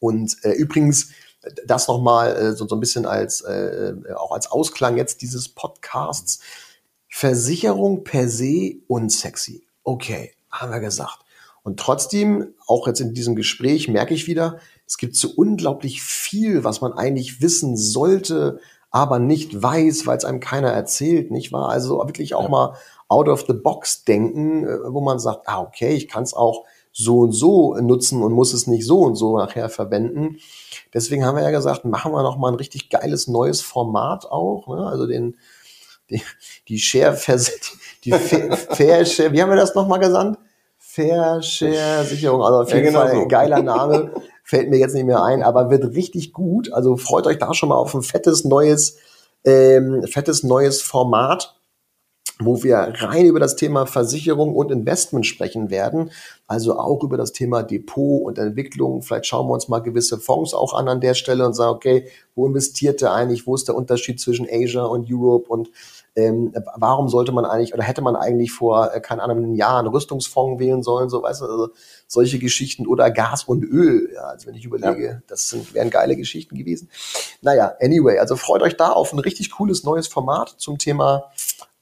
Und 0.00 0.36
äh, 0.42 0.52
übrigens, 0.52 1.10
das 1.66 1.88
nochmal 1.88 2.36
äh, 2.36 2.52
so, 2.52 2.66
so 2.66 2.76
ein 2.76 2.80
bisschen 2.80 3.06
als 3.06 3.40
äh, 3.40 3.94
auch 4.16 4.32
als 4.32 4.50
Ausklang 4.50 4.96
jetzt 4.96 5.22
dieses 5.22 5.48
Podcasts. 5.48 6.40
Versicherung 7.08 8.04
per 8.04 8.28
se 8.28 8.76
unsexy. 8.86 9.66
Okay, 9.82 10.32
haben 10.50 10.70
wir 10.70 10.80
gesagt. 10.80 11.20
Und 11.62 11.80
trotzdem, 11.80 12.54
auch 12.66 12.86
jetzt 12.86 13.00
in 13.00 13.14
diesem 13.14 13.34
Gespräch 13.34 13.88
merke 13.88 14.14
ich 14.14 14.26
wieder, 14.26 14.58
es 14.88 14.96
gibt 14.96 15.14
so 15.14 15.28
unglaublich 15.36 16.02
viel, 16.02 16.64
was 16.64 16.80
man 16.80 16.92
eigentlich 16.94 17.40
wissen 17.42 17.76
sollte, 17.76 18.58
aber 18.90 19.18
nicht 19.18 19.62
weiß, 19.62 20.06
weil 20.06 20.16
es 20.16 20.24
einem 20.24 20.40
keiner 20.40 20.70
erzählt, 20.70 21.30
nicht 21.30 21.52
wahr? 21.52 21.68
Also 21.68 21.98
wirklich 21.98 22.34
auch 22.34 22.44
Ja. 22.44 22.48
mal 22.48 22.74
out 23.08 23.28
of 23.28 23.44
the 23.46 23.52
box 23.52 24.04
denken, 24.04 24.64
äh, 24.66 24.78
wo 24.92 25.00
man 25.02 25.18
sagt, 25.18 25.46
ah, 25.46 25.60
okay, 25.60 25.90
ich 25.94 26.08
kann 26.08 26.22
es 26.24 26.32
auch 26.34 26.64
so 26.90 27.18
und 27.20 27.32
so 27.32 27.74
nutzen 27.74 28.22
und 28.22 28.32
muss 28.32 28.54
es 28.54 28.66
nicht 28.66 28.86
so 28.86 29.00
und 29.00 29.14
so 29.14 29.36
nachher 29.36 29.68
verwenden. 29.68 30.38
Deswegen 30.94 31.24
haben 31.24 31.36
wir 31.36 31.42
ja 31.44 31.50
gesagt, 31.50 31.84
machen 31.84 32.12
wir 32.12 32.22
noch 32.22 32.38
mal 32.38 32.48
ein 32.48 32.54
richtig 32.56 32.88
geiles 32.90 33.28
neues 33.28 33.60
Format 33.60 34.24
auch, 34.30 34.66
ne? 34.68 34.86
also 34.86 35.06
den 35.06 35.36
die, 36.10 36.22
die 36.68 36.78
Share 36.78 37.16
die 38.04 38.12
Fair, 38.12 39.04
Share, 39.04 39.32
wie 39.32 39.42
haben 39.42 39.50
wir 39.50 39.56
das 39.56 39.74
noch 39.74 39.86
mal 39.86 39.98
gesandt? 39.98 40.38
Fair 40.78 41.42
Share 41.42 42.04
Sicherung, 42.04 42.42
also 42.42 42.62
auf 42.62 42.70
Ja, 42.70 42.76
jeden 42.76 42.86
genau 42.88 43.00
Fall 43.00 43.12
so. 43.14 43.20
ein 43.22 43.28
geiler 43.28 43.62
Name, 43.62 44.12
fällt 44.48 44.70
mir 44.70 44.78
jetzt 44.78 44.94
nicht 44.94 45.04
mehr 45.04 45.22
ein, 45.22 45.42
aber 45.42 45.68
wird 45.68 45.94
richtig 45.94 46.32
gut. 46.32 46.72
Also 46.72 46.96
freut 46.96 47.26
euch 47.26 47.38
da 47.38 47.52
schon 47.52 47.68
mal 47.68 47.74
auf 47.74 47.94
ein 47.94 48.02
fettes 48.02 48.44
neues, 48.44 48.96
ähm, 49.44 50.02
fettes 50.04 50.42
neues 50.42 50.80
Format 50.80 51.54
wo 52.40 52.62
wir 52.62 52.76
rein 52.76 53.26
über 53.26 53.40
das 53.40 53.56
Thema 53.56 53.86
Versicherung 53.86 54.54
und 54.54 54.70
Investment 54.70 55.26
sprechen 55.26 55.70
werden, 55.70 56.10
also 56.46 56.78
auch 56.78 57.02
über 57.02 57.16
das 57.16 57.32
Thema 57.32 57.62
Depot 57.62 58.22
und 58.22 58.38
Entwicklung. 58.38 59.02
Vielleicht 59.02 59.26
schauen 59.26 59.48
wir 59.48 59.54
uns 59.54 59.68
mal 59.68 59.80
gewisse 59.80 60.18
Fonds 60.18 60.54
auch 60.54 60.72
an 60.72 60.88
an 60.88 61.00
der 61.00 61.14
Stelle 61.14 61.44
und 61.44 61.54
sagen, 61.54 61.74
okay, 61.74 62.08
wo 62.34 62.46
investiert 62.46 63.00
der 63.00 63.12
eigentlich, 63.12 63.46
wo 63.46 63.54
ist 63.54 63.66
der 63.66 63.74
Unterschied 63.74 64.20
zwischen 64.20 64.46
Asia 64.48 64.84
und 64.84 65.12
Europe 65.12 65.48
und 65.48 65.70
Ähm, 66.16 66.52
warum 66.76 67.08
sollte 67.08 67.32
man 67.32 67.44
eigentlich 67.44 67.74
oder 67.74 67.82
hätte 67.82 68.02
man 68.02 68.16
eigentlich 68.16 68.50
vor, 68.52 68.92
äh, 68.92 69.00
keine 69.00 69.22
Ahnung, 69.22 69.38
einem 69.38 69.54
Jahr 69.54 69.78
einen 69.78 69.88
Rüstungsfonds 69.88 70.58
wählen 70.58 70.82
sollen, 70.82 71.08
so 71.08 71.22
weißt 71.22 71.42
du, 71.42 71.44
also 71.46 71.68
solche 72.06 72.38
Geschichten 72.38 72.86
oder 72.86 73.10
Gas 73.10 73.44
und 73.44 73.62
Öl. 73.62 74.10
Ja, 74.14 74.22
also 74.22 74.46
wenn 74.46 74.54
ich 74.54 74.64
überlege, 74.64 75.06
ja. 75.06 75.18
das 75.28 75.48
sind, 75.48 75.74
wären 75.74 75.90
geile 75.90 76.16
Geschichten 76.16 76.56
gewesen. 76.56 76.90
Naja, 77.42 77.74
anyway, 77.80 78.18
also 78.18 78.36
freut 78.36 78.62
euch 78.62 78.76
da 78.76 78.90
auf 78.90 79.12
ein 79.12 79.18
richtig 79.18 79.50
cooles 79.52 79.84
neues 79.84 80.08
Format 80.08 80.54
zum 80.58 80.78
Thema 80.78 81.30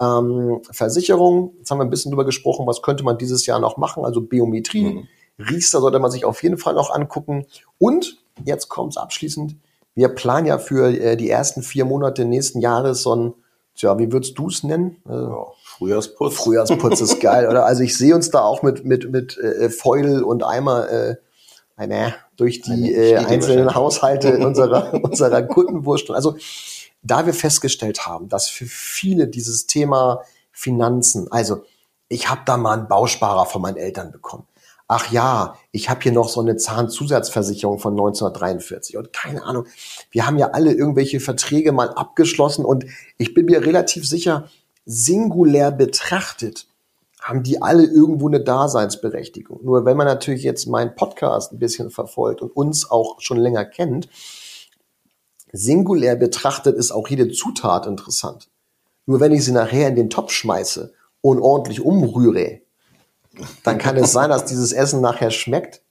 ähm, 0.00 0.60
Versicherung. 0.70 1.54
Jetzt 1.58 1.70
haben 1.70 1.78
wir 1.78 1.84
ein 1.84 1.90
bisschen 1.90 2.10
drüber 2.10 2.24
gesprochen, 2.24 2.66
was 2.66 2.82
könnte 2.82 3.04
man 3.04 3.18
dieses 3.18 3.46
Jahr 3.46 3.58
noch 3.58 3.76
machen, 3.76 4.04
also 4.04 4.20
Biometrie. 4.20 4.84
Mhm. 4.84 5.08
Riester 5.38 5.80
sollte 5.80 5.98
man 5.98 6.10
sich 6.10 6.24
auf 6.24 6.42
jeden 6.42 6.58
Fall 6.58 6.74
noch 6.74 6.90
angucken. 6.90 7.46
Und 7.78 8.18
jetzt 8.44 8.68
kommt 8.68 8.92
es 8.92 8.96
abschließend. 8.96 9.56
Wir 9.94 10.08
planen 10.08 10.46
ja 10.46 10.58
für 10.58 10.88
äh, 10.88 11.16
die 11.16 11.30
ersten 11.30 11.62
vier 11.62 11.84
Monate 11.84 12.24
nächsten 12.24 12.60
Jahres 12.60 13.02
so 13.02 13.14
ein, 13.14 13.34
tja, 13.76 13.98
wie 13.98 14.10
würdest 14.10 14.38
du 14.38 14.48
es 14.48 14.62
nennen? 14.62 15.02
Äh, 15.08 15.12
ja, 15.12 15.46
Frühjahrsputz. 15.62 16.34
Frühjahrsputz 16.34 17.00
ist 17.00 17.20
geil, 17.20 17.48
oder? 17.48 17.66
Also 17.66 17.82
ich 17.82 17.96
sehe 17.96 18.14
uns 18.14 18.30
da 18.30 18.42
auch 18.42 18.62
mit, 18.62 18.84
mit, 18.84 19.10
mit 19.10 19.38
äh, 19.38 19.70
Feudel 19.70 20.22
und 20.22 20.42
Eimer 20.42 20.90
äh, 20.90 21.16
eine, 21.76 22.14
durch 22.36 22.62
die 22.62 22.94
äh, 22.94 23.16
einzelnen 23.16 23.74
Haushalte 23.74 24.38
unserer, 24.46 24.94
unserer 24.94 25.42
Kundenwurst. 25.42 26.10
Also 26.10 26.36
da 27.02 27.26
wir 27.26 27.34
festgestellt 27.34 28.06
haben, 28.06 28.28
dass 28.28 28.48
für 28.48 28.66
viele 28.66 29.28
dieses 29.28 29.66
Thema 29.66 30.22
Finanzen, 30.50 31.30
also 31.30 31.64
ich 32.08 32.30
habe 32.30 32.40
da 32.46 32.56
mal 32.56 32.78
einen 32.78 32.88
Bausparer 32.88 33.46
von 33.46 33.62
meinen 33.62 33.76
Eltern 33.76 34.10
bekommen 34.10 34.46
ach 34.88 35.10
ja, 35.10 35.56
ich 35.72 35.90
habe 35.90 36.00
hier 36.02 36.12
noch 36.12 36.28
so 36.28 36.40
eine 36.40 36.56
Zahnzusatzversicherung 36.56 37.78
von 37.78 37.94
1943 37.94 38.96
und 38.96 39.12
keine 39.12 39.42
Ahnung. 39.44 39.66
Wir 40.10 40.26
haben 40.26 40.38
ja 40.38 40.50
alle 40.50 40.72
irgendwelche 40.72 41.20
Verträge 41.20 41.72
mal 41.72 41.90
abgeschlossen 41.90 42.64
und 42.64 42.86
ich 43.18 43.34
bin 43.34 43.46
mir 43.46 43.64
relativ 43.64 44.06
sicher, 44.06 44.48
singulär 44.84 45.72
betrachtet 45.72 46.66
haben 47.26 47.42
die 47.42 47.60
alle 47.60 47.82
irgendwo 47.82 48.28
eine 48.28 48.40
Daseinsberechtigung. 48.40 49.64
Nur 49.64 49.84
wenn 49.84 49.96
man 49.96 50.06
natürlich 50.06 50.44
jetzt 50.44 50.66
meinen 50.66 50.94
Podcast 50.94 51.52
ein 51.52 51.58
bisschen 51.58 51.90
verfolgt 51.90 52.40
und 52.40 52.54
uns 52.54 52.88
auch 52.88 53.20
schon 53.20 53.38
länger 53.38 53.64
kennt, 53.64 54.08
singulär 55.52 56.14
betrachtet 56.14 56.76
ist 56.76 56.92
auch 56.92 57.08
jede 57.08 57.28
Zutat 57.32 57.86
interessant. 57.86 58.48
Nur 59.06 59.18
wenn 59.18 59.32
ich 59.32 59.44
sie 59.44 59.50
nachher 59.50 59.88
in 59.88 59.96
den 59.96 60.08
Topf 60.08 60.30
schmeiße 60.30 60.92
und 61.20 61.40
ordentlich 61.40 61.80
umrühre, 61.80 62.60
dann 63.62 63.78
kann 63.78 63.96
es 63.96 64.12
sein, 64.12 64.30
dass 64.30 64.44
dieses 64.44 64.72
Essen 64.72 65.00
nachher 65.00 65.30
schmeckt 65.30 65.82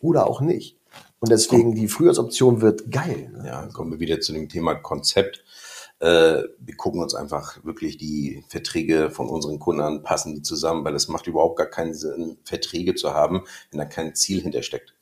oder 0.00 0.26
auch 0.26 0.40
nicht. 0.40 0.76
Und 1.20 1.30
deswegen 1.30 1.74
die 1.74 1.88
Frühjahrsoption 1.88 2.60
wird 2.60 2.90
geil. 2.90 3.30
Ne? 3.32 3.46
Ja, 3.46 3.66
kommen 3.68 3.92
wir 3.92 4.00
wieder 4.00 4.20
zu 4.20 4.32
dem 4.32 4.48
Thema 4.48 4.74
Konzept. 4.74 5.44
Äh, 6.00 6.42
wir 6.58 6.76
gucken 6.76 7.00
uns 7.00 7.14
einfach 7.14 7.64
wirklich 7.64 7.96
die 7.96 8.44
Verträge 8.48 9.10
von 9.10 9.28
unseren 9.28 9.60
Kunden 9.60 9.82
an, 9.82 10.02
passen 10.02 10.34
die 10.34 10.42
zusammen, 10.42 10.84
weil 10.84 10.96
es 10.96 11.06
macht 11.06 11.28
überhaupt 11.28 11.58
gar 11.58 11.68
keinen 11.68 11.94
Sinn, 11.94 12.38
Verträge 12.44 12.96
zu 12.96 13.14
haben, 13.14 13.44
wenn 13.70 13.78
da 13.78 13.84
kein 13.84 14.16
Ziel 14.16 14.42
hintersteckt. 14.42 14.94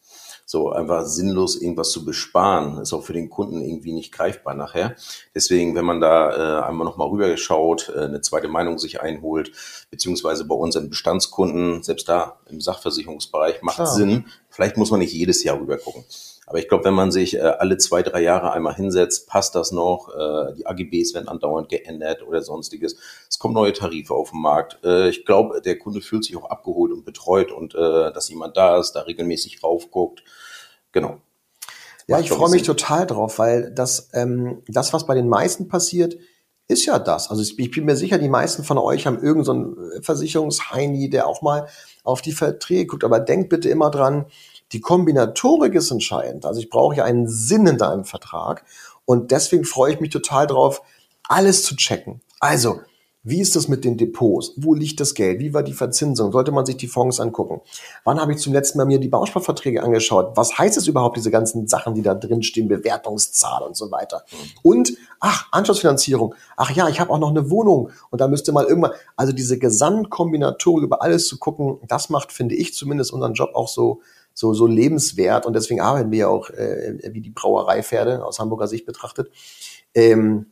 So 0.51 0.73
einfach 0.73 1.07
sinnlos 1.07 1.55
irgendwas 1.55 1.93
zu 1.93 2.05
besparen, 2.05 2.79
ist 2.79 2.93
auch 2.93 3.05
für 3.05 3.13
den 3.13 3.31
Kunden 3.31 3.63
irgendwie 3.63 3.93
nicht 3.93 4.11
greifbar 4.11 4.53
nachher. 4.53 4.97
Deswegen, 5.33 5.77
wenn 5.77 5.85
man 5.85 6.01
da 6.01 6.65
äh, 6.65 6.65
einmal 6.65 6.85
nochmal 6.85 7.07
rübergeschaut, 7.07 7.93
äh, 7.95 8.01
eine 8.01 8.21
zweite 8.21 8.49
Meinung 8.49 8.77
sich 8.77 9.01
einholt, 9.01 9.53
beziehungsweise 9.93 10.45
bei 10.45 10.57
unseren 10.57 10.91
Bestandskunden, 10.91 11.85
selbst 11.85 12.09
da 12.09 12.41
im 12.47 12.61
Sachversicherungsbereich 12.61 13.63
macht 13.63 13.77
Klar. 13.77 13.95
Sinn. 13.95 14.25
Vielleicht 14.49 14.77
muss 14.77 14.91
man 14.91 14.99
nicht 14.99 15.13
jedes 15.13 15.45
Jahr 15.45 15.61
rüber 15.61 15.77
gucken. 15.77 16.05
Aber 16.51 16.59
ich 16.59 16.69
glaube, 16.69 16.85
wenn 16.85 16.95
man 16.95 17.13
sich 17.13 17.37
äh, 17.37 17.43
alle 17.43 17.79
zwei, 17.79 18.03
drei 18.03 18.23
Jahre 18.23 18.51
einmal 18.51 18.75
hinsetzt, 18.75 19.29
passt 19.29 19.55
das 19.55 19.71
noch. 19.71 20.09
Äh, 20.09 20.55
die 20.57 20.67
AGBs 20.67 21.15
werden 21.15 21.29
andauernd 21.29 21.69
geändert 21.69 22.27
oder 22.27 22.43
sonstiges. 22.43 22.97
Es 23.29 23.39
kommen 23.39 23.55
neue 23.55 23.73
Tarife 23.73 24.15
auf 24.15 24.33
den 24.33 24.41
Markt. 24.41 24.81
Äh, 24.83 25.11
ich 25.11 25.25
glaube, 25.25 25.61
der 25.61 25.79
Kunde 25.79 26.01
fühlt 26.01 26.25
sich 26.25 26.37
auch 26.37 26.51
abgeholt 26.51 26.91
und 26.91 27.05
betreut 27.05 27.53
und 27.53 27.77
äh, 27.77 28.13
dass 28.13 28.29
jemand 28.31 28.57
da 28.57 28.81
ist, 28.81 28.95
da 28.95 29.03
regelmäßig 29.03 29.63
raufguckt. 29.63 30.25
Genau. 30.91 31.19
Ja, 32.09 32.19
ich 32.19 32.31
freue 32.31 32.51
mich 32.51 32.65
total 32.65 33.07
drauf, 33.07 33.39
weil 33.39 33.71
das, 33.71 34.09
ähm, 34.13 34.65
das, 34.67 34.93
was 34.93 35.07
bei 35.07 35.15
den 35.15 35.29
meisten 35.29 35.69
passiert, 35.69 36.17
ist 36.67 36.85
ja 36.85 36.99
das. 36.99 37.31
Also 37.31 37.43
ich 37.43 37.71
bin 37.71 37.85
mir 37.85 37.97
sicher, 37.97 38.19
die 38.19 38.29
meisten 38.29 38.65
von 38.65 38.79
euch 38.79 39.07
haben 39.07 39.23
irgendeinen 39.23 39.77
so 39.77 40.03
Versicherungsheini, 40.03 41.11
der 41.11 41.29
auch 41.29 41.43
mal 41.43 41.69
auf 42.03 42.23
die 42.23 42.33
Verträge 42.33 42.87
guckt. 42.87 43.05
Aber 43.05 43.21
denkt 43.21 43.51
bitte 43.51 43.69
immer 43.69 43.93
dran, 43.93 44.27
die 44.73 44.81
Kombinatorik 44.81 45.75
ist 45.75 45.91
entscheidend. 45.91 46.47
Also 46.47 46.61
ich 46.61 46.71
brauche 46.71 46.97
ja 46.97 47.05
einen 47.05 47.29
Sinn 47.29 47.67
in 47.67 47.79
deinem 47.79 48.05
Vertrag. 48.05 48.65
Und 49.05 49.31
deswegen 49.31 49.65
freue 49.65 49.95
ich 49.95 50.01
mich 50.01 50.11
total 50.11 50.47
drauf, 50.47 50.83
alles 51.29 51.65
zu 51.65 51.77
checken. 51.77 52.21
Also, 52.39 52.81
wie 53.23 53.41
ist 53.41 53.55
das 53.55 53.69
mit 53.69 53.85
den 53.85 53.99
Depots? 53.99 54.55
Wo 54.57 54.73
liegt 54.73 54.99
das 54.99 55.13
Geld? 55.15 55.41
Wie 55.41 55.53
war 55.53 55.63
die 55.63 55.75
Verzinsung? 55.75 56.33
Sollte 56.33 56.53
man 56.53 56.65
sich 56.65 56.79
die 56.79 56.89
Fonds 56.89 57.21
angucken? 57.21 57.61
Wann 58.03 58.19
habe 58.19 58.33
ich 58.33 58.39
zum 58.39 58.55
letzten 58.55 58.79
Mal 58.79 58.87
mir 58.87 58.99
die 58.99 59.09
Bausparverträge 59.09 59.83
angeschaut? 59.83 60.37
Was 60.37 60.57
heißt 60.57 60.79
es 60.79 60.87
überhaupt, 60.87 61.19
diese 61.19 61.31
ganzen 61.31 61.69
Sachen, 61.69 61.95
die 61.95 62.01
da 62.01 62.15
drin 62.15 62.43
stehen, 62.43 62.69
Bewertungszahl 62.69 63.63
und 63.63 63.77
so 63.77 63.91
weiter? 63.91 64.25
Und, 64.63 64.95
ach, 65.19 65.49
Anschlussfinanzierung. 65.53 66.35
Ach 66.57 66.71
ja, 66.71 66.89
ich 66.89 66.99
habe 66.99 67.11
auch 67.11 67.19
noch 67.19 67.29
eine 67.29 67.51
Wohnung 67.51 67.91
und 68.09 68.23
da 68.23 68.27
müsste 68.27 68.53
mal 68.53 68.65
irgendwann, 68.65 68.93
also 69.17 69.35
diese 69.35 69.59
Gesamtkombinatorik 69.59 70.85
über 70.85 71.03
alles 71.03 71.29
zu 71.29 71.39
gucken, 71.39 71.79
das 71.87 72.09
macht, 72.09 72.33
finde 72.33 72.55
ich, 72.55 72.73
zumindest 72.73 73.13
unseren 73.13 73.35
Job 73.35 73.51
auch 73.55 73.69
so, 73.69 74.01
so, 74.41 74.55
so 74.55 74.67
lebenswert 74.67 75.45
und 75.45 75.55
deswegen 75.55 75.83
arbeiten 75.83 76.11
wir 76.11 76.19
ja 76.19 76.29
auch 76.29 76.49
äh, 76.49 76.99
wie 77.13 77.21
die 77.21 77.31
Brauereipferde 77.31 78.25
aus 78.25 78.39
Hamburger 78.39 78.69
Sicht 78.69 78.87
betrachtet. 78.87 79.31
Ähm, 79.95 80.47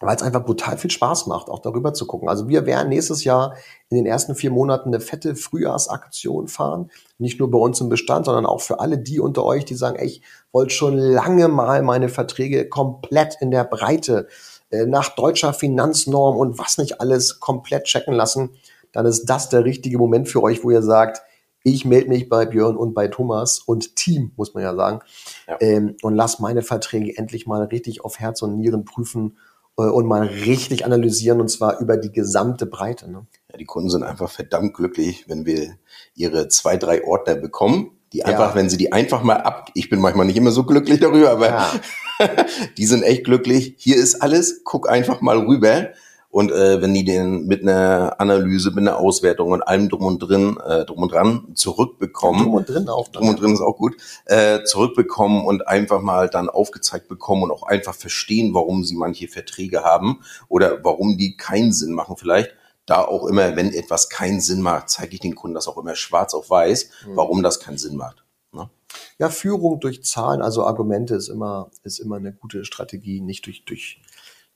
weil 0.00 0.16
es 0.16 0.22
einfach 0.22 0.44
brutal 0.44 0.76
viel 0.76 0.90
Spaß 0.90 1.28
macht, 1.28 1.48
auch 1.48 1.60
darüber 1.60 1.94
zu 1.94 2.06
gucken. 2.08 2.28
Also 2.28 2.48
wir 2.48 2.66
werden 2.66 2.88
nächstes 2.88 3.22
Jahr 3.22 3.54
in 3.88 3.96
den 3.96 4.04
ersten 4.04 4.34
vier 4.34 4.50
Monaten 4.50 4.88
eine 4.88 5.00
fette 5.00 5.36
Frühjahrsaktion 5.36 6.48
fahren. 6.48 6.90
Nicht 7.18 7.38
nur 7.38 7.50
bei 7.52 7.58
uns 7.58 7.80
im 7.80 7.88
Bestand, 7.88 8.26
sondern 8.26 8.44
auch 8.44 8.60
für 8.60 8.80
alle 8.80 8.98
die 8.98 9.20
unter 9.20 9.44
euch, 9.44 9.64
die 9.64 9.76
sagen, 9.76 9.96
ey, 9.96 10.06
ich 10.06 10.22
wollte 10.50 10.74
schon 10.74 10.98
lange 10.98 11.46
mal 11.46 11.82
meine 11.82 12.08
Verträge 12.08 12.68
komplett 12.68 13.36
in 13.40 13.52
der 13.52 13.62
Breite 13.62 14.26
äh, 14.70 14.86
nach 14.86 15.14
deutscher 15.14 15.54
Finanznorm 15.54 16.36
und 16.36 16.58
was 16.58 16.78
nicht 16.78 17.00
alles 17.00 17.38
komplett 17.38 17.84
checken 17.84 18.12
lassen. 18.12 18.50
Dann 18.90 19.06
ist 19.06 19.26
das 19.26 19.50
der 19.50 19.64
richtige 19.64 19.98
Moment 19.98 20.28
für 20.28 20.42
euch, 20.42 20.64
wo 20.64 20.72
ihr 20.72 20.82
sagt, 20.82 21.22
ich 21.64 21.84
melde 21.84 22.08
mich 22.08 22.28
bei 22.28 22.44
Björn 22.44 22.76
und 22.76 22.94
bei 22.94 23.08
Thomas 23.08 23.60
und 23.60 23.96
Team, 23.96 24.32
muss 24.36 24.54
man 24.54 24.62
ja 24.62 24.74
sagen, 24.74 25.00
ja. 25.46 25.56
Ähm, 25.60 25.96
und 26.02 26.14
lass 26.14 26.40
meine 26.40 26.62
Verträge 26.62 27.16
endlich 27.16 27.46
mal 27.46 27.62
richtig 27.64 28.04
auf 28.04 28.18
Herz 28.18 28.42
und 28.42 28.56
Nieren 28.58 28.84
prüfen 28.84 29.36
äh, 29.78 29.82
und 29.82 30.06
mal 30.06 30.26
richtig 30.26 30.84
analysieren 30.84 31.40
und 31.40 31.48
zwar 31.48 31.80
über 31.80 31.96
die 31.96 32.12
gesamte 32.12 32.66
Breite. 32.66 33.10
Ne? 33.10 33.26
Ja, 33.50 33.58
die 33.58 33.64
Kunden 33.64 33.90
sind 33.90 34.02
einfach 34.02 34.30
verdammt 34.30 34.74
glücklich, 34.74 35.28
wenn 35.28 35.46
wir 35.46 35.76
ihre 36.14 36.48
zwei, 36.48 36.76
drei 36.76 37.04
Ordner 37.04 37.36
bekommen, 37.36 37.92
die 38.12 38.24
einfach, 38.24 38.50
ja. 38.50 38.54
wenn 38.54 38.68
sie 38.68 38.76
die 38.76 38.92
einfach 38.92 39.22
mal 39.22 39.38
ab, 39.38 39.70
ich 39.74 39.88
bin 39.88 40.00
manchmal 40.00 40.26
nicht 40.26 40.36
immer 40.36 40.50
so 40.50 40.64
glücklich 40.64 41.00
darüber, 41.00 41.30
aber 41.30 41.70
die 42.76 42.86
sind 42.86 43.02
echt 43.02 43.24
glücklich. 43.24 43.74
Hier 43.78 43.96
ist 43.96 44.16
alles, 44.16 44.62
guck 44.64 44.88
einfach 44.88 45.20
mal 45.20 45.38
rüber. 45.38 45.90
Und 46.32 46.50
äh, 46.50 46.80
wenn 46.80 46.94
die 46.94 47.04
den 47.04 47.44
mit 47.46 47.60
einer 47.60 48.18
Analyse, 48.18 48.70
mit 48.70 48.78
einer 48.78 48.96
Auswertung 48.96 49.50
und 49.50 49.60
allem 49.60 49.90
drum 49.90 50.06
und 50.06 50.18
drin, 50.18 50.56
äh, 50.66 50.86
drum 50.86 51.02
und 51.02 51.12
dran 51.12 51.48
zurückbekommen. 51.54 52.44
Drum 52.44 52.54
und 52.54 52.68
drin 52.70 52.88
auch. 52.88 53.08
Drum 53.08 53.28
und 53.28 53.38
drin 53.38 53.52
ist 53.52 53.60
auch 53.60 53.76
gut. 53.76 53.98
Äh, 54.24 54.64
zurückbekommen 54.64 55.44
und 55.44 55.68
einfach 55.68 56.00
mal 56.00 56.30
dann 56.30 56.48
aufgezeigt 56.48 57.08
bekommen 57.08 57.42
und 57.42 57.50
auch 57.50 57.64
einfach 57.64 57.94
verstehen, 57.94 58.54
warum 58.54 58.82
sie 58.82 58.96
manche 58.96 59.28
Verträge 59.28 59.84
haben 59.84 60.20
oder 60.48 60.82
warum 60.82 61.18
die 61.18 61.36
keinen 61.36 61.70
Sinn 61.70 61.92
machen 61.92 62.16
vielleicht. 62.16 62.54
Da 62.86 63.04
auch 63.04 63.26
immer, 63.26 63.54
wenn 63.54 63.70
etwas 63.70 64.08
keinen 64.08 64.40
Sinn 64.40 64.62
macht, 64.62 64.88
zeige 64.88 65.12
ich 65.12 65.20
den 65.20 65.34
Kunden 65.34 65.54
das 65.54 65.68
auch 65.68 65.76
immer 65.76 65.96
schwarz 65.96 66.32
auf 66.32 66.48
weiß, 66.48 66.88
mhm. 67.08 67.16
warum 67.16 67.42
das 67.42 67.60
keinen 67.60 67.76
Sinn 67.76 67.94
macht. 67.94 68.24
Ne? 68.52 68.70
Ja, 69.18 69.28
Führung 69.28 69.80
durch 69.80 70.02
Zahlen, 70.02 70.40
also 70.40 70.64
Argumente 70.64 71.14
ist 71.14 71.28
immer, 71.28 71.70
ist 71.82 71.98
immer 71.98 72.16
eine 72.16 72.32
gute 72.32 72.64
Strategie, 72.64 73.20
nicht 73.20 73.44
durch, 73.44 73.66
durch 73.66 74.00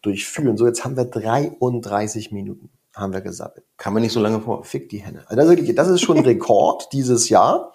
durchführen. 0.02 0.56
So, 0.56 0.66
jetzt 0.66 0.84
haben 0.84 0.96
wir 0.96 1.04
33 1.04 2.32
Minuten, 2.32 2.70
haben 2.94 3.12
wir 3.12 3.20
gesammelt. 3.20 3.64
Kann 3.76 3.92
man 3.92 4.02
nicht 4.02 4.12
so 4.12 4.20
lange 4.20 4.40
vor. 4.40 4.64
Fick 4.64 4.88
die 4.88 4.98
Henne. 4.98 5.24
Also 5.28 5.54
das, 5.54 5.60
ist, 5.60 5.78
das 5.78 5.88
ist 5.88 6.00
schon 6.02 6.18
ein 6.18 6.24
Rekord 6.26 6.92
dieses 6.92 7.28
Jahr. 7.28 7.72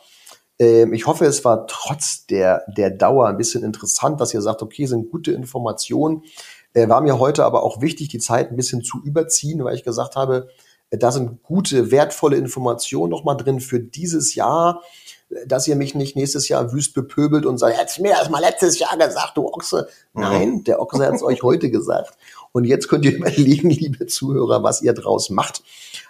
Ähm, 0.59 0.93
ich 0.93 1.07
hoffe, 1.07 1.25
es 1.25 1.43
war 1.43 1.65
trotz 1.67 2.25
der, 2.27 2.63
der 2.67 2.91
Dauer 2.91 3.27
ein 3.27 3.37
bisschen 3.37 3.63
interessant, 3.63 4.21
dass 4.21 4.33
ihr 4.33 4.41
sagt, 4.41 4.61
okay, 4.61 4.85
sind 4.85 5.09
gute 5.09 5.31
Informationen. 5.31 6.23
Äh, 6.73 6.87
war 6.87 7.01
mir 7.01 7.19
heute 7.19 7.45
aber 7.45 7.63
auch 7.63 7.81
wichtig, 7.81 8.09
die 8.09 8.19
Zeit 8.19 8.51
ein 8.51 8.55
bisschen 8.55 8.83
zu 8.83 9.01
überziehen, 9.03 9.63
weil 9.63 9.75
ich 9.75 9.83
gesagt 9.83 10.15
habe, 10.15 10.49
äh, 10.91 10.97
da 10.97 11.11
sind 11.11 11.41
gute, 11.43 11.91
wertvolle 11.91 12.37
Informationen 12.37 13.09
nochmal 13.09 13.37
drin 13.37 13.59
für 13.59 13.79
dieses 13.79 14.35
Jahr 14.35 14.81
dass 15.45 15.67
ihr 15.67 15.75
mich 15.75 15.95
nicht 15.95 16.15
nächstes 16.15 16.49
Jahr 16.49 16.73
wüst 16.73 16.93
bepöbelt 16.93 17.45
und 17.45 17.57
sagt, 17.57 17.77
hättest 17.77 17.99
mir 17.99 18.13
das 18.13 18.29
mal 18.29 18.39
letztes 18.39 18.79
Jahr 18.79 18.97
gesagt, 18.97 19.37
du 19.37 19.47
Ochse. 19.47 19.87
Mhm. 20.13 20.21
Nein, 20.21 20.63
der 20.63 20.81
Ochse 20.81 21.05
hat 21.05 21.15
es 21.15 21.23
euch 21.23 21.43
heute 21.43 21.69
gesagt. 21.69 22.17
Und 22.51 22.65
jetzt 22.65 22.89
könnt 22.89 23.05
ihr 23.05 23.15
überlegen, 23.15 23.69
liebe 23.69 24.07
Zuhörer, 24.07 24.63
was 24.63 24.81
ihr 24.81 24.93
draus 24.93 25.29
macht. 25.29 25.63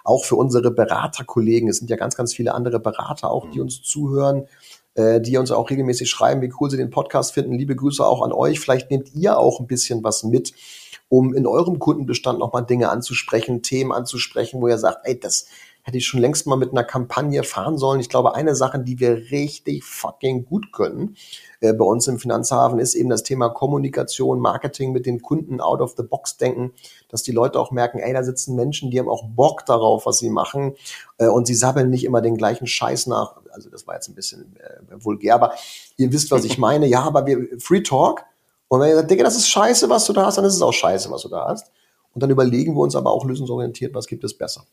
Auch 0.04 0.24
für 0.24 0.36
unsere 0.36 0.70
Beraterkollegen. 0.70 1.68
Es 1.68 1.78
sind 1.78 1.90
ja 1.90 1.96
ganz, 1.96 2.16
ganz 2.16 2.34
viele 2.34 2.54
andere 2.54 2.80
Berater 2.80 3.30
auch, 3.30 3.50
die 3.50 3.58
mhm. 3.58 3.64
uns 3.64 3.82
zuhören, 3.82 4.48
äh, 4.94 5.20
die 5.20 5.36
uns 5.36 5.50
auch 5.50 5.70
regelmäßig 5.70 6.10
schreiben, 6.10 6.42
wie 6.42 6.52
cool 6.60 6.70
sie 6.70 6.76
den 6.76 6.90
Podcast 6.90 7.32
finden. 7.32 7.52
Liebe 7.52 7.76
Grüße 7.76 8.04
auch 8.04 8.22
an 8.22 8.32
euch. 8.32 8.58
Vielleicht 8.58 8.90
nehmt 8.90 9.14
ihr 9.14 9.38
auch 9.38 9.60
ein 9.60 9.66
bisschen 9.66 10.02
was 10.02 10.24
mit 10.24 10.52
um 11.08 11.34
in 11.34 11.46
eurem 11.46 11.78
Kundenbestand 11.78 12.38
nochmal 12.38 12.64
Dinge 12.64 12.88
anzusprechen, 12.88 13.60
Themen 13.60 13.92
anzusprechen, 13.92 14.62
wo 14.62 14.68
ihr 14.68 14.78
sagt, 14.78 15.00
ey, 15.04 15.20
das 15.20 15.46
hätte 15.82 15.98
ich 15.98 16.06
schon 16.06 16.20
längst 16.20 16.46
mal 16.46 16.56
mit 16.56 16.70
einer 16.70 16.84
Kampagne 16.84 17.42
fahren 17.42 17.76
sollen. 17.76 17.98
Ich 17.98 18.08
glaube, 18.08 18.34
eine 18.36 18.54
Sache, 18.54 18.78
die 18.78 19.00
wir 19.00 19.30
richtig 19.32 19.84
fucking 19.84 20.44
gut 20.44 20.72
können 20.72 21.16
äh, 21.60 21.72
bei 21.72 21.84
uns 21.84 22.06
im 22.06 22.20
Finanzhafen, 22.20 22.78
ist 22.78 22.94
eben 22.94 23.10
das 23.10 23.24
Thema 23.24 23.48
Kommunikation, 23.48 24.38
Marketing 24.38 24.92
mit 24.92 25.06
den 25.06 25.22
Kunden 25.22 25.60
out 25.60 25.80
of 25.80 25.94
the 25.96 26.04
box 26.04 26.36
denken, 26.36 26.72
dass 27.08 27.24
die 27.24 27.32
Leute 27.32 27.58
auch 27.58 27.72
merken, 27.72 27.98
ey, 27.98 28.12
da 28.12 28.22
sitzen 28.22 28.54
Menschen, 28.54 28.90
die 28.90 29.00
haben 29.00 29.08
auch 29.08 29.24
Bock 29.26 29.66
darauf, 29.66 30.06
was 30.06 30.18
sie 30.18 30.30
machen 30.30 30.76
äh, 31.18 31.26
und 31.26 31.46
sie 31.46 31.54
sabbeln 31.54 31.90
nicht 31.90 32.04
immer 32.04 32.20
den 32.20 32.36
gleichen 32.36 32.68
Scheiß 32.68 33.08
nach. 33.08 33.36
Also 33.50 33.68
das 33.68 33.86
war 33.86 33.96
jetzt 33.96 34.08
ein 34.08 34.14
bisschen 34.14 34.56
äh, 34.60 35.04
vulgär, 35.04 35.34
aber 35.34 35.52
ihr 35.96 36.12
wisst, 36.12 36.30
was 36.30 36.44
ich 36.44 36.58
meine. 36.58 36.86
Ja, 36.86 37.02
aber 37.02 37.26
wir 37.26 37.48
Free 37.58 37.82
Talk. 37.82 38.22
Und 38.68 38.80
wenn 38.80 38.88
ihr 38.88 38.96
sagt, 38.96 39.10
Digga, 39.10 39.24
das 39.24 39.36
ist 39.36 39.48
scheiße, 39.48 39.90
was 39.90 40.06
du 40.06 40.12
da 40.12 40.26
hast, 40.26 40.38
dann 40.38 40.44
ist 40.44 40.54
es 40.54 40.62
auch 40.62 40.72
scheiße, 40.72 41.10
was 41.10 41.22
du 41.22 41.28
da 41.28 41.46
hast. 41.48 41.70
Und 42.14 42.22
dann 42.22 42.30
überlegen 42.30 42.74
wir 42.74 42.80
uns 42.80 42.94
aber 42.94 43.10
auch 43.10 43.24
lösungsorientiert, 43.24 43.94
was 43.94 44.06
gibt 44.06 44.22
es 44.22 44.32
besser 44.32 44.64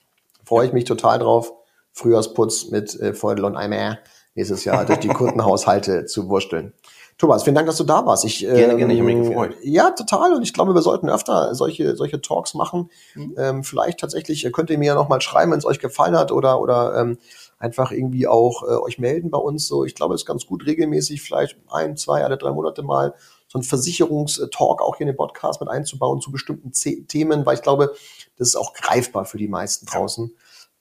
freue 0.49 0.65
ich 0.65 0.73
mich 0.73 0.85
total 0.85 1.19
drauf. 1.19 1.53
Frühjahrsputz 1.93 2.71
mit 2.71 2.99
äh, 2.99 3.13
Feudel 3.13 3.45
und 3.45 3.55
Eimer 3.55 3.99
nächstes 4.33 4.65
Jahr 4.65 4.83
durch 4.83 4.97
die 4.97 5.07
Kundenhaushalte 5.19 6.05
zu 6.05 6.27
wursteln. 6.27 6.73
Thomas, 7.19 7.43
vielen 7.43 7.55
Dank, 7.55 7.67
dass 7.67 7.77
du 7.77 7.83
da 7.83 8.03
warst. 8.05 8.25
Ich, 8.25 8.39
gerne, 8.39 8.71
ähm, 8.71 8.77
gerne, 8.77 8.93
ich 8.93 8.99
habe 8.99 9.13
mich 9.13 9.27
gefreut. 9.27 9.55
Ja, 9.61 9.91
total. 9.91 10.33
Und 10.33 10.41
ich 10.41 10.53
glaube, 10.53 10.73
wir 10.73 10.81
sollten 10.81 11.07
öfter 11.07 11.53
solche, 11.53 11.95
solche 11.95 12.19
Talks 12.19 12.55
machen. 12.55 12.89
Mhm. 13.13 13.35
Ähm, 13.37 13.63
vielleicht 13.63 13.99
tatsächlich 13.99 14.43
äh, 14.43 14.49
könnt 14.49 14.71
ihr 14.71 14.79
mir 14.79 14.85
ja 14.85 14.95
nochmal 14.95 15.21
schreiben, 15.21 15.51
wenn 15.51 15.59
es 15.59 15.65
euch 15.65 15.79
gefallen 15.79 16.17
hat 16.17 16.31
oder, 16.31 16.59
oder 16.59 16.95
ähm, 16.97 17.19
einfach 17.59 17.91
irgendwie 17.91 18.25
auch 18.25 18.63
äh, 18.63 18.77
euch 18.77 18.97
melden 18.97 19.29
bei 19.29 19.37
uns. 19.37 19.67
So, 19.67 19.85
ich 19.85 19.93
glaube, 19.93 20.15
es 20.15 20.21
ist 20.21 20.25
ganz 20.25 20.47
gut, 20.47 20.65
regelmäßig, 20.65 21.21
vielleicht 21.21 21.57
ein, 21.69 21.95
zwei, 21.95 22.23
alle 22.23 22.37
drei 22.37 22.51
Monate 22.51 22.81
mal 22.81 23.13
so 23.49 23.59
ein 23.59 23.63
Versicherungstalk 23.63 24.81
auch 24.81 24.97
hier 24.97 25.05
in 25.05 25.13
den 25.13 25.17
Podcast 25.17 25.59
mit 25.59 25.69
einzubauen 25.69 26.21
zu 26.21 26.31
bestimmten 26.31 26.71
Z 26.71 27.09
Themen, 27.09 27.45
weil 27.45 27.55
ich 27.55 27.63
glaube, 27.63 27.95
das 28.37 28.49
ist 28.49 28.55
auch 28.55 28.73
greifbar 28.73 29.25
für 29.25 29.37
die 29.37 29.47
meisten 29.47 29.87
draußen. 29.87 30.31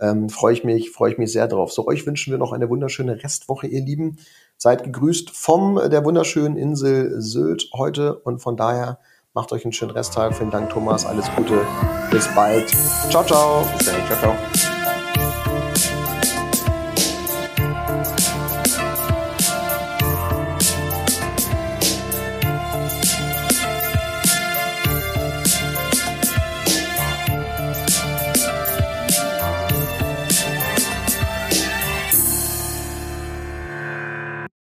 Ähm, 0.00 0.28
freue 0.28 0.52
ich 0.52 0.62
mich, 0.62 0.90
freue 0.90 1.12
ich 1.12 1.18
mich 1.18 1.32
sehr 1.32 1.48
drauf. 1.48 1.72
So, 1.72 1.86
euch 1.88 2.06
wünschen 2.06 2.30
wir 2.30 2.38
noch 2.38 2.52
eine 2.52 2.68
wunderschöne 2.68 3.24
Restwoche, 3.24 3.66
ihr 3.66 3.80
Lieben. 3.80 4.18
Seid 4.56 4.84
gegrüßt 4.84 5.30
vom 5.30 5.76
der 5.90 6.04
wunderschönen 6.04 6.56
Insel 6.56 7.20
Sylt 7.20 7.70
heute 7.72 8.18
und 8.18 8.40
von 8.40 8.56
daher 8.56 8.98
macht 9.32 9.52
euch 9.52 9.64
einen 9.64 9.72
schönen 9.72 9.92
Resttag. 9.92 10.34
Vielen 10.34 10.50
Dank, 10.50 10.70
Thomas. 10.70 11.06
Alles 11.06 11.26
Gute. 11.36 11.64
Bis 12.10 12.28
bald. 12.34 12.68
Ciao, 13.08 13.24
ciao. 13.24 13.64
Bis 13.78 13.86
dann. 13.86 14.06
Ciao, 14.06 14.18
ciao. 14.18 14.77